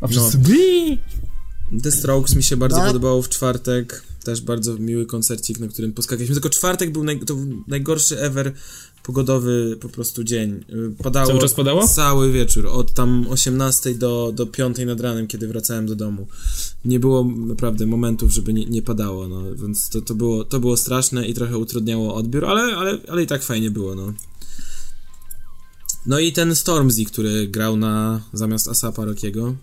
A 0.01 0.07
wszyscy... 0.07 0.39
The 1.83 1.91
Strokes 1.91 2.35
mi 2.35 2.43
się 2.43 2.57
bardzo 2.57 2.77
No. 2.77 2.85
podobało 2.87 3.21
w 3.21 3.29
czwartek, 3.29 4.03
też 4.23 4.41
bardzo 4.41 4.77
miły 4.77 5.05
koncercik, 5.05 5.59
na 5.59 5.67
którym 5.67 5.93
poskakaliśmy, 5.93 6.35
tylko 6.35 6.49
czwartek 6.49 6.91
był, 6.91 7.03
naj, 7.03 7.19
to 7.19 7.35
był 7.35 7.63
najgorszy 7.67 8.19
ever 8.21 8.53
pogodowy 9.05 9.77
po 9.81 9.89
prostu 9.89 10.23
dzień. 10.23 10.65
Y, 10.99 11.03
Padało 11.03 11.27
Cały 11.27 11.39
czas 11.39 11.53
padało? 11.53 11.87
Cały 11.87 12.31
wieczór, 12.31 12.67
od 12.67 12.93
tam 12.93 13.27
18 13.29 13.93
do, 13.95 14.31
do 14.35 14.45
5 14.45 14.77
nad 14.85 15.01
ranem, 15.01 15.27
kiedy 15.27 15.47
wracałem 15.47 15.85
do 15.85 15.95
domu. 15.95 16.27
Nie 16.85 16.99
było 16.99 17.23
naprawdę 17.23 17.85
momentów, 17.85 18.31
żeby 18.31 18.53
nie, 18.53 18.65
nie 18.65 18.81
padało, 18.81 19.27
no, 19.27 19.55
więc 19.55 19.89
to, 19.89 20.01
to, 20.01 20.15
było, 20.15 20.43
to 20.43 20.59
było 20.59 20.77
straszne 20.77 21.27
i 21.27 21.33
trochę 21.33 21.57
utrudniało 21.57 22.15
odbiór, 22.15 22.45
ale, 22.45 22.61
ale, 22.75 22.97
ale 23.07 23.23
i 23.23 23.27
tak 23.27 23.43
fajnie 23.43 23.71
było, 23.71 23.95
no. 23.95 24.13
No 26.05 26.19
i 26.19 26.33
ten 26.33 26.55
Stormzy, 26.55 27.05
który 27.05 27.47
grał 27.47 27.77
na 27.77 28.21
zamiast 28.33 28.67
Asapa 28.67 29.05
Rockiego. 29.05 29.55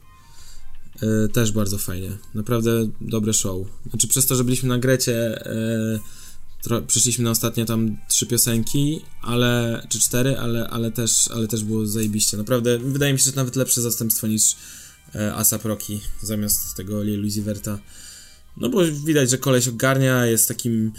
e, 1.02 1.28
też 1.28 1.52
bardzo 1.52 1.78
fajnie. 1.78 2.10
Naprawdę 2.34 2.88
dobre 3.00 3.32
show. 3.32 3.66
Znaczy 3.90 4.08
przez 4.08 4.26
to, 4.26 4.34
że 4.34 4.44
byliśmy 4.44 4.68
na 4.68 4.78
Grecie, 4.78 5.46
e, 5.46 6.21
tro, 6.62 6.82
przyszliśmy 6.82 7.24
na 7.24 7.30
ostatnie 7.30 7.64
tam 7.64 7.96
trzy 8.08 8.26
piosenki, 8.26 9.00
ale, 9.22 9.82
czy 9.88 10.00
cztery, 10.00 10.38
ale, 10.38 10.68
ale, 10.68 10.90
też, 10.90 11.28
ale 11.34 11.48
też 11.48 11.64
było 11.64 11.86
zajebiście. 11.86 12.36
Naprawdę, 12.36 12.78
wydaje 12.78 13.12
mi 13.12 13.18
się, 13.18 13.24
że 13.24 13.36
nawet 13.36 13.56
lepsze 13.56 13.80
zastępstwo 13.82 14.26
niż 14.26 14.56
e, 15.14 15.34
Asap 15.34 15.64
Rocky 15.64 16.00
zamiast 16.22 16.76
tego 16.76 17.02
Lil 17.02 17.24
Uzi 17.24 17.42
Verta. 17.42 17.78
No 18.56 18.68
bo 18.68 18.80
widać, 19.06 19.30
że 19.30 19.38
koleś 19.38 19.68
ogarnia, 19.68 20.26
jest 20.26 20.48
takim 20.48 20.92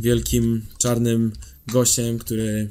wielkim, 0.00 0.66
czarnym 0.78 1.32
gościem, 1.66 2.18
który 2.18 2.68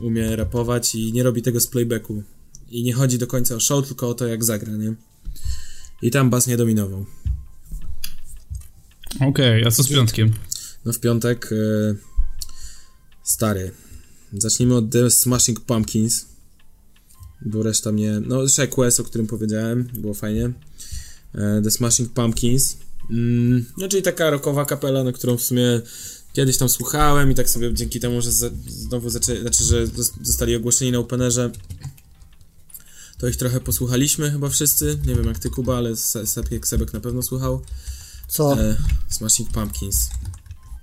umie 0.00 0.36
rapować 0.36 0.94
i 0.94 1.12
nie 1.12 1.22
robi 1.22 1.42
tego 1.42 1.60
z 1.60 1.66
playbacku. 1.66 2.22
I 2.68 2.82
nie 2.82 2.92
chodzi 2.92 3.18
do 3.18 3.26
końca 3.26 3.54
o 3.54 3.60
show, 3.60 3.86
tylko 3.86 4.08
o 4.08 4.14
to, 4.14 4.26
jak 4.26 4.44
zagra, 4.44 4.72
nie? 4.72 4.94
I 6.02 6.10
tam 6.10 6.30
bas 6.30 6.46
nie 6.46 6.56
dominował. 6.56 7.06
Okej, 9.20 9.64
a 9.66 9.70
co 9.70 9.82
z 9.82 9.88
piątkiem? 9.88 10.32
No 10.86 10.92
w 10.92 11.00
piątek 11.00 11.50
e, 11.52 11.56
stary. 13.24 13.70
Zacznijmy 14.32 14.74
od 14.74 14.90
The 14.90 15.10
Smashing 15.10 15.60
Pumpkins. 15.60 16.26
Bo 17.46 17.62
reszta 17.62 17.92
mnie. 17.92 18.20
No, 18.26 18.48
Shaq 18.48 18.68
West, 18.78 19.00
o 19.00 19.04
którym 19.04 19.26
powiedziałem, 19.26 19.84
było 19.94 20.14
fajnie. 20.14 20.52
E, 21.34 21.60
The 21.64 21.70
Smashing 21.70 22.12
Pumpkins. 22.12 22.76
Mm, 23.10 23.64
no, 23.78 23.88
czyli 23.88 24.02
taka 24.02 24.30
rockowa 24.30 24.64
kapela, 24.64 25.04
na 25.04 25.12
którą 25.12 25.36
w 25.36 25.42
sumie 25.42 25.80
kiedyś 26.32 26.56
tam 26.58 26.68
słuchałem 26.68 27.30
i 27.30 27.34
tak 27.34 27.50
sobie 27.50 27.74
dzięki 27.74 28.00
temu, 28.00 28.22
że 28.22 28.30
znowu 28.68 29.10
zaczęli, 29.10 29.40
znaczy, 29.40 29.64
że 29.64 29.86
zos- 29.86 30.12
zostali 30.22 30.56
ogłoszeni 30.56 30.92
na 30.92 30.98
Openerze, 30.98 31.50
to 33.18 33.28
ich 33.28 33.36
trochę 33.36 33.60
posłuchaliśmy 33.60 34.30
chyba 34.30 34.48
wszyscy. 34.48 34.98
Nie 35.06 35.14
wiem 35.14 35.26
jak 35.26 35.38
ty, 35.38 35.50
Kuba, 35.50 35.76
ale 35.76 35.96
Se- 35.96 36.26
Sepek, 36.26 36.66
Sebek 36.68 36.92
na 36.92 37.00
pewno 37.00 37.22
słuchał. 37.22 37.62
Co? 38.28 38.62
E, 38.62 38.76
Smashing 39.10 39.50
Pumpkins. 39.50 40.08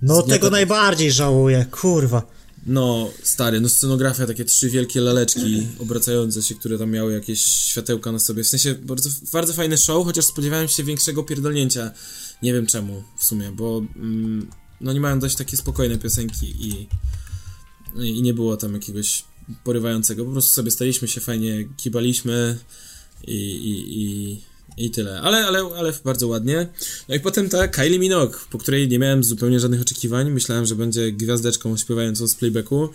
No 0.04 0.14
zgniata- 0.14 0.28
tego 0.28 0.50
najbardziej 0.50 1.12
żałuję, 1.12 1.66
kurwa. 1.70 2.22
No, 2.66 3.10
stary, 3.22 3.60
no 3.60 3.68
scenografia, 3.68 4.26
takie 4.26 4.44
trzy 4.44 4.70
wielkie 4.70 5.00
laleczki 5.00 5.66
obracające 5.78 6.42
się, 6.42 6.54
które 6.54 6.78
tam 6.78 6.90
miały 6.90 7.12
jakieś 7.12 7.40
światełka 7.40 8.12
na 8.12 8.18
sobie. 8.18 8.44
W 8.44 8.48
sensie 8.48 8.74
bardzo, 8.74 9.10
bardzo 9.32 9.52
fajny 9.52 9.78
show, 9.78 10.04
chociaż 10.06 10.24
spodziewałem 10.24 10.68
się 10.68 10.84
większego 10.84 11.22
pierdolnięcia. 11.22 11.90
Nie 12.42 12.52
wiem 12.52 12.66
czemu 12.66 13.02
w 13.16 13.24
sumie, 13.24 13.52
bo 13.52 13.82
mm, 13.96 14.50
no 14.80 14.92
nie 14.92 15.00
mają 15.00 15.18
dość 15.18 15.36
takie 15.36 15.56
spokojne 15.56 15.98
piosenki 15.98 16.46
i, 16.46 16.88
i 17.96 18.22
nie 18.22 18.34
było 18.34 18.56
tam 18.56 18.74
jakiegoś 18.74 19.24
porywającego. 19.64 20.24
Po 20.24 20.32
prostu 20.32 20.50
sobie 20.52 20.70
staliśmy 20.70 21.08
się 21.08 21.20
fajnie, 21.20 21.68
kibaliśmy 21.76 22.58
i, 23.26 23.32
i, 23.34 24.02
i, 24.02 24.40
i 24.76 24.90
tyle. 24.90 25.20
Ale, 25.20 25.46
ale, 25.46 25.58
ale 25.76 25.92
bardzo 26.04 26.28
ładnie. 26.28 26.68
No 27.08 27.14
i 27.14 27.20
potem 27.20 27.48
ta 27.48 27.68
Kylie 27.68 27.98
Minogue, 27.98 28.34
po 28.50 28.58
której 28.58 28.88
nie 28.88 28.98
miałem 28.98 29.24
zupełnie 29.24 29.60
żadnych 29.60 29.80
oczekiwań. 29.80 30.30
Myślałem, 30.30 30.66
że 30.66 30.74
będzie 30.74 31.12
gwiazdeczką 31.12 31.76
śpiewającą 31.76 32.28
z 32.28 32.34
playbacku, 32.34 32.88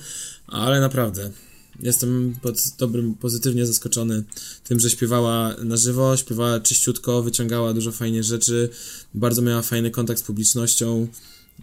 ale 0.48 0.80
naprawdę 0.80 1.32
jestem 1.80 2.36
pod 2.42 2.56
dobrym, 2.78 3.16
pozytywnie 3.16 3.66
zaskoczony 3.66 4.24
tym, 4.64 4.80
że 4.80 4.90
śpiewała 4.90 5.56
na 5.64 5.78
żywo, 5.78 6.18
śpiewała 6.18 6.60
czyściutko, 6.60 7.24
wyciągała 7.24 7.74
dużo 7.74 7.92
fajnie 7.92 8.24
rzeczy, 8.24 8.70
bardzo 9.14 9.42
miała 9.42 9.62
fajny 9.62 9.92
kontakt 9.92 10.20
z 10.20 10.24
publicznością. 10.24 11.08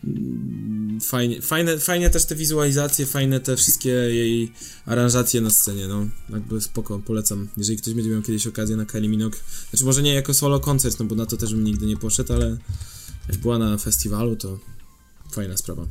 Mm, 0.05 1.01
Fajnie, 1.01 1.43
fajne, 1.43 1.79
fajnie 1.79 2.11
też 2.11 2.25
te 2.25 2.35
wizualizacje, 2.37 3.07
fajne 3.07 3.41
te 3.41 3.57
wszystkie 3.57 3.89
jej 3.91 4.53
aranżacje 4.87 5.41
na 5.41 5.51
scenie, 5.51 5.89
no 5.89 6.07
jakby 6.31 6.61
spoko, 6.61 6.99
polecam, 6.99 7.49
jeżeli 7.57 7.79
ktoś 7.79 7.95
będzie 7.95 8.11
miał 8.11 8.23
kiedyś 8.23 8.47
okazję 8.47 8.77
na 8.77 8.85
Kylie 8.87 9.09
Minogue, 9.09 9.37
znaczy 9.71 9.85
może 9.85 10.03
nie 10.03 10.15
jako 10.15 10.35
solo 10.35 10.61
koncert, 10.61 10.99
no 10.99 11.05
bo 11.05 11.15
na 11.15 11.27
to 11.27 11.37
też 11.37 11.55
bym 11.55 11.65
nigdy 11.65 11.87
nie 11.87 11.97
poszedł, 11.97 12.33
ale 12.33 12.57
jak 13.29 13.37
była 13.39 13.59
na 13.59 13.79
festiwalu, 13.79 14.37
to 14.37 14.59
fajna 15.33 15.57
sprawa. 15.57 15.87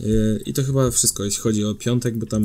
Yy, 0.00 0.42
I 0.46 0.52
to 0.52 0.64
chyba 0.64 0.90
wszystko, 0.90 1.24
jeśli 1.24 1.40
chodzi 1.42 1.64
o 1.64 1.74
piątek, 1.74 2.18
bo 2.18 2.26
tam 2.26 2.42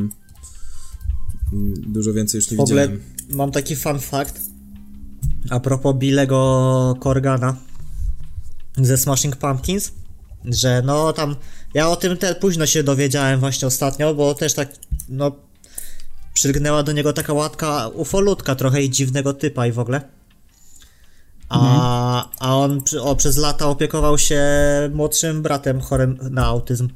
mm, 1.53 1.73
dużo 1.93 2.13
więcej 2.13 2.37
już 2.39 2.51
nie 2.51 2.57
W 2.57 2.59
ogóle 2.59 2.87
widziałem. 2.87 3.05
mam 3.29 3.51
taki 3.51 3.75
fun 3.75 3.99
fact. 3.99 4.41
A 5.49 5.59
propos 5.59 5.95
Billego 5.97 6.95
Corgana 7.03 7.57
ze 8.77 8.97
Smashing 8.97 9.35
Pumpkins, 9.35 9.91
że 10.45 10.81
no 10.85 11.13
tam 11.13 11.35
ja 11.73 11.89
o 11.89 11.95
tym 11.95 12.17
te 12.17 12.35
późno 12.35 12.65
się 12.65 12.83
dowiedziałem 12.83 13.39
właśnie 13.39 13.67
ostatnio, 13.67 14.13
bo 14.15 14.35
też 14.35 14.53
tak 14.53 14.69
no 15.09 15.31
przylgnęła 16.33 16.83
do 16.83 16.91
niego 16.91 17.13
taka 17.13 17.33
łatka 17.33 17.87
ufolutka 17.87 18.55
trochę 18.55 18.81
i 18.83 18.89
dziwnego 18.89 19.33
typa 19.33 19.67
i 19.67 19.71
w 19.71 19.79
ogóle. 19.79 20.01
A, 21.49 22.29
a 22.39 22.57
on 22.57 22.81
o, 23.01 23.15
przez 23.15 23.37
lata 23.37 23.67
opiekował 23.67 24.17
się 24.17 24.41
młodszym 24.93 25.41
bratem 25.41 25.81
chorym 25.81 26.17
na 26.31 26.45
autyzm. 26.45 26.89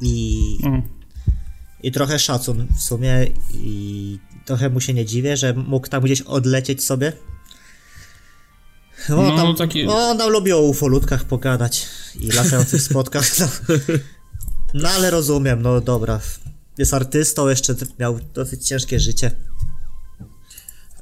I, 0.00 0.38
O. 0.66 0.82
i 1.82 1.92
trochę 1.92 2.18
szacun 2.18 2.66
w 2.76 2.82
sumie 2.82 3.26
i 3.54 4.18
trochę 4.44 4.70
mu 4.70 4.80
się 4.80 4.94
nie 4.94 5.04
dziwię, 5.04 5.36
że 5.36 5.52
mógł 5.52 5.88
tam 5.88 6.02
gdzieś 6.02 6.20
odlecieć 6.20 6.84
sobie. 6.84 7.12
No, 9.08 9.16
No, 9.22 9.36
tam, 9.36 9.56
taki- 9.56 9.84
no, 9.86 9.96
on 10.08 10.18
tam 10.18 10.30
lubi 10.30 10.52
o 10.52 10.60
ufolutkach 10.60 11.24
pogadać 11.24 11.86
i 12.20 12.30
latających 12.32 12.82
spotkach. 12.82 13.38
No. 13.38 13.48
no 14.74 14.88
ale 14.88 15.10
rozumiem, 15.10 15.62
no 15.62 15.80
dobra. 15.80 16.20
Jest 16.78 16.94
artystą, 16.94 17.48
jeszcze 17.48 17.74
miał 17.98 18.18
dosyć 18.34 18.66
ciężkie 18.68 19.00
życie. 19.00 19.30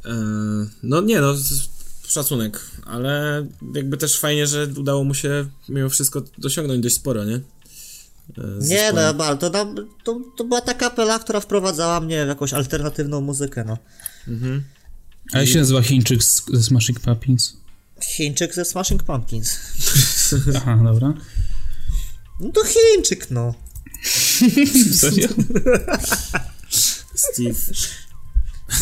Eee, 0.05 0.13
no 0.83 1.01
nie, 1.01 1.21
no 1.21 1.35
z- 1.35 1.69
szacunek, 2.09 2.61
ale 2.87 3.47
jakby 3.75 3.97
też 3.97 4.19
fajnie, 4.19 4.47
że 4.47 4.67
udało 4.77 5.05
mu 5.05 5.15
się 5.15 5.47
mimo 5.69 5.89
wszystko 5.89 6.23
dosiągnąć 6.39 6.83
dość 6.83 6.95
sporo, 6.95 7.25
nie? 7.25 7.41
Z 8.59 8.69
Nie, 8.69 8.93
no, 8.93 9.01
ale 9.25 9.37
to, 9.39 9.51
tam- 9.51 9.75
to, 10.05 10.21
to 10.37 10.45
była 10.45 10.61
ta 10.61 10.75
kapela, 10.75 11.19
która 11.19 11.41
wprowadzała 11.41 12.01
mnie 12.01 12.25
w 12.25 12.29
jakąś 12.29 12.53
alternatywną 12.53 13.21
muzykę, 13.21 13.65
no. 13.65 13.79
A 15.33 15.39
jak 15.39 15.49
się 15.49 15.59
nazywa 15.59 15.83
Chińczyk 15.83 16.23
z, 16.23 16.43
ze 16.53 16.63
Smashing 16.63 17.01
Pumpkins? 17.01 17.57
Chińczyk 18.07 18.55
ze 18.55 18.65
Smashing 18.65 19.03
Pumpkins. 19.03 19.59
Aha, 20.57 20.79
dobra. 20.85 21.15
No 22.41 22.51
to 22.53 22.61
Chińczyk, 22.65 23.31
no. 23.31 23.55
Serio? 24.95 25.29
Steve. 27.15 27.59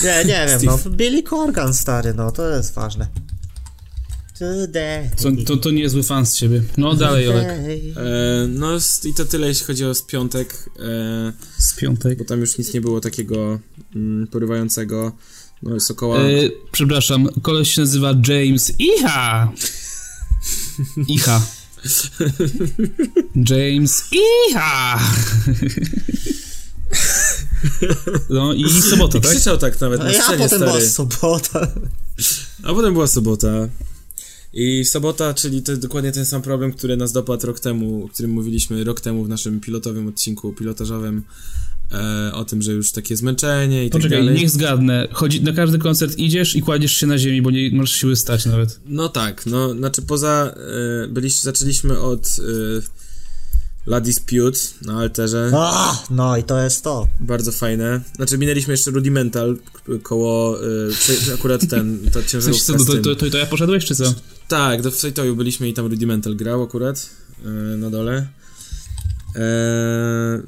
Nie, 0.04 0.24
nie 0.24 0.46
wiem, 0.48 0.60
no. 0.64 0.78
Billy 0.90 1.22
Corgan, 1.22 1.74
stary, 1.74 2.14
no, 2.14 2.32
to 2.32 2.50
jest 2.56 2.74
ważne. 2.74 3.06
To, 5.16 5.30
to, 5.46 5.56
to 5.56 5.70
niezły 5.70 6.02
fan 6.02 6.26
z 6.26 6.36
ciebie. 6.36 6.62
No 6.76 6.94
dalej, 6.94 7.28
Olek. 7.28 7.48
Eee, 7.48 8.48
no 8.48 8.76
i 9.04 9.14
to 9.14 9.24
tyle, 9.24 9.48
jeśli 9.48 9.66
chodzi 9.66 9.84
o 9.84 9.94
z 9.94 10.02
piątek, 10.02 10.70
eee, 10.78 11.32
Z 11.58 11.74
piątek. 11.74 12.18
bo 12.18 12.24
tam 12.24 12.40
już 12.40 12.58
nic 12.58 12.74
nie 12.74 12.80
było 12.80 13.00
takiego 13.00 13.60
mm, 13.96 14.26
porywającego. 14.26 15.12
No 15.62 15.74
jest 15.74 15.90
około... 15.90 16.20
E, 16.20 16.30
przepraszam, 16.72 17.28
koleś 17.42 17.74
się 17.74 17.80
nazywa 17.80 18.14
James 18.28 18.72
Iha. 18.78 19.52
Iha. 21.08 21.42
James 23.50 24.04
Iha. 24.12 24.98
No 28.30 28.52
i 28.54 28.82
sobota, 28.82 29.18
I 29.18 29.20
tak? 29.20 29.30
krzyczał 29.30 29.58
tak 29.58 29.80
nawet 29.80 30.00
A 30.00 30.04
na 30.04 30.12
ja 30.12 30.22
scenie, 30.22 30.44
potem 30.44 30.58
była 30.58 30.70
stary. 30.72 30.88
sobota. 30.88 31.72
A 32.62 32.74
potem 32.74 32.92
była 32.92 33.06
sobota. 33.06 33.68
I 34.52 34.84
sobota, 34.84 35.34
czyli 35.34 35.62
to 35.62 35.72
jest 35.72 35.82
dokładnie 35.82 36.12
ten 36.12 36.26
sam 36.26 36.42
problem, 36.42 36.72
który 36.72 36.96
nas 36.96 37.12
dopadł 37.12 37.46
rok 37.46 37.60
temu, 37.60 38.04
o 38.04 38.08
którym 38.08 38.30
mówiliśmy 38.30 38.84
rok 38.84 39.00
temu 39.00 39.24
w 39.24 39.28
naszym 39.28 39.60
pilotowym 39.60 40.08
odcinku 40.08 40.52
pilotażowym 40.52 41.22
e, 41.92 42.32
o 42.34 42.44
tym, 42.44 42.62
że 42.62 42.72
już 42.72 42.92
takie 42.92 43.16
zmęczenie 43.16 43.84
i 43.86 43.90
tak 43.90 44.00
Poczekaj, 44.00 44.18
dalej. 44.18 44.40
niech 44.40 44.50
zgadnę. 44.50 45.08
Chodzi, 45.12 45.42
na 45.42 45.52
każdy 45.52 45.78
koncert 45.78 46.18
idziesz 46.18 46.56
i 46.56 46.62
kładziesz 46.62 46.92
się 46.92 47.06
na 47.06 47.18
ziemi, 47.18 47.42
bo 47.42 47.50
nie 47.50 47.70
możesz 47.70 47.96
siły 47.96 48.16
stać 48.16 48.46
nawet. 48.46 48.80
No 48.86 49.08
tak, 49.08 49.46
no 49.46 49.74
znaczy 49.74 50.02
poza 50.02 50.54
e, 51.04 51.08
byliśmy, 51.08 51.40
zaczęliśmy 51.42 51.98
od 52.00 52.36
e, 52.86 53.00
La 53.86 54.00
Dispute 54.00 54.58
na 54.82 54.98
Alterze, 54.98 55.50
A, 55.54 56.02
no 56.10 56.36
i 56.36 56.42
to 56.42 56.62
jest 56.62 56.84
to. 56.84 57.08
bardzo 57.20 57.52
fajne. 57.52 58.00
Znaczy 58.16 58.38
minęliśmy 58.38 58.72
jeszcze 58.74 58.90
Rudimental 58.90 59.56
koło 60.02 60.58
e, 61.30 61.34
akurat 61.34 61.68
ten, 61.68 61.98
sensie 62.12 62.28
ciężarówka 62.30 62.64
co, 62.64 62.72
to, 62.72 62.78
z 62.84 62.86
tym. 62.86 63.02
to, 63.02 63.16
to, 63.16 63.30
to 63.30 63.38
ja 63.38 63.46
poszedłeś, 63.46 63.84
czy 63.84 63.94
co? 63.94 64.14
Tak, 64.48 64.82
do 64.82 64.90
w 64.90 64.94
Sejtoju 64.94 65.36
byliśmy 65.36 65.68
i 65.68 65.74
tam 65.74 65.86
Rudimental 65.86 66.36
grał 66.36 66.62
akurat 66.62 67.10
e, 67.44 67.48
na 67.76 67.90
dole. 67.90 68.26
E, 69.36 70.42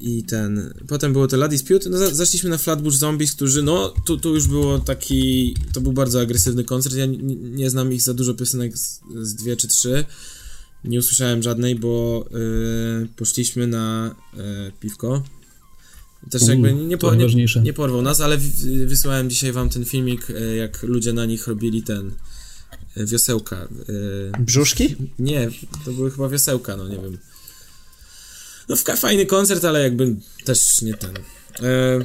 I 0.00 0.22
ten. 0.22 0.74
Potem 0.88 1.12
było 1.12 1.26
to 1.28 1.36
La 1.36 1.48
Dispute. 1.48 1.90
No, 1.90 1.98
za, 1.98 2.14
zaszliśmy 2.14 2.50
na 2.50 2.58
Flatbush 2.58 2.94
Zombies, 2.96 3.32
którzy, 3.32 3.62
no, 3.62 3.94
tu, 4.06 4.16
tu 4.16 4.34
już 4.34 4.46
było 4.46 4.78
taki. 4.78 5.54
To 5.72 5.80
był 5.80 5.92
bardzo 5.92 6.20
agresywny 6.20 6.64
koncert. 6.64 6.94
Ja 6.96 7.06
nie, 7.06 7.16
nie 7.36 7.70
znam 7.70 7.92
ich 7.92 8.02
za 8.02 8.14
dużo 8.14 8.34
piosenek 8.34 8.78
z, 8.78 9.00
z 9.22 9.34
dwie 9.34 9.56
czy 9.56 9.68
trzy. 9.68 10.04
Nie 10.84 10.98
usłyszałem 10.98 11.42
żadnej, 11.42 11.74
bo 11.76 12.24
e, 13.02 13.06
poszliśmy 13.16 13.66
na 13.66 14.14
e, 14.36 14.72
piwko. 14.80 15.22
Też 16.30 16.42
Uuu, 16.42 16.50
jakby 16.50 16.74
nie, 16.74 16.98
to 16.98 17.06
po, 17.06 17.10
nie, 17.12 17.16
najważniejsze. 17.18 17.60
nie 17.62 17.72
porwał 17.72 18.02
nas, 18.02 18.20
ale 18.20 18.38
w- 18.38 18.86
wysłałem 18.86 19.30
dzisiaj 19.30 19.52
wam 19.52 19.68
ten 19.68 19.84
filmik, 19.84 20.30
e, 20.30 20.56
jak 20.56 20.82
ludzie 20.82 21.12
na 21.12 21.26
nich 21.26 21.46
robili 21.46 21.82
ten 21.82 22.12
e, 22.96 23.06
wiosełka. 23.06 23.56
e, 24.36 24.42
Brzuszki? 24.42 24.96
Nie, 25.18 25.50
to 25.84 25.92
były 25.92 26.10
chyba 26.10 26.28
wiosełka, 26.28 26.76
no 26.76 26.88
nie 26.88 26.96
wiem. 26.96 27.18
No 28.68 28.76
fa- 28.76 28.96
fajny 28.96 29.26
koncert, 29.26 29.64
ale 29.64 29.82
jakby 29.82 30.16
też 30.44 30.82
nie 30.82 30.94
ten. 30.94 31.16
E, 31.62 32.04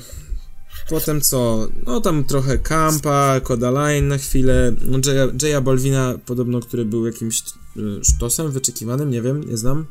potem 0.89 1.21
co? 1.21 1.67
No 1.85 2.01
tam 2.01 2.23
trochę 2.23 2.57
Kampa, 2.57 3.39
Kodaline 3.43 4.07
na 4.07 4.17
chwilę. 4.17 4.75
No 4.81 4.99
Jaya, 5.41 5.61
Balvina 5.61 6.13
podobno, 6.25 6.59
który 6.59 6.85
był 6.85 7.05
jakimś 7.05 7.39
e, 7.39 8.03
sztosem 8.03 8.51
wyczekiwanym, 8.51 9.11
nie 9.11 9.21
wiem, 9.21 9.49
nie 9.49 9.57
znam. 9.57 9.85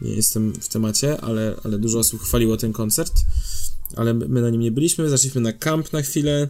Nie 0.00 0.14
jestem 0.14 0.52
w 0.52 0.68
temacie, 0.68 1.20
ale, 1.20 1.54
ale 1.64 1.78
dużo 1.78 1.98
osób 1.98 2.22
chwaliło 2.22 2.56
ten 2.56 2.72
koncert. 2.72 3.12
Ale 3.96 4.14
my 4.14 4.42
na 4.42 4.50
nim 4.50 4.60
nie 4.60 4.70
byliśmy, 4.70 5.08
zaszliśmy 5.08 5.40
na 5.40 5.52
Camp 5.52 5.92
na 5.92 6.02
chwilę, 6.02 6.48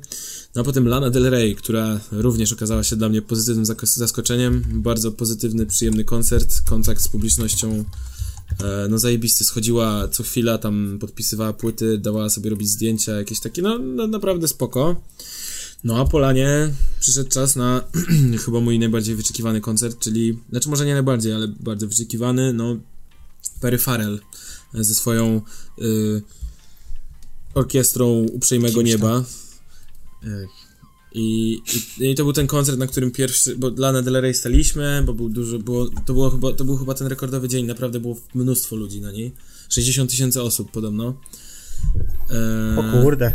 no 0.54 0.60
a 0.60 0.64
potem 0.64 0.88
Lana 0.88 1.10
Del 1.10 1.30
Rey, 1.30 1.56
która 1.56 2.00
również 2.12 2.52
okazała 2.52 2.84
się 2.84 2.96
dla 2.96 3.08
mnie 3.08 3.22
pozytywnym 3.22 3.64
zaskoczeniem. 3.82 4.64
Bardzo 4.72 5.12
pozytywny, 5.12 5.66
przyjemny 5.66 6.04
koncert, 6.04 6.60
kontakt 6.60 7.02
z 7.02 7.08
publicznością. 7.08 7.84
E, 8.64 8.88
no 8.88 8.98
zajebisty, 8.98 9.44
schodziła 9.44 10.08
co 10.08 10.22
chwila, 10.22 10.58
tam 10.58 10.98
podpisywała 11.00 11.52
płyty, 11.52 11.98
dawała 11.98 12.30
sobie 12.30 12.50
robić 12.50 12.68
zdjęcia, 12.68 13.12
jakieś 13.12 13.40
takie, 13.40 13.62
no, 13.62 13.78
no 13.78 14.06
naprawdę 14.06 14.48
spoko. 14.48 15.02
No 15.84 16.00
a 16.00 16.04
po 16.04 16.18
Lanie 16.18 16.74
przyszedł 17.00 17.30
czas 17.30 17.56
na 17.56 17.84
chyba 18.44 18.60
mój 18.60 18.78
najbardziej 18.78 19.16
wyczekiwany 19.16 19.60
koncert, 19.60 19.98
czyli, 19.98 20.38
znaczy 20.50 20.68
może 20.68 20.86
nie 20.86 20.94
najbardziej, 20.94 21.32
ale 21.32 21.48
bardzo 21.48 21.88
wyczekiwany, 21.88 22.52
no 22.52 22.76
Perry 23.60 23.78
Farrell 23.78 24.20
e, 24.74 24.84
ze 24.84 24.94
swoją 24.94 25.42
y, 25.78 26.22
orkiestrą 27.54 28.06
Uprzejmego. 28.32 28.82
Nieba. 28.82 29.24
I, 31.12 31.58
i, 31.98 32.10
I 32.10 32.14
to 32.14 32.24
był 32.24 32.32
ten 32.32 32.46
koncert, 32.46 32.78
na 32.78 32.86
którym 32.86 33.10
pierwszy, 33.10 33.56
bo 33.56 33.70
dla 33.70 33.86
Lana 33.88 34.02
Del 34.02 34.20
Rey 34.20 34.34
staliśmy, 34.34 35.02
bo 35.06 35.14
był 35.14 35.28
dużo, 35.28 35.58
było, 35.58 35.86
to, 36.06 36.12
było 36.12 36.30
chyba, 36.30 36.52
to 36.52 36.64
był 36.64 36.76
chyba 36.76 36.94
ten 36.94 37.06
rekordowy 37.06 37.48
dzień, 37.48 37.66
naprawdę 37.66 38.00
było 38.00 38.16
mnóstwo 38.34 38.76
ludzi 38.76 39.00
na 39.00 39.12
niej. 39.12 39.32
60 39.68 40.10
tysięcy 40.10 40.42
osób 40.42 40.70
podobno. 40.70 41.14
E, 42.30 42.78
O 42.78 43.02
kurde. 43.02 43.32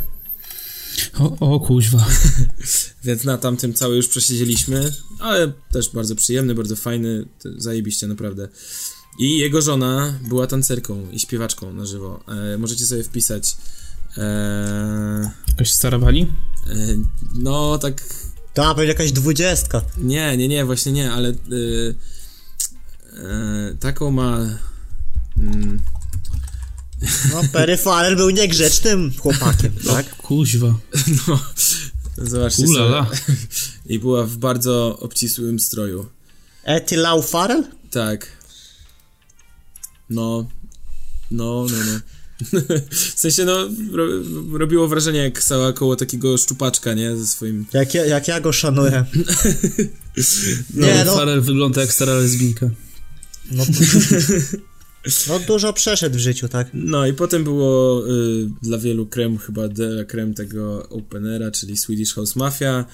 O, 1.19 1.55
o 1.55 1.59
kuźwa. 1.59 2.05
Więc 3.03 3.23
na 3.23 3.37
tamtym 3.37 3.73
cały 3.73 3.95
już 3.95 4.07
przesiedzieliśmy, 4.07 4.91
ale 5.19 5.53
też 5.71 5.89
bardzo 5.89 6.15
przyjemny, 6.15 6.55
bardzo 6.55 6.75
fajny, 6.75 7.25
zajebiście 7.57 8.07
naprawdę. 8.07 8.49
I 9.19 9.37
jego 9.37 9.61
żona 9.61 10.19
była 10.29 10.47
tancerką 10.47 11.07
i 11.11 11.19
śpiewaczką 11.19 11.73
na 11.73 11.85
żywo. 11.85 12.23
E, 12.27 12.57
możecie 12.57 12.85
sobie 12.85 13.03
wpisać. 13.03 13.57
E, 14.17 15.31
Jakaś 15.47 15.71
stara 15.71 15.99
pani? 15.99 16.21
e, 16.21 16.75
no, 17.35 17.77
tak. 17.77 18.03
Ta, 18.53 18.75
pewnie 18.75 18.89
jakaś 18.89 19.11
dwudziestka. 19.11 19.81
Nie, 19.97 20.37
nie, 20.37 20.47
nie, 20.47 20.65
właśnie 20.65 20.91
nie, 20.91 21.11
ale. 21.11 21.29
E, 21.29 21.33
e, 23.17 23.75
taką 23.79 24.11
ma. 24.11 24.37
Mm, 25.37 25.81
No, 27.33 27.41
Perry 27.51 27.77
Farrell 27.77 28.15
był 28.15 28.29
niegrzecznym 28.29 29.13
chłopakiem, 29.19 29.73
tak? 29.87 30.15
Kuźwa. 30.17 30.67
no, 31.27 31.39
zobaczcie 32.17 32.65
Ulala. 32.67 33.05
sobie. 33.05 33.17
I 33.95 33.99
była 33.99 34.23
w 34.25 34.37
bardzo 34.37 34.99
obcisłym 34.99 35.59
stroju. 35.59 36.05
Etty 36.63 36.97
Lau 36.97 37.21
Farrell? 37.21 37.63
Tak. 37.91 38.27
No. 40.09 40.49
No, 41.31 41.65
no, 41.71 41.77
no. 41.93 41.99
W 42.91 43.19
sensie, 43.19 43.45
no, 43.45 43.69
ro, 43.91 44.05
robiło 44.57 44.87
wrażenie, 44.87 45.19
jak 45.19 45.43
stała 45.43 45.73
koło 45.73 45.95
takiego 45.95 46.37
szczupaczka, 46.37 46.93
nie? 46.93 47.17
Ze 47.17 47.27
swoim... 47.27 47.65
Jak 47.73 47.93
ja, 47.93 48.05
jak 48.05 48.27
ja 48.27 48.41
go 48.41 48.51
szanuję. 48.53 49.05
No, 50.73 50.87
Nie, 50.87 51.03
no, 51.05 51.15
Farel 51.15 51.41
wygląda 51.41 51.81
jak 51.81 51.93
stara 51.93 52.13
lesbijka. 52.13 52.69
no, 53.51 53.63
no 55.27 55.39
dużo 55.39 55.73
przeszedł 55.73 56.15
w 56.15 56.19
życiu, 56.19 56.49
tak? 56.49 56.67
No 56.73 57.07
i 57.07 57.13
potem 57.13 57.43
było 57.43 58.07
y, 58.07 58.49
dla 58.61 58.77
wielu 58.77 59.05
krem, 59.05 59.37
chyba 59.37 59.67
de 59.67 60.05
krem 60.05 60.33
tego 60.33 60.89
openera, 60.89 61.51
czyli 61.51 61.77
Swedish 61.77 62.13
House 62.13 62.35
Mafia. 62.35 62.85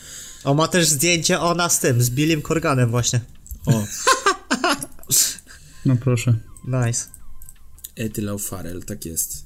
O, 0.43 0.53
ma 0.53 0.67
też 0.67 0.87
zdjęcie 0.87 1.39
ona 1.39 1.69
z 1.69 1.79
tym, 1.79 2.01
z 2.01 2.09
Billym 2.09 2.41
Corganem 2.41 2.89
właśnie. 2.89 3.21
O, 3.65 3.85
No 5.85 5.95
proszę. 6.01 6.33
Nice. 6.67 7.05
Etylau 7.99 8.39
Farrell, 8.39 8.83
tak 8.83 9.05
jest. 9.05 9.45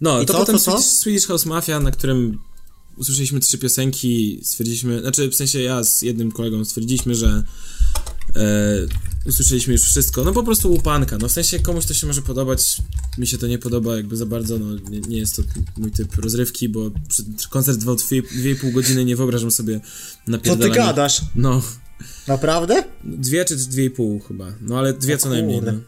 No, 0.00 0.20
I 0.22 0.26
to 0.26 0.32
co, 0.32 0.38
potem 0.38 0.58
co, 0.58 0.72
co? 0.72 0.82
Swedish, 0.82 1.26
House 1.26 1.46
Mafia, 1.46 1.80
na 1.80 1.90
którym 1.90 2.38
usłyszeliśmy 2.96 3.40
trzy 3.40 3.58
piosenki, 3.58 4.40
stwierdziliśmy, 4.42 5.00
znaczy 5.00 5.28
w 5.30 5.34
sensie 5.34 5.60
ja 5.62 5.84
z 5.84 6.02
jednym 6.02 6.32
kolegą 6.32 6.64
stwierdziliśmy, 6.64 7.14
że 7.14 7.44
e, 8.36 8.40
usłyszeliśmy 9.26 9.72
już 9.72 9.82
wszystko, 9.82 10.24
no 10.24 10.32
po 10.32 10.42
prostu 10.42 10.70
łupanka, 10.72 11.18
no 11.18 11.28
w 11.28 11.32
sensie 11.32 11.58
komuś 11.58 11.86
to 11.86 11.94
się 11.94 12.06
może 12.06 12.22
podobać, 12.22 12.76
mi 13.18 13.26
się 13.26 13.38
to 13.38 13.46
nie 13.46 13.58
podoba 13.58 13.96
jakby 13.96 14.16
za 14.16 14.26
bardzo, 14.26 14.58
no 14.58 14.74
nie, 14.90 15.00
nie 15.00 15.18
jest 15.18 15.36
to 15.36 15.42
mój 15.76 15.90
typ 15.90 16.14
rozrywki, 16.16 16.68
bo 16.68 16.90
koncert 17.50 17.78
trwał 17.80 17.94
2,5 17.96 18.72
godziny, 18.72 19.04
nie 19.04 19.16
wyobrażam 19.16 19.50
sobie 19.50 19.80
Co 19.80 19.86
ty 20.24 20.30
napierdalania. 20.30 20.74
gadasz? 20.86 21.20
No, 21.36 21.62
Naprawdę? 22.28 22.84
dwie 23.04 23.44
czy 23.44 23.56
dwie 23.56 23.84
i 23.84 23.90
pół 23.90 24.20
chyba, 24.20 24.52
no 24.60 24.78
ale 24.78 24.92
dwie 24.92 25.14
O 25.14 25.18
co 25.18 25.28
najmniej, 25.28 25.56
kurde. 25.56 25.72
no. 25.72 25.78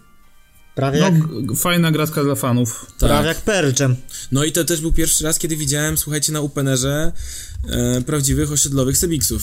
Prawie, 0.77 1.01
No, 1.01 1.07
jak, 1.07 1.57
fajna 1.59 1.91
gratka 1.91 2.25
dla 2.25 2.35
fanów. 2.35 2.87
Tak. 2.87 3.09
prawie 3.09 3.29
jak 3.29 3.41
Pearl 3.41 3.71
Jam. 3.81 3.97
No 4.33 4.45
i 4.45 4.53
to 4.53 4.65
też 4.65 4.81
był 4.81 4.93
pierwszy 4.93 5.25
raz, 5.25 5.39
kiedy 5.39 5.57
widziałem, 5.57 5.99
słuchajcie, 5.99 6.33
na 6.33 6.41
Upenerze 6.41 7.13
e, 7.69 8.03
prawdziwych 8.03 8.53
osiedlowych 8.53 8.99
Sebiksów. 8.99 9.43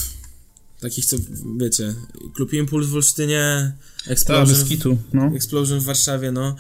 Takich, 0.80 1.06
co, 1.06 1.18
wiecie, 1.60 1.96
Klub 2.34 2.54
Impuls 2.54 2.88
w 2.88 2.96
Olsztynie, 2.96 3.74
Ta, 4.06 4.12
Explosion, 4.12 4.66
kitu, 4.66 4.98
no. 5.14 5.32
Explosion 5.36 5.80
w 5.80 5.84
Warszawie, 5.84 6.32
no. 6.32 6.56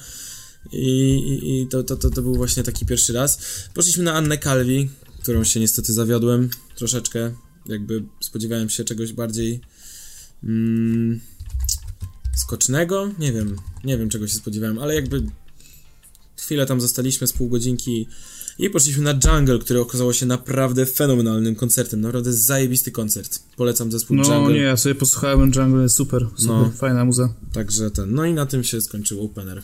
I, 0.71 1.13
i, 1.15 1.61
i 1.61 1.67
to, 1.67 1.83
to, 1.83 1.95
to, 1.95 2.09
to 2.09 2.21
był 2.21 2.35
właśnie 2.35 2.63
taki 2.63 2.85
pierwszy 2.85 3.13
raz. 3.13 3.39
Poszliśmy 3.73 4.03
na 4.03 4.13
Annę 4.13 4.37
Calvi, 4.37 4.89
którą 5.21 5.43
się 5.43 5.59
niestety 5.59 5.93
zawiodłem 5.93 6.49
troszeczkę. 6.75 7.31
Jakby 7.65 8.03
spodziewałem 8.19 8.69
się 8.69 8.83
czegoś 8.83 9.13
bardziej 9.13 9.61
mm, 10.43 11.19
skocznego. 12.35 13.09
Nie 13.19 13.33
wiem, 13.33 13.55
nie 13.83 13.97
wiem 13.97 14.09
czego 14.09 14.27
się 14.27 14.35
spodziewałem, 14.35 14.79
ale 14.79 14.95
jakby 14.95 15.23
chwilę 16.37 16.65
tam 16.65 16.81
zostaliśmy 16.81 17.27
z 17.27 17.33
pół 17.33 17.49
godzinki 17.49 18.07
i 18.59 18.69
poszliśmy 18.69 19.03
na 19.03 19.19
Jungle, 19.33 19.59
który 19.59 19.79
okazało 19.79 20.13
się 20.13 20.25
naprawdę 20.25 20.85
fenomenalnym 20.85 21.55
koncertem. 21.55 22.01
Naprawdę 22.01 22.33
zajebisty 22.33 22.91
koncert. 22.91 23.39
Polecam 23.57 23.91
zespół 23.91 24.17
No 24.17 24.23
Jungle. 24.35 24.53
nie, 24.53 24.59
ja 24.61 24.77
sobie 24.77 24.95
posłuchałem 24.95 25.51
Jungle, 25.55 25.89
super, 25.89 26.27
super, 26.35 26.55
No. 26.55 26.71
fajna 26.77 27.05
muza. 27.05 27.33
Także 27.53 27.91
ten. 27.91 28.13
No 28.13 28.25
i 28.25 28.33
na 28.33 28.45
tym 28.45 28.63
się 28.63 28.81
skończył 28.81 29.25
opener. 29.25 29.63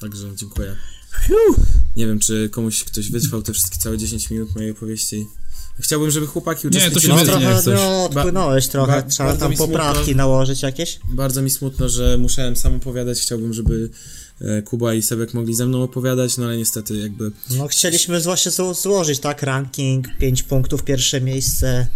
Także 0.00 0.28
dziękuję. 0.36 0.76
Nie 1.96 2.06
wiem, 2.06 2.18
czy 2.18 2.48
komuś 2.52 2.84
ktoś 2.84 3.10
wytrwał 3.10 3.42
te 3.42 3.52
wszystkie 3.52 3.78
całe 3.78 3.98
10 3.98 4.30
minut 4.30 4.54
mojej 4.54 4.70
opowieści. 4.70 5.26
Chciałbym, 5.80 6.10
żeby 6.10 6.26
chłopaki 6.26 6.66
Nie, 6.66 6.70
to 6.70 6.80
się 6.80 6.86
uczestniczyli. 6.90 7.44
No 7.44 7.62
trochę 7.62 7.74
no, 7.74 8.04
odpłynąłeś 8.04 8.66
trochę, 8.68 8.92
ba- 8.92 9.02
trzeba 9.02 9.36
tam 9.36 9.50
mi 9.50 9.56
smutno. 9.56 9.74
poprawki 9.76 10.16
nałożyć 10.16 10.62
jakieś. 10.62 10.98
Bardzo 11.08 11.42
mi 11.42 11.50
smutno, 11.50 11.88
że 11.88 12.18
musiałem 12.18 12.56
sam 12.56 12.74
opowiadać. 12.74 13.20
Chciałbym, 13.20 13.52
żeby 13.54 13.90
e, 14.40 14.62
Kuba 14.62 14.94
i 14.94 15.02
Sebek 15.02 15.34
mogli 15.34 15.54
ze 15.54 15.66
mną 15.66 15.82
opowiadać, 15.82 16.36
no 16.36 16.44
ale 16.44 16.56
niestety 16.56 16.96
jakby... 16.96 17.30
No 17.50 17.68
chcieliśmy 17.68 18.20
właśnie 18.20 18.52
zło- 18.52 18.74
złożyć, 18.82 19.18
tak, 19.18 19.42
ranking, 19.42 20.06
5 20.18 20.42
punktów, 20.42 20.84
pierwsze 20.84 21.20
miejsce. 21.20 21.86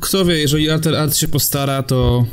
Kto 0.00 0.24
wie, 0.24 0.38
jeżeli 0.38 0.70
Alter 0.70 0.96
Art 0.96 1.16
się 1.16 1.28
postara, 1.28 1.82
to 1.82 2.26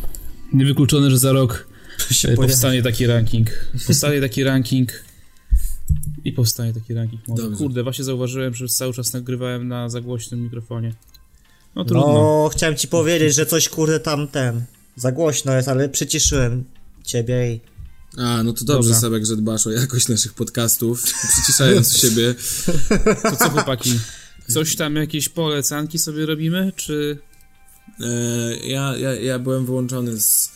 niewykluczone, 0.53 1.11
że 1.11 1.17
za 1.17 1.31
rok 1.31 1.67
się 2.11 2.29
e, 2.29 2.35
powstanie 2.35 2.83
taki 2.83 3.07
ranking. 3.07 3.49
Powstanie 3.87 4.21
taki 4.21 4.43
ranking 4.43 4.91
i 6.25 6.31
powstanie 6.31 6.73
taki 6.73 6.93
ranking. 6.93 7.27
Może. 7.27 7.43
Dobrze. 7.43 7.57
Kurde, 7.57 7.83
właśnie 7.83 8.03
zauważyłem, 8.03 8.53
że 8.53 8.67
cały 8.67 8.93
czas 8.93 9.13
nagrywałem 9.13 9.67
na 9.67 9.89
zagłośnym 9.89 10.43
mikrofonie. 10.43 10.93
No 11.75 11.85
trudno. 11.85 12.13
No, 12.13 12.49
chciałem 12.53 12.75
ci 12.75 12.87
powiedzieć, 12.87 13.35
że 13.35 13.45
coś 13.45 13.69
kurde 13.69 13.99
tam 13.99 14.27
ten, 14.27 14.65
za 14.95 15.11
głośno 15.11 15.55
jest, 15.55 15.67
ale 15.67 15.89
przyciszyłem 15.89 16.63
ciebie 17.03 17.53
i... 17.53 17.59
A, 18.17 18.43
no 18.43 18.53
to 18.53 18.65
dobrze, 18.65 18.89
Dobra. 18.89 19.01
Sebek, 19.01 19.25
że 19.25 19.37
dbasz 19.37 19.67
o 19.67 19.71
jakość 19.71 20.07
naszych 20.07 20.33
podcastów, 20.33 21.03
przyciszając 21.03 21.97
siebie. 22.01 22.35
To 23.23 23.35
co 23.35 23.49
chłopaki? 23.49 23.99
Coś 24.47 24.75
tam, 24.75 24.95
jakieś 24.95 25.29
polecanki 25.29 25.99
sobie 25.99 26.25
robimy, 26.25 26.71
czy... 26.75 27.17
E, 27.99 28.55
ja, 28.67 28.97
ja, 28.97 29.13
ja 29.13 29.39
byłem 29.39 29.65
wyłączony 29.65 30.21
z... 30.21 30.50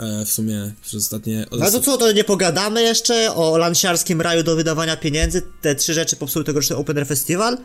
E, 0.00 0.24
w 0.24 0.30
sumie 0.30 0.72
przez 0.82 0.94
ostatnie... 0.94 1.46
No 1.52 1.70
to 1.70 1.80
co, 1.80 1.96
to 1.96 2.12
nie 2.12 2.24
pogadamy 2.24 2.82
jeszcze 2.82 3.34
o 3.34 3.58
lansiarskim 3.58 4.20
raju 4.20 4.42
do 4.42 4.56
wydawania 4.56 4.96
pieniędzy? 4.96 5.42
Te 5.60 5.74
trzy 5.74 5.94
rzeczy 5.94 6.16
popsuły 6.16 6.44
tegoroczny 6.44 6.76
Open 6.76 6.98
Air 6.98 7.06
Festival? 7.06 7.58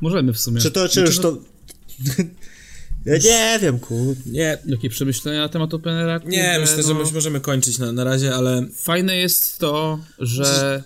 Możemy 0.00 0.32
w 0.32 0.40
sumie. 0.40 0.60
Czy 0.60 0.70
to, 0.70 0.88
czy 0.88 1.00
już 1.00 1.18
to... 1.18 1.38
ja 3.06 3.18
nie 3.18 3.58
wiem, 3.62 3.78
kur... 3.78 4.16
Nie, 4.26 4.58
Jakie 4.66 4.90
przemyślenia 4.90 5.40
na 5.40 5.48
temat 5.48 5.74
Openera? 5.74 6.18
nie, 6.18 6.22
Kurde, 6.22 6.60
myślę, 6.60 6.82
że 6.82 6.94
no. 6.94 7.04
my 7.04 7.12
możemy 7.12 7.40
kończyć 7.40 7.78
na, 7.78 7.92
na 7.92 8.04
razie, 8.04 8.34
ale 8.34 8.66
Fajne 8.74 9.16
jest 9.16 9.58
to, 9.58 9.98
że 10.18 10.82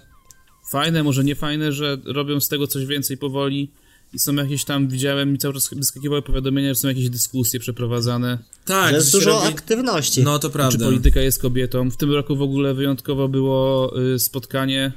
fajne, 0.70 1.03
może 1.03 1.24
nie 1.24 1.34
fajne, 1.34 1.72
że 1.72 1.99
robią 2.05 2.40
z 2.40 2.49
tego 2.49 2.66
coś 2.66 2.86
więcej 2.86 3.16
powoli 3.16 3.70
i 4.15 4.19
są 4.19 4.35
jakieś 4.35 4.65
tam, 4.65 4.89
widziałem 4.89 5.35
i 5.35 5.39
cały 5.39 5.55
czas 5.55 5.69
wyskakiwały 5.73 6.23
powiadomienia, 6.23 6.69
że 6.69 6.75
są 6.75 6.89
jakieś 6.89 7.11
dyskusje 7.11 7.61
przeprowadzane, 7.61 8.39
Tak, 8.65 8.91
że 8.91 8.97
jest 8.97 9.12
dużo 9.12 9.31
robi- 9.31 9.49
aktywności. 9.49 10.23
No 10.23 10.39
to 10.39 10.49
czy 10.49 10.53
prawda. 10.53 10.85
polityka 10.85 11.21
jest 11.21 11.41
kobietą. 11.43 11.91
W 11.91 11.97
tym 11.97 12.12
roku 12.12 12.37
w 12.37 12.43
ogóle 12.43 12.75
wyjątkowo 12.75 13.29
było 13.29 13.93
y, 14.15 14.19
spotkanie 14.19 14.93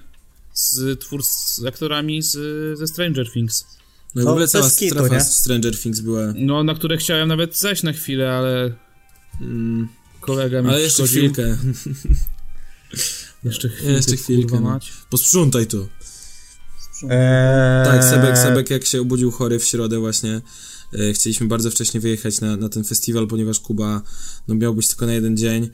z 0.53 0.99
twórc, 0.99 1.28
z 1.55 1.65
aktorami 1.65 2.22
z, 2.22 2.32
ze 2.80 2.88
Stranger 2.88 3.32
Things. 3.32 3.65
No 4.15 4.22
i 4.22 4.26
w 4.26 4.28
ogóle 4.28 4.47
cała 4.47 4.70
kitu, 4.70 4.95
strefa 4.95 5.15
nie? 5.15 5.22
Stranger 5.22 5.80
Things 5.80 5.99
była. 5.99 6.34
No, 6.36 6.63
na 6.63 6.76
które 6.76 6.97
chciałem 6.97 7.28
nawet 7.28 7.57
zejść 7.57 7.84
na 7.84 7.93
chwilę, 7.93 8.32
ale 8.34 8.74
Mm, 9.41 9.88
kolega 10.22 10.61
mi 10.61 10.70
ale 10.70 10.82
jeszcze 10.82 11.03
chwilkę. 11.07 11.57
Jeszcze 13.43 13.70
chwilkę, 13.70 13.91
Jeszcze 13.93 14.18
chwilkę, 14.18 14.59
no. 14.59 14.80
Posprzątaj 15.09 15.68
to. 15.68 15.78
Eee, 17.03 17.85
Tak, 17.85 18.03
Sebek, 18.03 18.37
Sebek 18.37 18.69
jak 18.69 18.85
się 18.85 19.01
obudził 19.01 19.31
chory 19.31 19.59
w 19.59 19.65
środę 19.65 19.99
właśnie, 19.99 20.41
e, 20.93 21.13
chcieliśmy 21.13 21.47
bardzo 21.47 21.71
wcześnie 21.71 21.99
wyjechać 21.99 22.41
na, 22.41 22.57
na 22.57 22.69
ten 22.69 22.83
festiwal, 22.83 23.27
ponieważ 23.27 23.59
Kuba 23.59 24.01
no, 24.47 24.55
miał 24.55 24.75
być 24.75 24.87
tylko 24.87 25.05
na 25.05 25.13
jeden 25.13 25.37
dzień 25.37 25.69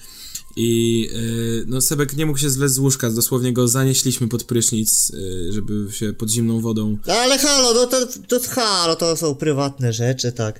i 0.55 1.09
e, 1.13 1.19
no, 1.67 1.81
Sebek 1.81 2.17
nie 2.17 2.25
mógł 2.25 2.37
się 2.39 2.49
zlec 2.49 2.71
z 2.71 2.77
łóżka, 2.77 3.09
dosłownie 3.09 3.53
go 3.53 3.67
zanieśliśmy 3.67 4.27
pod 4.27 4.43
prysznic, 4.43 5.11
e, 5.49 5.53
żeby 5.53 5.91
się 5.91 6.13
pod 6.13 6.29
zimną 6.29 6.61
wodą. 6.61 6.97
Ale 7.07 7.37
halo, 7.39 7.73
no 7.73 7.87
to, 7.87 8.07
to 8.27 8.39
halo, 8.49 8.95
to 8.95 9.17
są 9.17 9.35
prywatne 9.35 9.93
rzeczy, 9.93 10.31
tak. 10.31 10.59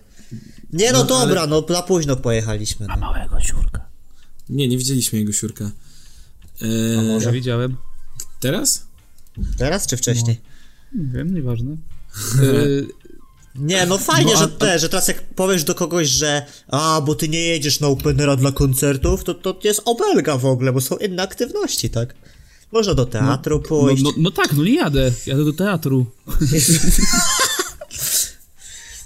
Nie 0.73 0.91
no, 0.91 0.99
No, 0.99 1.05
dobra, 1.05 1.47
no 1.47 1.65
za 1.69 1.81
późno 1.81 2.15
pojechaliśmy. 2.15 2.87
No. 2.87 2.97
Małego 2.97 3.39
siurka. 3.41 3.85
Nie, 4.49 4.67
nie 4.67 4.77
widzieliśmy 4.77 5.19
jego 5.19 5.31
siurka. 5.33 5.71
E, 6.61 7.01
Może 7.01 7.31
widziałem. 7.31 7.77
Teraz? 8.39 8.83
Teraz 9.57 9.87
czy 9.87 9.97
wcześniej? 9.97 10.41
Nie 10.95 11.13
wiem, 11.13 11.33
nieważne. 11.35 11.71
Y, 12.43 12.87
Nie, 13.55 13.85
no 13.85 13.97
fajnie, 13.97 14.33
No, 14.33 14.39
a- 14.39 14.41
że 14.41 14.47
te, 14.47 14.79
że 14.79 14.89
teraz 14.89 15.07
jak 15.07 15.21
powiesz 15.23 15.63
do 15.63 15.75
kogoś, 15.75 16.07
że 16.07 16.45
a, 16.67 17.01
bo 17.05 17.15
ty 17.15 17.29
nie 17.29 17.39
jedziesz 17.39 17.79
na 17.79 17.87
openera 17.87 18.35
dla 18.35 18.51
koncertów, 18.51 19.23
to 19.23 19.33
to 19.33 19.59
jest 19.63 19.81
obelga 19.85 20.37
w 20.37 20.45
ogóle, 20.45 20.73
bo 20.73 20.81
są 20.81 20.97
inne 20.97 21.23
aktywności, 21.23 21.89
tak? 21.89 22.15
Można 22.71 22.93
do 22.93 23.05
teatru 23.05 23.57
no, 23.57 23.67
pójść. 23.69 24.03
no, 24.03 24.11
no 24.17 24.31
tak, 24.31 24.53
no 24.53 24.63
nie 24.63 24.75
jadę. 24.75 25.11
Jadę 25.27 25.45
do 25.45 25.53
teatru. 25.53 26.05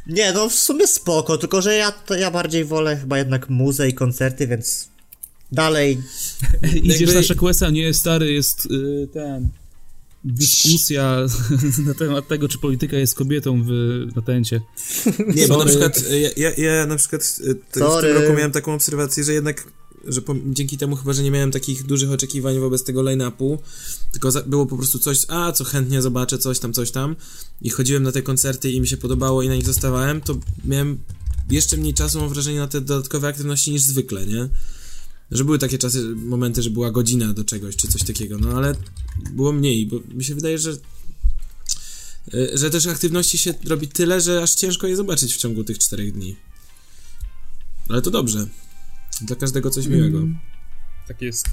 Nie, 0.07 0.33
no 0.33 0.49
w 0.49 0.53
sumie 0.53 0.87
spoko, 0.87 1.37
tylko 1.37 1.61
że 1.61 1.75
ja, 1.75 1.91
to 1.91 2.15
ja 2.15 2.31
bardziej 2.31 2.65
wolę 2.65 2.97
chyba 2.97 3.17
jednak 3.17 3.49
muzę 3.49 3.89
i 3.89 3.93
koncerty, 3.93 4.47
więc 4.47 4.89
dalej 5.51 6.01
Idziesz 6.83 6.99
Jakby- 6.99 7.15
na 7.15 7.23
Szekwesa, 7.23 7.69
nie, 7.69 7.93
stary, 7.93 8.33
jest 8.33 8.65
y, 8.65 9.07
ten... 9.13 9.49
Dyskusja 10.33 11.25
na 11.87 11.93
temat 11.93 12.27
tego, 12.27 12.47
czy 12.47 12.57
polityka 12.57 12.97
jest 12.97 13.15
kobietą 13.15 13.63
w 13.63 13.69
natencie. 14.15 14.61
Nie, 15.35 15.47
bo 15.47 15.57
na 15.57 15.63
Sorry. 15.63 15.69
przykład 15.69 16.03
ja, 16.37 16.49
ja, 16.51 16.75
ja 16.75 16.85
na 16.85 16.95
przykład 16.95 17.39
te- 17.71 17.79
w 17.79 17.83
Sorry. 17.83 18.07
tym 18.13 18.21
roku 18.21 18.33
miałem 18.37 18.51
taką 18.51 18.73
obserwację, 18.73 19.23
że 19.23 19.33
jednak 19.33 19.67
że 20.07 20.21
po, 20.21 20.35
dzięki 20.45 20.77
temu 20.77 20.95
chyba, 20.95 21.13
że 21.13 21.23
nie 21.23 21.31
miałem 21.31 21.51
takich 21.51 21.83
dużych 21.83 22.11
oczekiwań 22.11 22.59
wobec 22.59 22.83
tego 22.83 23.01
line-upu, 23.01 23.57
tylko 24.11 24.31
za, 24.31 24.41
było 24.41 24.65
po 24.65 24.77
prostu 24.77 24.99
coś, 24.99 25.25
a 25.27 25.51
co 25.51 25.63
chętnie 25.63 26.01
zobaczę, 26.01 26.37
coś 26.37 26.59
tam, 26.59 26.73
coś 26.73 26.91
tam 26.91 27.15
i 27.61 27.69
chodziłem 27.69 28.03
na 28.03 28.11
te 28.11 28.21
koncerty 28.21 28.71
i 28.71 28.81
mi 28.81 28.87
się 28.87 28.97
podobało 28.97 29.41
i 29.43 29.47
na 29.47 29.55
nich 29.55 29.65
zostawałem, 29.65 30.21
to 30.21 30.37
miałem 30.65 30.97
jeszcze 31.49 31.77
mniej 31.77 31.93
czasu, 31.93 32.19
mam 32.19 32.29
wrażenie, 32.29 32.59
na 32.59 32.67
te 32.67 32.81
dodatkowe 32.81 33.27
aktywności 33.27 33.71
niż 33.71 33.81
zwykle, 33.81 34.25
nie? 34.25 34.49
Że 35.31 35.43
były 35.43 35.59
takie 35.59 35.77
czasy, 35.77 36.03
momenty, 36.15 36.61
że 36.61 36.69
była 36.69 36.91
godzina 36.91 37.33
do 37.33 37.43
czegoś, 37.43 37.75
czy 37.75 37.87
coś 37.87 38.03
takiego, 38.03 38.37
no 38.37 38.57
ale 38.57 38.75
było 39.31 39.53
mniej, 39.53 39.87
bo 39.87 39.99
mi 40.13 40.23
się 40.23 40.35
wydaje, 40.35 40.57
że 40.57 40.71
y, 42.33 42.57
że 42.57 42.69
też 42.69 42.87
aktywności 42.87 43.37
się 43.37 43.53
robi 43.67 43.87
tyle, 43.87 44.21
że 44.21 44.43
aż 44.43 44.55
ciężko 44.55 44.87
je 44.87 44.95
zobaczyć 44.95 45.33
w 45.33 45.37
ciągu 45.37 45.63
tych 45.63 45.77
czterech 45.77 46.11
dni. 46.11 46.35
Ale 47.89 48.01
to 48.01 48.11
dobrze. 48.11 48.47
Dla 49.21 49.35
każdego 49.35 49.69
coś 49.69 49.87
miłego. 49.87 50.27
Tak 51.07 51.21
jest. 51.21 51.45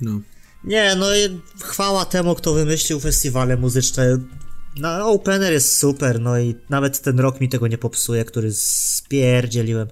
No. 0.00 0.20
Nie, 0.64 0.96
no 0.96 1.16
i 1.16 1.40
chwała 1.62 2.04
temu, 2.04 2.34
kto 2.34 2.54
wymyślił 2.54 3.00
festiwale 3.00 3.56
muzyczne. 3.56 4.18
No, 4.76 5.10
Opener 5.10 5.52
jest 5.52 5.76
super, 5.76 6.20
no 6.20 6.38
i 6.38 6.54
nawet 6.68 7.02
ten 7.02 7.20
rok 7.20 7.40
mi 7.40 7.48
tego 7.48 7.66
nie 7.66 7.78
popsuje, 7.78 8.24
który 8.24 8.52
spierdzieliłem. 8.52 9.88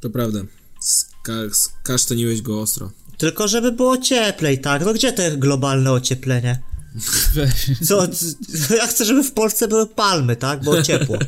To 0.00 0.10
prawda. 0.10 0.40
Ska- 0.80 1.50
skasztaniłeś 1.54 2.42
go 2.42 2.60
ostro. 2.60 2.90
Tylko 3.18 3.48
żeby 3.48 3.72
było 3.72 3.98
cieplej, 3.98 4.60
tak? 4.60 4.84
No 4.84 4.94
gdzie 4.94 5.12
te 5.12 5.36
globalne 5.36 5.92
ocieplenie? 5.92 6.62
Weź. 7.34 7.70
Co? 7.88 8.06
Ja 8.76 8.86
chcę, 8.86 9.04
żeby 9.04 9.22
w 9.24 9.32
Polsce 9.32 9.68
były 9.68 9.86
palmy, 9.86 10.36
tak? 10.36 10.64
Bo 10.64 10.82
ciepło. 10.82 11.18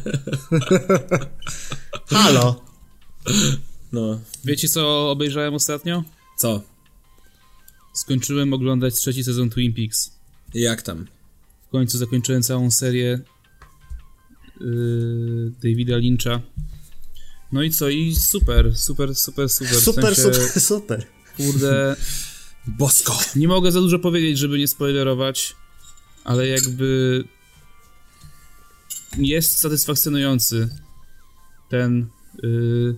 Halo. 2.11 2.64
No. 3.92 4.20
Wiecie, 4.44 4.68
co 4.68 5.11
obejrzałem 5.11 5.55
ostatnio? 5.55 6.05
Co? 6.38 6.62
Skończyłem 7.94 8.53
oglądać 8.53 8.94
trzeci 8.94 9.24
sezon 9.24 9.51
Twin 9.51 9.74
Peaks. 9.74 10.11
Jak 10.55 10.82
tam? 10.82 11.07
W 11.68 11.70
końcu 11.70 11.98
zakończyłem 11.98 12.42
całą 12.42 12.70
serię 12.70 13.20
yy, 14.61 15.53
Davida 15.62 15.96
Lyncha. 15.96 16.40
No 17.53 17.62
i 17.62 17.70
co? 17.70 17.88
I 17.88 18.14
super, 18.14 18.76
super, 18.76 19.14
super, 19.14 19.48
super. 19.48 19.74
W 19.74 19.80
Super, 19.80 20.16
sensie, 20.16 20.40
super, 20.40 20.61
super. 20.62 21.07
Kurde, 21.36 21.96
Bosko! 22.66 23.18
nie 23.36 23.48
mogę 23.48 23.72
za 23.72 23.80
dużo 23.80 23.98
powiedzieć, 23.98 24.38
żeby 24.38 24.59
nie 24.59 24.68
spoilerować, 24.68 25.57
ale 26.24 26.48
jakby 26.48 27.24
jest 29.18 29.59
satysfakcjonujący 29.59 30.68
ten 31.68 32.07
yy, 32.42 32.96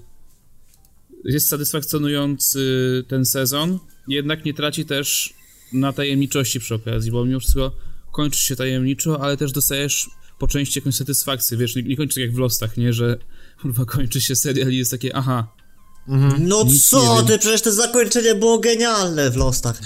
jest 1.25 1.49
satysfakcjonujący 1.49 3.05
ten 3.09 3.27
sezon, 3.27 3.79
jednak 4.09 4.45
nie 4.45 4.55
traci 4.55 4.85
też 4.85 5.35
na 5.73 5.93
tajemniczości 5.93 6.61
przy 6.61 6.75
okazji, 6.75 7.13
bo 7.13 7.25
mimo 7.25 7.41
wszystko 7.41 7.73
kończy 8.13 8.41
się 8.41 8.57
tajemniczo, 8.57 9.21
ale 9.21 9.37
też 9.37 9.53
dostajesz 9.53 10.11
po 10.43 10.49
części 10.49 10.79
jakąś 10.79 10.95
satysfakcję, 10.95 11.57
wiesz, 11.57 11.77
nie, 11.77 11.83
nie 11.83 11.97
kończy 11.97 12.15
tak 12.15 12.23
jak 12.23 12.35
w 12.35 12.39
Lostach, 12.39 12.77
nie, 12.77 12.93
że 12.93 13.17
kurwa 13.61 13.85
kończy 13.85 14.21
się 14.21 14.37
serial 14.37 14.73
i 14.73 14.77
jest 14.77 14.91
takie, 14.91 15.17
aha, 15.17 15.49
No 16.39 16.65
Nic 16.65 16.89
co 16.89 17.23
ty, 17.23 17.39
przecież 17.39 17.63
to 17.63 17.73
zakończenie 17.73 18.35
było 18.35 18.59
genialne 18.59 19.31
w 19.31 19.37
Lostach. 19.37 19.81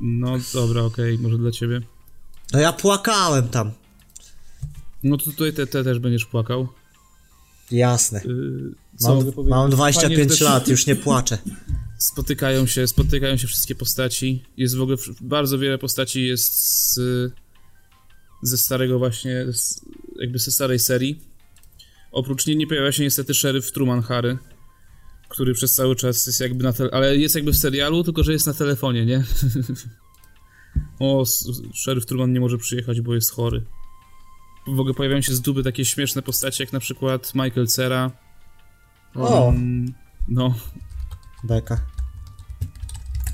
no 0.00 0.38
dobra, 0.54 0.82
okej, 0.82 1.18
może 1.18 1.38
dla 1.38 1.50
ciebie. 1.50 1.80
No 2.52 2.60
ja 2.60 2.72
płakałem 2.72 3.48
tam. 3.48 3.70
No 5.02 5.16
to 5.16 5.24
tutaj 5.24 5.52
te, 5.52 5.66
te 5.66 5.84
też 5.84 5.98
będziesz 5.98 6.26
płakał. 6.26 6.68
Jasne. 7.70 8.20
Yy, 8.24 8.74
co 8.96 9.14
Mam, 9.14 9.24
mam 9.48 9.70
Fajnie, 9.70 9.76
25 9.76 10.18
że 10.18 10.26
też 10.26 10.40
lat, 10.40 10.68
już 10.68 10.86
nie 10.86 10.96
płaczę. 10.96 11.38
Spotykają 11.98 12.66
się, 12.66 12.88
spotykają 12.88 13.36
się 13.36 13.46
wszystkie 13.46 13.74
postaci. 13.74 14.44
Jest 14.56 14.76
w 14.76 14.82
ogóle 14.82 14.96
bardzo 15.20 15.58
wiele 15.58 15.78
postaci 15.78 16.26
jest 16.26 16.54
z, 16.92 17.00
ze 18.42 18.58
starego 18.58 18.98
właśnie, 18.98 19.46
jakby 20.20 20.38
ze 20.38 20.50
starej 20.50 20.78
serii. 20.78 21.22
Oprócz 22.12 22.46
niej 22.46 22.56
nie 22.56 22.66
pojawia 22.66 22.92
się 22.92 23.02
niestety 23.02 23.34
szeryf 23.34 23.72
Truman 23.72 24.02
Harry, 24.02 24.38
który 25.28 25.54
przez 25.54 25.74
cały 25.74 25.96
czas 25.96 26.26
jest 26.26 26.40
jakby 26.40 26.64
na 26.64 26.72
tele, 26.72 26.90
ale 26.92 27.16
jest 27.16 27.34
jakby 27.34 27.52
w 27.52 27.56
serialu, 27.56 28.04
tylko 28.04 28.24
że 28.24 28.32
jest 28.32 28.46
na 28.46 28.54
telefonie, 28.54 29.06
nie? 29.06 29.24
o, 31.00 31.24
szeryf 31.74 32.06
Truman 32.06 32.32
nie 32.32 32.40
może 32.40 32.58
przyjechać, 32.58 33.00
bo 33.00 33.14
jest 33.14 33.30
chory. 33.32 33.64
W 34.66 34.80
ogóle 34.80 34.94
pojawiają 34.94 35.22
się 35.22 35.34
z 35.34 35.40
duby 35.40 35.62
takie 35.62 35.84
śmieszne 35.84 36.22
postacie, 36.22 36.64
jak 36.64 36.72
na 36.72 36.80
przykład 36.80 37.34
Michael 37.34 37.66
Cera. 37.66 38.10
O, 39.14 39.48
Mm, 39.48 39.94
No, 40.28 40.54
beka. 41.44 41.80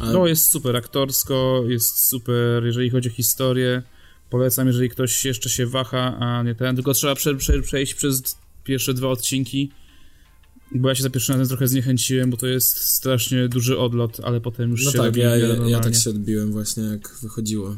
No, 0.01 0.27
jest 0.27 0.51
super 0.51 0.77
aktorsko, 0.77 1.63
jest 1.67 2.09
super, 2.09 2.65
jeżeli 2.65 2.91
chodzi 2.91 3.09
o 3.09 3.13
historię. 3.13 3.83
Polecam, 4.31 4.67
jeżeli 4.67 4.91
ktoś 4.91 5.25
jeszcze 5.25 5.51
się 5.51 5.67
waha, 5.67 6.19
a 6.19 6.43
nie 6.43 6.55
ten, 6.55 6.75
tylko 6.75 6.95
trzeba 6.95 7.15
prze, 7.15 7.35
prze, 7.35 7.63
przejść 7.63 7.95
przez 7.95 8.37
pierwsze 8.65 8.95
dwa 8.95 9.09
odcinki. 9.09 9.73
Bo 10.75 10.89
ja 10.89 10.95
się 10.95 11.03
za 11.03 11.11
pierwszym 11.11 11.33
razem 11.33 11.49
trochę 11.49 11.69
zniechęciłem, 11.69 12.31
bo 12.31 12.37
to 12.37 12.47
jest 12.47 12.77
strasznie 12.77 13.49
duży 13.49 13.79
odlot, 13.79 14.21
ale 14.25 14.41
potem 14.41 14.71
już 14.71 14.85
no 14.85 14.93
się 14.93 14.99
tak, 14.99 15.17
ja, 15.17 15.37
ja, 15.37 15.49
ja 15.67 15.81
tak 15.81 15.95
się 15.95 16.11
odbiłem 16.11 16.53
właśnie 16.53 16.83
jak 16.83 17.15
wychodziło. 17.23 17.77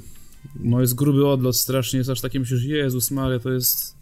No 0.60 0.80
jest 0.80 0.94
gruby 0.94 1.26
odlot, 1.26 1.56
strasznie 1.56 1.98
jest 1.98 2.10
aż 2.10 2.20
takie 2.20 2.40
myślisz, 2.40 2.64
Jezus 2.64 3.10
Maria, 3.10 3.38
to 3.38 3.50
jest 3.50 3.94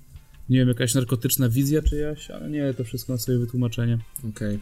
nie 0.49 0.59
wiem, 0.59 0.69
jakaś 0.69 0.95
narkotyczna 0.95 1.49
wizja 1.49 1.83
czyjaś, 1.83 2.31
ale 2.31 2.51
nie, 2.51 2.75
to 2.75 2.85
wszystko 2.85 3.13
ma 3.13 3.19
swoje 3.19 3.39
wytłumaczenie. 3.39 3.99
Okej. 4.29 4.59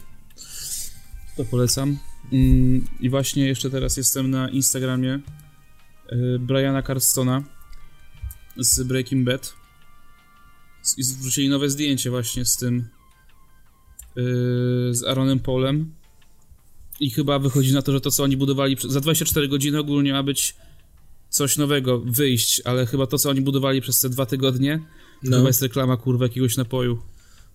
To 1.37 1.45
polecam. 1.45 1.97
Mm, 2.31 2.87
I 2.99 3.09
właśnie 3.09 3.47
jeszcze 3.47 3.69
teraz 3.69 3.97
jestem 3.97 4.31
na 4.31 4.49
Instagramie 4.49 5.19
y, 6.11 6.39
Briana 6.39 6.83
Carstona 6.83 7.43
z 8.59 8.83
Breaking 8.83 9.25
Bad. 9.25 9.53
Z- 10.83 10.97
I 10.97 11.03
wrzucili 11.03 11.49
nowe 11.49 11.69
zdjęcie 11.69 12.09
właśnie 12.09 12.45
z 12.45 12.57
tym 12.57 12.77
y, 12.79 12.83
z 14.95 15.03
Aaronem 15.07 15.39
Paulem. 15.39 15.93
I 16.99 17.09
chyba 17.11 17.39
wychodzi 17.39 17.73
na 17.73 17.81
to, 17.81 17.91
że 17.91 18.01
to, 18.01 18.11
co 18.11 18.23
oni 18.23 18.37
budowali 18.37 18.77
za 18.87 19.01
24 19.01 19.47
godziny 19.47 19.79
ogólnie 19.79 20.13
ma 20.13 20.23
być 20.23 20.55
coś 21.29 21.57
nowego, 21.57 21.99
wyjść, 21.99 22.61
ale 22.65 22.85
chyba 22.85 23.07
to, 23.07 23.17
co 23.17 23.29
oni 23.29 23.41
budowali 23.41 23.81
przez 23.81 23.99
te 23.99 24.09
dwa 24.09 24.25
tygodnie, 24.25 24.77
to 25.23 25.29
No. 25.29 25.37
chyba 25.37 25.49
jest 25.49 25.61
reklama, 25.61 25.97
kurwa, 25.97 26.25
jakiegoś 26.25 26.57
napoju. 26.57 27.01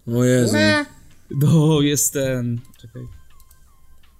O 0.07 0.25
Jezu. 0.25 0.57
No, 1.31 1.81
jest 1.81 2.13
ten. 2.13 2.61
Czekaj. 2.81 3.03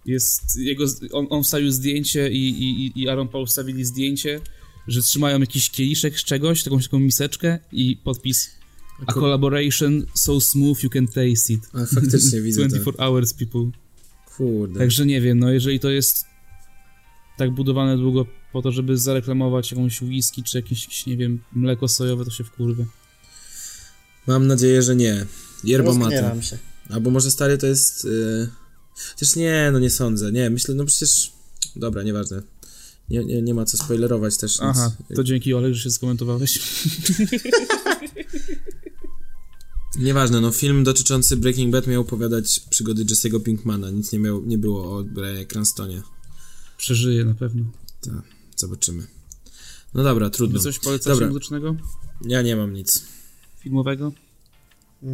Jest 0.07 0.57
jego. 0.61 0.85
On, 1.13 1.27
on 1.31 1.43
wstawił 1.43 1.71
zdjęcie 1.71 2.31
i, 2.31 2.49
i, 2.49 3.03
i 3.03 3.09
Aaron 3.09 3.29
Paul 3.29 3.47
wstawili 3.47 3.85
zdjęcie, 3.85 4.41
że 4.89 5.03
trzymają 5.03 5.41
jakiś 5.41 5.71
kieliszek 5.71 6.21
z 6.21 6.25
czegoś, 6.25 6.63
taką, 6.63 6.81
taką 6.81 6.99
miseczkę 6.99 7.59
i 7.73 7.97
podpis. 8.05 8.51
A 9.07 9.13
collaboration 9.13 10.07
so 10.15 10.41
smooth 10.41 10.83
you 10.83 10.91
can 10.91 11.07
taste 11.07 11.53
it. 11.53 11.69
A 11.73 11.87
faktycznie 11.87 12.41
widzę 12.41 12.63
to. 12.63 12.69
24 12.69 12.97
hours 12.99 13.35
people. 13.35 13.71
Kurde. 14.37 14.79
Także 14.79 15.07
nie 15.07 15.21
wiem, 15.21 15.39
no 15.39 15.51
jeżeli 15.51 15.81
to 15.81 15.91
jest 15.91 16.25
tak 17.37 17.51
budowane 17.51 17.97
długo 17.97 18.27
po 18.53 18.63
to, 18.63 18.73
żeby 18.73 18.99
zareklamować 18.99 19.71
jakąś 19.71 20.03
whisky 20.03 20.43
czy 20.43 20.59
jakieś, 20.59 21.07
nie 21.07 21.17
wiem, 21.17 21.41
mleko 21.53 21.89
sojowe, 21.89 22.25
to 22.25 22.31
się 22.31 22.45
wkurwę. 22.45 22.85
Mam 24.27 24.47
nadzieję, 24.47 24.83
że 24.83 24.97
nie. 24.97 25.27
Yerba 25.65 25.95
mate. 25.95 26.43
Się. 26.43 26.59
Albo 26.91 27.11
może 27.11 27.31
stary 27.31 27.59
to 27.59 27.67
jest... 27.67 28.05
Yy... 28.05 28.49
Chociaż 29.11 29.37
nie, 29.37 29.71
no 29.73 29.79
nie 29.79 29.91
sądzę. 29.91 30.33
Nie, 30.33 30.51
myślę, 30.51 30.75
no 30.75 30.85
przecież... 30.85 31.33
Dobra, 31.77 32.03
nieważne. 32.03 32.43
Nie, 33.11 33.25
nie, 33.25 33.43
nie 33.43 33.55
ma 33.55 33.65
co 33.65 33.77
spoilerować 33.77 34.37
też, 34.37 34.53
nic. 34.53 34.61
Aha, 34.63 34.93
to 35.17 35.25
dzięki 35.25 35.55
Olek, 35.55 35.75
że 35.75 35.83
się 35.83 35.91
skomentowałeś. 35.91 36.61
Nieważne, 39.99 40.41
no 40.41 40.51
film 40.51 40.85
dotyczący 40.85 41.37
Breaking 41.37 41.73
Bad 41.73 41.87
miał 41.87 42.01
opowiadać 42.03 42.61
przygody 42.61 43.05
Jesse'ego 43.05 43.43
Pinkmana. 43.43 43.91
Nic 43.91 44.13
nie, 44.13 44.19
miał, 44.19 44.43
nie 44.47 44.59
było 44.59 44.99
o 44.99 45.05
Brianie 45.05 45.47
Cranstonie. 45.47 46.03
Przeżyje 46.77 47.25
na 47.25 47.35
pewno. 47.35 47.65
Tak, 48.01 48.23
zobaczymy. 48.57 49.07
No 49.95 50.03
dobra, 50.03 50.31
trudno. 50.31 50.59
Wy 50.59 50.63
coś 50.65 50.79
polecacie 50.79 51.11
Dobra. 51.11 51.27
muzycznego? 51.29 51.77
Ja 52.25 52.43
nie 52.43 52.57
mam 52.57 52.73
nic. 52.73 53.03
Filmowego? 53.61 54.13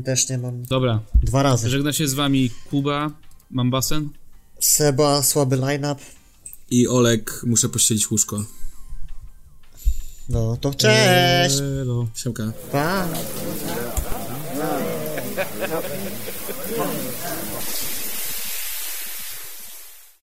Też 0.04 0.28
nie 0.28 0.38
mam. 0.38 0.62
Dobra, 0.62 1.00
Dwa 1.14 1.42
razy. 1.42 1.70
żegna 1.70 1.92
się 1.92 2.08
z 2.08 2.14
wami 2.14 2.50
Kuba, 2.70 3.10
mam 3.50 3.70
basen. 3.70 4.08
Seba, 4.60 5.22
słaby 5.22 5.56
line-up. 5.56 6.00
I 6.70 6.88
Olek, 6.88 7.40
muszę 7.46 7.68
pościelić 7.68 8.10
łóżko. 8.10 8.44
No 10.28 10.56
to 10.56 10.74
cześć! 10.74 11.60
Elo. 11.80 12.06
Siemka. 12.14 12.52
Pa! 12.72 13.08